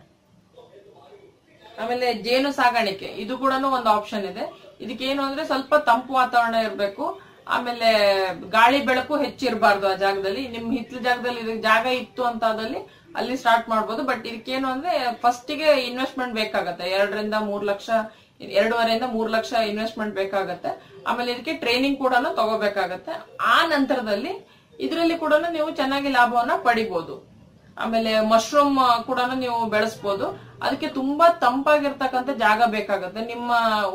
ಆಮೇಲೆ 1.81 2.13
ಜೇನು 2.13 2.51
ಸಾಗಾಣಿಕೆ, 2.51 3.05
ಇದು 3.05 3.37
ಕೂಡ 3.37 3.53
ಒಂದು 3.77 3.89
ಆಪ್ಷನ್ 3.97 4.25
ಇದೆ. 4.25 4.45
ಇದಕ್ಕೇನು 4.85 5.23
ಅಂದ್ರೆ 5.23 5.45
ಸ್ವಲ್ಪ 5.51 5.75
ತಂಪು 5.75 6.13
ವಾತಾವರಣ 6.13 6.55
ಇರಬೇಕು. 6.67 7.19
ಆಮೇಲೆ 7.47 7.87
ಗಾಳಿ 8.49 8.85
ಬೆಳಕು 8.85 9.17
ಹೆಚ್ಚಿರಬಾರ್ದು 9.17 9.87
ಆ 9.89 9.95
ಜಾಗದಲ್ಲಿ. 9.95 10.47
ನಿಮ್ 10.47 10.71
ಹಿತ್ಲ 10.77 10.99
ಜಾಗದಲ್ಲಿ 10.99 11.57
ಜಾಗ 11.61 11.85
ಇತ್ತು 11.85 12.23
ಅಂತ 12.23 12.43
ಅದಲ್ಲಿ 12.43 12.79
ಅಲ್ಲಿ 13.15 13.37
ಸ್ಟಾರ್ಟ್ 13.37 13.69
ಮಾಡ್ಬೋದು. 13.69 14.03
ಬಟ್ 14.03 14.27
ಇದಕ್ಕೇನು 14.27 14.67
ಅಂದ್ರೆ 14.67 15.15
ಫಸ್ಟ್ಗೆ 15.21 15.69
ಇನ್ವೆಸ್ಟ್ಮೆಂಟ್ 15.87 16.33
ಬೇಕಾಗತ್ತೆ. 16.33 16.89
ಎರಡರಿಂದ 16.89 17.33
ಮೂರ್ 17.33 17.65
ಲಕ್ಷ, 17.65 17.89
ಎರಡೂವರೆಯಿಂದ 18.41 19.03
ಮೂರ್ 19.15 19.31
ಲಕ್ಷ 19.31 19.53
ಇನ್ವೆಸ್ಟ್ಮೆಂಟ್ 19.71 20.15
ಬೇಕಾಗತ್ತೆ. 20.15 20.71
ಆಮೇಲೆ 21.07 21.31
ಇದಕ್ಕೆ 21.31 21.53
ಟ್ರೈನಿಂಗ್ 21.53 21.99
ಕೂಡ 21.99 22.13
ತಗೋಬೇಕಾಗತ್ತೆ. 22.39 23.11
ಆ 23.41 23.57
ನಂತರದಲ್ಲಿ 23.65 24.33
ಇದರಲ್ಲಿ 24.79 25.17
ಕೂಡ 25.17 25.33
ನೀವು 25.57 25.71
ಚೆನ್ನಾಗಿ 25.71 26.09
ಲಾಭವನ್ನ 26.09 26.51
ಪಡಿಬಹುದು 26.63 27.30
ಆಮೇಲೆ 27.77 28.19
ಮಶ್ರೂಮ್ 28.19 28.80
ಕೂಡ 29.06 29.19
ನೀವು 29.34 29.69
ಬೆಳೆಸ್ಬೋದು. 29.69 30.26
ಅದಕ್ಕೆ 30.64 30.88
ತುಂಬಾ 30.88 31.27
ತಂಪಾಗಿರ್ತಕ್ಕಂಥ 31.30 32.30
ಜಾಗ 32.30 32.61
ಬೇಕಾಗುತ್ತೆ. 32.65 33.22
ನಿಮ್ಮ 33.26 33.52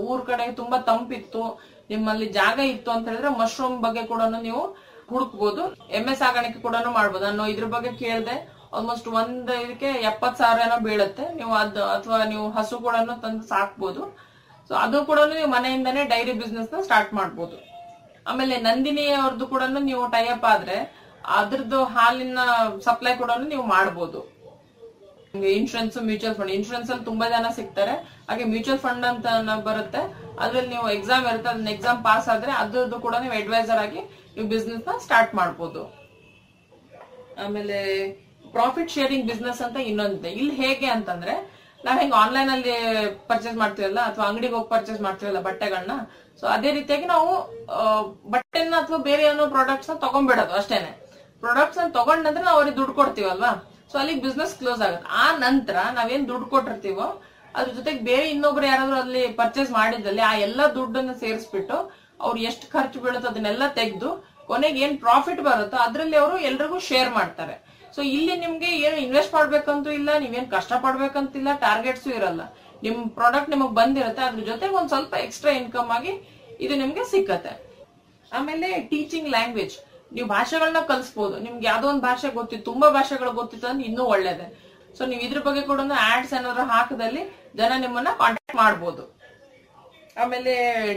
ಊರ್ 0.09 0.27
ಕಡೆ 0.27 0.53
ತುಂಬಾ 0.53 0.79
ತಂಪಿತ್ತು, 0.79 1.43
ನಿಮ್ಮಲ್ಲಿ 1.91 2.27
ಜಾಗ 2.27 2.59
ಇತ್ತು 2.59 2.91
ಅಂತ 2.91 3.09
ಹೇಳಿದ್ರೆ 3.09 3.29
ಮಶ್ರೂಮ್ 3.29 3.83
ಬಗ್ಗೆ 3.83 4.03
ಕೂಡ 4.07 4.23
ನೀವು 4.49 4.63
ಹುಡುಕ್ಬೋದು. 5.11 5.63
ಎಮ್ಮೆ 5.91 6.15
ಸಾಗಾಣಿಕೆ 6.15 6.59
ಕೂಡ 6.59 6.77
ಮಾಡ್ಬೋದು. 6.99 7.27
ಅನ್ನೋ 7.27 7.47
ಇದ್ರ 7.47 7.65
ಬಗ್ಗೆ 7.65 7.93
ಕೇಳ್ದೆ 8.05 8.37
ಆಲ್ಮೋಸ್ಟ್ 8.77 9.09
ಒಂದ್ 9.09 9.51
ಇದಕ್ಕೆ 9.65 9.87
ಎಪ್ಪತ್ 9.87 10.39
ಸಾವಿರ 10.39 10.61
ಏನೋ 10.67 10.77
ಬೀಳುತ್ತೆ. 10.87 11.35
ನೀವು 11.35 11.53
ಅದ್ 11.55 11.79
ಅಥವಾ 11.79 12.25
ನೀವು 12.25 12.51
ಹಸು 12.51 12.79
ಕೂಡ 12.79 12.95
ತಂದು 13.25 13.47
ಸಾಕ್ಬೋದು. 13.47 14.03
ಸೊ 14.69 14.75
ಅದು 14.75 15.05
ಕೂಡ 15.05 15.19
ನೀವು 15.35 15.51
ಮನೆಯಿಂದಾನೇ 15.51 16.05
ಡೈರಿ 16.05 16.33
ಬಿಸ್ನೆಸ್ನ 16.33 16.81
ಸ್ಟಾರ್ಟ್ 16.81 17.15
ಮಾಡ್ಬೋದು. 17.15 17.57
ಆಮೇಲೆ 18.27 18.57
ನಂದಿನಿ 18.57 19.09
ಅವ್ರದ್ದು 19.11 19.47
ಕೂಡ 19.47 19.63
ನೀವು 19.63 20.11
ಟೈಅಪ್ 20.11 20.45
ಆದ್ರೆ 20.45 21.06
ಅದ್ರದ್ದು 21.39 21.79
ಹಾಲಿನ 21.95 22.41
ಸಪ್ಲೈ 22.87 23.13
ಕೂಡ 23.23 23.31
ನೀವು 23.53 23.67
ಮಾಡಬಹುದು 23.75 24.21
ಇನ್ಶೂರೆನ್ಸ್ 25.61 25.97
ಮ್ಯೂಚುವಲ್ 26.09 26.37
ಫಂಡ್ 26.37 26.53
ಇನ್ಶೂರೆನ್ಸ್ 26.57 26.91
ಅಲ್ಲಿ 26.93 27.05
ತುಂಬಾ 27.09 27.27
ಜನ 27.33 27.49
ಸಿಗ್ತಾರೆ. 27.57 27.95
ಹಾಗೆ 28.29 28.45
ಮ್ಯೂಚುವಲ್ 28.53 28.81
ಫಂಡ್ 28.85 29.07
ಅಂತ 29.11 29.27
ಬರುತ್ತೆ. 29.69 30.03
ಅದ್ರಲ್ಲಿ 30.43 30.71
ನೀವು 30.75 30.87
ಎಕ್ಸಾಮ್ 30.97 31.25
ಇರುತ್ತೆ 31.31 31.49
ಅದನ್ನ 31.53 31.71
ಎಕ್ಸಾಮ್ 31.77 32.01
ಪಾಸ್ 32.07 32.29
ಆದ್ರೆ 32.35 32.53
ಅದ್ರದ್ದು 32.63 32.99
ಕೂಡ 33.07 33.15
ನೀವು 33.25 33.35
ಅಡ್ವೈಸರ್ 33.41 33.81
ಆಗಿ 33.85 34.01
ನೀವು 34.37 34.47
ಬಿಸ್ನೆಸ್ನ 34.55 34.95
ಸ್ಟಾರ್ಟ್ 35.07 35.35
ಮಾಡಬಹುದು 35.41 35.83
ಆಮೇಲೆ 37.45 37.79
ಪ್ರಾಫಿಟ್ 38.57 38.95
ಶೇರಿಂಗ್ 38.97 39.27
ಬಿಸ್ನೆಸ್ 39.31 39.63
ಅಂತ 39.67 39.79
ಇನ್ನೊಂದಿದೆ. 39.91 40.31
ಇಲ್ಲಿ 40.41 40.55
ಹೇಗೆ 40.63 40.89
ಅಂತಂದ್ರೆ, 40.97 41.35
ನಾವ್ 41.87 41.99
ಹೆಂಗ್ 42.03 42.15
ಆನ್ಲೈನ್ 42.21 42.51
ಅಲ್ಲಿ 42.55 42.77
ಪರ್ಚೇಸ್ 43.31 43.59
ಮಾಡ್ತೀವಲ್ಲ, 43.63 44.01
ಅಥವಾ 44.11 44.25
ಅಂಗಡಿಗೆ 44.29 44.55
ಹೋಗಿ 44.57 44.69
ಪರ್ಚೇಸ್ 44.75 45.01
ಮಾಡ್ತೀವಲ್ಲ 45.07 45.41
ಬಟ್ಟೆಗಳನ್ನ 45.49 45.97
ಸೊ 46.41 46.45
ಅದೇ 46.55 46.71
ರೀತಿಯಾಗಿ 46.79 47.07
ನಾವು 47.15 47.29
ಬಟ್ಟೆನ 48.35 48.75
ಅಥವಾ 48.85 48.99
ಬೇರೆ 49.09 49.23
ಏನೋ 49.33 49.45
ಪ್ರಾಡಕ್ಟ್ಸ್ನ 49.57 49.97
ತಗೊಂಡ್ಬಿಡೋದು 50.07 50.55
ಅಷ್ಟೇನೆ. 50.61 50.91
ಪ್ರಾಡಕ್ಟ್ಸ್ 51.43 51.79
ಅನ್ನ 51.81 51.93
ತಗೊಂಡ 51.99 52.21
ನಂತರ 52.27 52.43
ನಾವು 52.49 52.59
ಅವ್ರಿಗೆ 52.59 52.77
ದುಡ್ಡು 52.81 52.95
ಕೊಡ್ತೀವಲ್ವಾ 53.01 53.53
ಸೊ 53.91 53.95
ಅಲ್ಲಿಗೆ 54.01 54.21
ಬಿಸ್ನೆಸ್ 54.27 54.55
ಕ್ಲೋಸ್ 54.61 54.81
ಆಗುತ್ತೆ. 54.87 55.09
ಆ 55.23 55.27
ನಂತರ 55.45 55.77
ನಾವೇನ್ 55.99 56.25
ದುಡ್ಡು 56.31 56.47
ಕೊಟ್ಟಿರ್ತೀವೋ, 56.55 57.07
ಅದ್ರ 57.59 57.71
ಜೊತೆಗೆ 57.79 58.01
ಬೇರೆ 58.09 58.25
ಇನ್ನೊಬ್ರು 58.35 58.67
ಯಾರಾದ್ರೂ 58.71 58.97
ಅಲ್ಲಿ 59.03 59.23
ಪರ್ಚೇಸ್ 59.41 59.71
ಮಾಡಿದಲ್ಲಿ 59.81 60.23
ಆ 60.31 60.33
ಎಲ್ಲ 60.47 60.61
ದುಡ್ಡನ್ನ 60.79 61.13
ಸೇರಿಸ್ಬಿಟ್ಟು 61.23 61.77
ಅವ್ರು 62.25 62.39
ಎಷ್ಟು 62.49 62.67
ಖರ್ಚು 62.75 62.99
ಬೀಳುತ್ತೋ 63.05 63.29
ಅದನ್ನೆಲ್ಲ 63.31 63.65
ತೆಗೆದು 63.79 64.11
ಕೊನೆಗೆ 64.51 64.81
ಏನ್ 64.87 64.97
ಪ್ರಾಫಿಟ್ 65.05 65.41
ಬರುತ್ತೋ 65.49 65.77
ಅದರಲ್ಲಿ 65.87 66.17
ಅವರು 66.23 66.37
ಎಲ್ರಿಗೂ 66.49 66.79
ಶೇರ್ 66.89 67.11
ಮಾಡ್ತಾರೆ. 67.19 67.55
ಸೊ 67.95 68.01
ಇಲ್ಲಿ 68.17 68.35
ನಿಮ್ಗೆ 68.45 68.71
ಏನು 68.87 68.99
ಇನ್ವೆಸ್ಟ್ 69.05 69.35
ಮಾಡ್ಬೇಕಂತೂ 69.37 69.91
ಇಲ್ಲ, 69.99 70.11
ನೀವೇನ್ 70.25 70.49
ಕಷ್ಟ 70.57 70.73
ಪಡ್ಬೇಕಂತಿಲ್ಲ 70.85 71.49
ಟಾರ್ಗೆಟ್ಸ್ 71.65 72.09
ಇರಲ್ಲ. 72.17 72.43
ನಿಮ್ 72.85 72.99
ಪ್ರಾಡಕ್ಟ್ 73.19 73.51
ನಿಮಗ್ 73.55 73.75
ಬಂದಿರುತ್ತೆ, 73.81 74.23
ಅದ್ರ 74.29 74.43
ಜೊತೆಗೆ 74.51 74.75
ಒಂದ್ 74.81 74.91
ಸ್ವಲ್ಪ 74.95 75.15
ಎಕ್ಸ್ಟ್ರಾ 75.27 75.53
ಇನ್ಕಮ್ 75.61 75.91
ಆಗಿ 75.97 76.13
ಇದು 76.65 76.75
ನಿಮ್ಗೆ 76.83 77.05
ಸಿಕ್ಕತ್ತೆ. 77.13 77.53
ಆಮೇಲೆ 78.33 78.69
ಟೀಚಿಂಗ್ 78.91 79.29
ಲ್ಯಾಂಗ್ವೇಜ್ 79.35 79.77
ನೀವು 80.17 80.29
ಭಾಷೆಗಳನ್ನ 80.37 80.81
ಕಲಿಸ್ಬೋದು. 80.93 81.37
ನಿಮ್ಗೆ 81.47 81.67
ಯಾವ್ದೋ 81.71 81.87
ಒಂದು 81.93 82.05
ಭಾಷೆ 82.09 82.29
ಗೊತ್ತಿತ್ತು, 82.39 82.67
ತುಂಬಾ 82.71 82.89
ಭಾಷೆಗಳು 82.97 83.33
ಗೊತ್ತಿತ್ತು 83.41 83.69
ಅಂದ್ರೆ 83.71 83.87
ಇನ್ನೂ 83.91 84.05
ಒಳ್ಳೇದೆ. 84.15 84.47
ಸೊ 84.97 85.05
ನೀವು 85.11 85.23
ಇದ್ರ 85.27 85.41
ಬಗ್ಗೆ 85.49 85.63
ಕೂಡ 85.71 85.81
ಆಡ್ಸ್ 86.13 86.33
ಏನಾದ್ರು 86.39 86.65
ಹಾಕದಲ್ಲಿ 86.75 87.23
ಜನ 87.61 87.73
ನಿಮ್ಮನ್ನ 87.85 88.11
ಕಾಂಟ್ಯಾಕ್ಟ್ 88.23 88.59
ಮಾಡ್ಬೋದು. 88.63 89.05
ಆಮೇಲೆ 90.23 90.53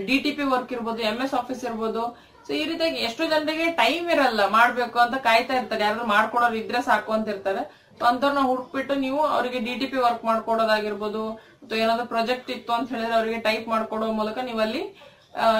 ಡಿ 0.07 0.17
ಟಿ 0.25 0.31
ಪಿ 0.37 0.43
ವರ್ಕ್ 0.53 0.71
ಇರ್ಬೋದು 0.75 1.01
ಎಂ 1.11 1.17
ಎಸ್ 1.25 1.35
ಆಫೀಸ್ 1.39 1.63
ಇರ್ಬೋದು. 1.69 2.03
ಸೊ 2.45 2.51
ಈ 2.59 2.61
ರೀತಿಯಾಗಿ 2.69 2.99
ಎಷ್ಟು 3.07 3.23
ಜನರಿಗೆ 3.33 3.65
ಟೈಮ್ 3.81 4.05
ಇರಲ್ಲ 4.13 4.41
ಮಾಡ್ಬೇಕು 4.57 4.97
ಅಂತ 5.05 5.15
ಕಾಯ್ತಾ 5.27 5.53
ಇರ್ತಾರೆ. 5.59 5.83
ಯಾರು 5.87 6.05
ಮಾಡ್ಕೊಡೋರು 6.13 6.57
ಇದ್ರೆ 6.61 6.79
ಸಾಕು 6.89 7.11
ಅಂತ 7.17 7.27
ಇರ್ತಾರೆ. 7.33 7.63
ಸೊ 7.97 8.03
ಅಂತವ್ರನ್ನ 8.09 8.43
ಹುಡುಕ್ಬಿಟ್ಟು 8.49 8.93
ನೀವು 9.05 9.19
ಅವರಿಗೆ 9.35 9.59
ಡಿ 9.67 9.73
ಟಿ 9.79 9.87
ಪಿ 9.91 9.97
ವರ್ಕ್ 10.05 10.23
ಮಾಡ್ಕೊಡೋದಾಗಿರ್ಬೋದು, 10.29 11.23
ಅಥವಾ 11.63 11.79
ಏನಾದ್ರು 11.83 12.05
ಪ್ರಾಜೆಕ್ಟ್ 12.13 12.49
ಇತ್ತು 12.55 12.71
ಅಂತ 12.77 12.87
ಹೇಳಿದ್ರೆ 12.95 13.15
ಅವರಿಗೆ 13.19 13.39
ಟೈಪ್ 13.47 13.67
ಮಾಡ್ಕೊಡೋ 13.73 14.07
ಮೂಲಕ 14.19 14.37
ನೀವು 14.49 14.61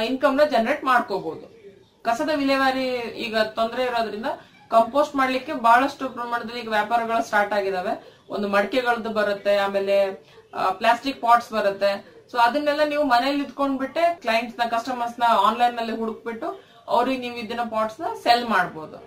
ಇನ್ಕಮ್ನ 0.09 0.45
ಜನರೇಟ್ 0.55 0.83
ಮಾಡ್ಕೋಬಹುದು 0.91 1.45
ಕಸದ 2.07 2.31
ವಿಲೇವಾರಿ 2.41 2.87
ಈಗ 3.25 3.35
ತೊಂದರೆ 3.57 3.83
ಇರೋದ್ರಿಂದ 3.89 4.29
ಕಂಪೋಸ್ಟ್ 4.75 5.15
ಮಾಡ್ಲಿಕ್ಕೆ 5.19 5.53
ಬಹಳಷ್ಟು 5.67 6.05
ಪ್ರಮಾಣದಲ್ಲಿ 6.17 6.61
ಈಗ 6.63 6.71
ವ್ಯಾಪಾರಗಳು 6.77 7.21
ಸ್ಟಾರ್ಟ್ 7.29 7.53
ಆಗಿದಾವೆ. 7.57 7.93
ಒಂದು 8.35 8.47
ಮಡಕೆಗಳದ್ದು 8.55 9.11
ಬರುತ್ತೆ, 9.19 9.53
ಆಮೇಲೆ 9.65 9.95
ಪ್ಲಾಸ್ಟಿಕ್ 10.79 11.19
ಪಾಟ್ಸ್ 11.25 11.51
ಬರುತ್ತೆ. 11.57 11.91
ಸೊ 12.31 12.37
ಅದನ್ನೆಲ್ಲ 12.47 12.83
ನೀವು 12.93 13.03
ಮನೇಲಿ 13.13 13.41
ಇದ್ಕೊಂಡ್ಬಿಟ್ಟೆ 13.45 14.03
ಕ್ಲೈಂಟ್ಸ್ನ 14.23 14.65
ಕಸ್ಟಮರ್ಸ್ನ 14.73 15.27
ಆನ್ಲೈನ್ನಲ್ಲಿ 15.47 15.95
ಹುಡುಕ್ಬಿಟ್ಟು 16.01 16.47
ಅವ್ರಿಗೆ 16.95 17.21
ನೀವು 17.25 17.37
ಇದನ್ನ 17.43 17.63
ಪಾಟ್ಸ್ನ 17.75 18.11
ಸೆಲ್ 18.25 18.45
ಮಾಡ್ಬೋದು. 18.55 18.97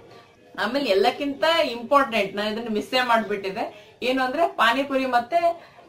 ಆಮೇಲೆ 0.62 0.89
ಎಲ್ಲಕ್ಕಿಂತ 0.94 1.44
ಇಂಪಾರ್ಟೆಂಟ್ 1.77 2.32
ನಾನು 2.39 2.51
ಇದನ್ನ 2.55 2.73
ಮಿಸ್ಸೇ 2.78 3.02
ಮಾಡ್ಬಿಟ್ಟಿದೆ. 3.12 3.64
ಏನು 4.09 4.20
ಅಂದ್ರೆ 4.27 4.43
ಪಾನಿಪುರಿ 4.60 5.06
ಮತ್ತೆ 5.19 5.39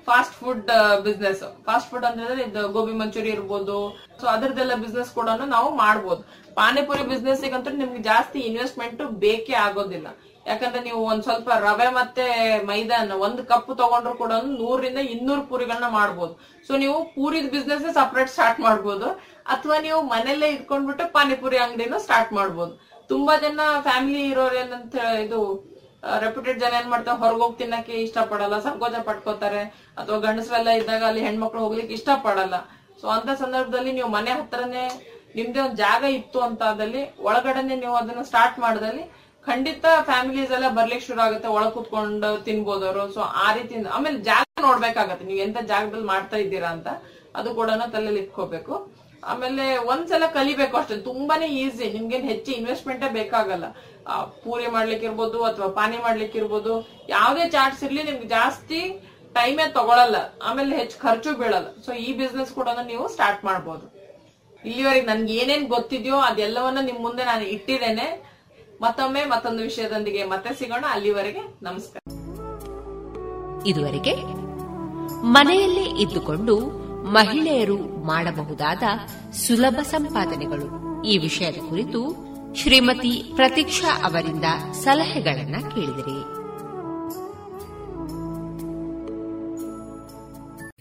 fast 0.07 0.35
food 0.39 0.69
business 1.05 1.43
fast 1.65 1.89
food 1.91 2.05
ಅಂದ್ರೆ 2.07 2.43
ಇದು 2.47 2.61
ಗೋಬಿ 2.75 2.95
ಮಂಚೂರಿ 3.01 3.29
ಇರ್ಬೋದು. 3.35 3.77
ಸೊ 4.21 4.25
ಅದರದೆಲ್ಲ 4.35 4.75
ಬಿಸ್ನೆಸ್ 4.85 5.11
ಕೂಡ 5.19 5.29
ನಾವು 5.55 5.69
ಮಾಡ್ಬೋದು. 5.83 6.23
ಪಾನಿಪುರಿ 6.59 7.03
ಬಿಸ್ನೆಸ್ 7.11 7.43
ಅಂತೂ 7.57 7.71
ನಿಮ್ಗೆ 7.81 8.01
ಜಾಸ್ತಿ 8.11 8.39
ಇನ್ವೆಸ್ಟ್ಮೆಂಟ್ 8.49 9.01
ಬೇಕೇ 9.23 9.55
ಆಗೋದಿಲ್ಲ. 9.65 10.07
ಯಾಕಂದ್ರೆ 10.49 10.81
ನೀವು 10.87 10.99
ಒಂದ್ 11.09 11.23
ಸ್ವಲ್ಪ 11.27 11.49
ರವೆ 11.65 11.87
ಮತ್ತೆ 11.97 12.25
ಮೈದಾನ 12.69 13.17
ಒಂದ್ 13.25 13.41
ಕಪ್ 13.51 13.69
ತಗೊಂಡ್ರು 13.81 14.13
ಕೂಡ 14.21 14.33
ನೂರಿಂದ 14.61 15.01
ಇನ್ನೂರು 15.13 15.43
ಪೂರಿಗಳನ್ನ 15.51 15.87
ಮಾಡ್ಬೋದು. 15.99 16.33
ಸೊ 16.67 16.73
ನೀವು 16.83 16.97
ಪೂರಿದ 17.15 17.49
ಬಿಸ್ನೆಸ್ 17.53 17.85
ಸಪರೇಟ್ 17.99 18.31
ಸ್ಟಾರ್ಟ್ 18.33 18.59
ಮಾಡ್ಬೋದು. 18.67 19.07
ಅಥವಾ 19.53 19.77
ನೀವು 19.85 19.99
ಮನೆಯಲ್ಲೇ 20.13 20.49
ಇಟ್ಕೊಂಡ್ಬಿಟ್ಟು 20.55 21.05
ಪಾನಿಪುರಿ 21.15 21.59
ಅಂಗಡಿನೂ 21.65 21.99
ಸ್ಟಾರ್ಟ್ 22.07 22.33
ಮಾಡ್ಬೋದು. 22.39 22.73
ತುಂಬಾ 23.13 23.33
ಜನ 23.45 23.61
ಫ್ಯಾಮಿಲಿ 23.87 24.23
ಇರೋರು 24.33 24.57
ಏನಂತ 24.63 24.95
ಇದು 25.25 25.39
ರೆಪ್ಯೂಟೆಡ್ 26.25 26.61
ಜನ 26.61 26.73
ಏನ್ 26.81 26.89
ಮಾಡ್ತಾರೆ, 26.93 27.17
ಹೊರಗೋಗಿ 27.23 27.55
ತಿನ್ನಕ್ಕೆ 27.59 27.95
ಇಷ್ಟಪಡಲ್ಲ, 28.05 28.55
ಸಂಕೋಚ 28.67 28.95
ಪಟ್ಕೋತಾರೆ. 29.09 29.63
ಅಥವಾ 29.99 30.17
ಗಂಡಸರೆಲ್ಲ 30.25 30.71
ಇದ್ದಾಗ 30.79 31.03
ಅಲ್ಲಿ 31.09 31.21
ಹೆಣ್ಮಕ್ಳು 31.27 31.61
ಹೋಗ್ಲಿಕ್ಕೆ 31.65 31.93
ಇಷ್ಟಪಡಲ್ಲ. 31.99 32.55
ಸೊ 33.01 33.07
ಅಂತ 33.17 33.29
ಸಂದರ್ಭದಲ್ಲಿ 33.43 33.91
ನೀವು 33.97 34.09
ಮನೆ 34.17 34.31
ಹತ್ರನೇ 34.39 34.83
ನಿಮ್ದೇ 35.37 35.59
ಒಂದು 35.65 35.77
ಜಾಗ 35.85 36.03
ಇತ್ತು 36.19 36.39
ಅಂತ 36.47 36.61
ಆದಲ್ಲಿ 36.71 37.01
ಒಳಗಡೆನೆ 37.27 37.75
ನೀವು 37.83 37.95
ಅದನ್ನ 38.01 38.23
ಸ್ಟಾರ್ಟ್ 38.31 38.57
ಮಾಡಿದಲ್ಲಿ 38.65 39.03
ಖಂಡಿತ 39.47 39.85
ಫ್ಯಾಮಿಲೀಸ್ 40.09 40.51
ಎಲ್ಲ 40.57 40.67
ಬರ್ಲಿಕ್ಕೆ 40.79 41.05
ಶುರು 41.07 41.21
ಆಗುತ್ತೆ, 41.27 41.47
ಒಳಗ್ 41.55 41.73
ಕುತ್ಕೊಂಡು 41.77 42.29
ತಿನ್ಬೋದವ್ರು 42.47 43.05
ಸೊ 43.15 43.21
ಆ 43.45 43.47
ರೀತಿ 43.57 43.81
ಆಮೇಲೆ 43.97 44.17
ಜಾಗ 44.31 44.45
ನೋಡ್ಬೇಕಾಗತ್ತೆ. 44.67 45.25
ನೀವು 45.29 45.41
ಎಂತ 45.45 45.59
ಜಾಗದಲ್ಲಿ 45.71 46.07
ಮಾಡ್ತಾ 46.11 46.37
ಇದ್ದೀರಾ 46.43 46.69
ಅಂತ 46.75 46.89
ಅದು 47.39 47.49
ಕೂಡ 47.59 47.69
ತಲೆಯಲ್ಲಿ 47.95 48.21
ಇಟ್ಕೋಬೇಕು. 48.25 48.73
ಆಮೇಲೆ 49.31 49.65
ಒಂದ್ಸಲ 49.91 50.25
ಕಲಿಬೇಕು 50.37 50.75
ಅಷ್ಟೇ. 50.79 50.95
ತುಂಬಾನೇ 51.09 51.47
ಈಸಿ 51.63 51.85
ನಿಮ್ಗೇನ್ 51.95 52.25
ಹೆಚ್ಚು 52.31 52.49
ಇನ್ವೆಸ್ಟ್ಮೆಂಟ್ 52.59 53.03
ಬೇಕಾಗಲ್ಲ. 53.19 53.65
ಪೂರಿ 54.43 54.67
ಮಾಡ್ಲಿಕ್ಕೆ 54.75 55.05
ಇರ್ಬೋದು 55.09 55.37
ಅಥವಾ 55.49 55.67
ಪಾನಿ 55.79 55.97
ಮಾಡ್ಲಿಕ್ಕೆ 56.05 56.37
ಇರ್ಬೋದು. 56.41 56.73
ಯಾವ್ದೇ 57.15 57.45
ಚಾರ್ಟ್ಸ್ 57.55 57.83
ಇರ್ಲಿ 57.87 58.03
ನಿಮ್ಗೆ 58.09 58.27
ಜಾಸ್ತಿ 58.37 58.81
ಟೈಮೇ 59.37 59.65
ತಗೊಳಲ್ಲ. 59.77 60.17
ಆಮೇಲೆ 60.47 60.73
ಹೆಚ್ಚು 60.81 60.97
ಖರ್ಚು 61.05 61.31
ಬೀಳಲ್ಲ. 61.41 61.69
ಸೊ 61.85 61.91
ಈ 62.07 62.09
ಬಿಸ್ನೆಸ್ 62.21 62.51
ಕೂಡ 62.59 62.69
ನೀವು 62.91 63.05
ಸ್ಟಾರ್ಟ್ 63.15 63.43
ಮಾಡ್ಬೋದು. 63.49 63.85
ಇಲ್ಲಿವರೆಗೆ 64.65 65.05
ನನ್ಗೆ 65.05 65.33
ಏನೇನ್ 65.33 65.67
ಗೊತ್ತಿದ್ಯೋ 65.67 66.15
ಅದೆಲ್ಲವನ್ನ 66.15 66.77
ನಿಮ್ 66.81 66.99
ಮುಂದೆ 66.99 67.25
ನಾನು 67.25 67.45
ಇಟ್ಟಿದ್ದೇನೆ. 67.45 68.33
ಮತ್ತೊಮ್ಮೆ 68.81 69.25
ಮತ್ತೊಂದು 69.25 69.63
ವಿಷಯದೊಂದಿಗೆ 69.63 70.23
ಮತ್ತೆ 70.23 70.55
ಸಿಗೋಣ. 70.55 70.85
ಅಲ್ಲಿವರೆಗೆ 70.89 71.39
ನಮಸ್ಕಾರ. 71.61 72.11
ಇದುವರೆಗೆ 73.67 74.15
ಮನೆಯಲ್ಲೇ 75.21 76.01
ಇದ್ದುಕೊಂಡು 76.01 76.59
ಮಹಿಳೆಯರು 77.03 78.05
ಮಾಡಬಹುದಾದ 78.05 78.83
ಸುಲಭ 79.31 79.79
ಸಂಪಾದನೆಗಳು. 79.83 81.03
ಈ 81.03 81.17
ವಿಷಯದ 81.17 81.55
ಕುರಿತು 81.69 82.15
ಶ್ರೀಮತಿ 82.55 83.31
ಪ್ರತೀಕ್ಷಾ 83.35 84.03
ಅವರಿಂದ 84.03 84.45
ಸಲಹೆಗಳನ್ನ 84.71 85.55
ಕೇಳಿದಿರಿ. 85.69 86.42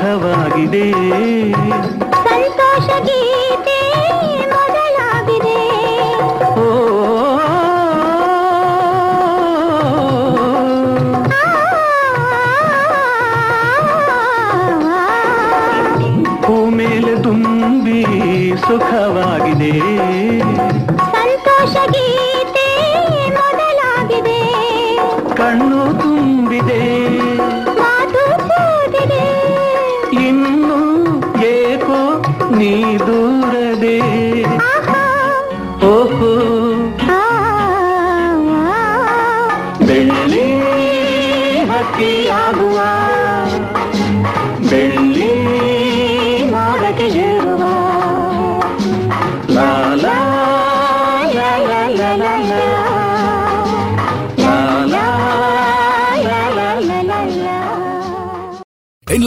ಸುಖವಾಗಿದೆ 0.00 0.84
ಸಂತೋಷ 2.24 2.88
ಗೀತೆ 3.00 3.78
ಮೊದಲಾಗಿದೆ. 4.46 5.58
ಓ. 6.60 6.66
ಹೂ 16.46 16.70
ಮೇಲೆ 16.70 17.22
ತುಂಬಿ 17.22 17.98
ಸುಖವಾಗಿದೆ. 18.60 19.72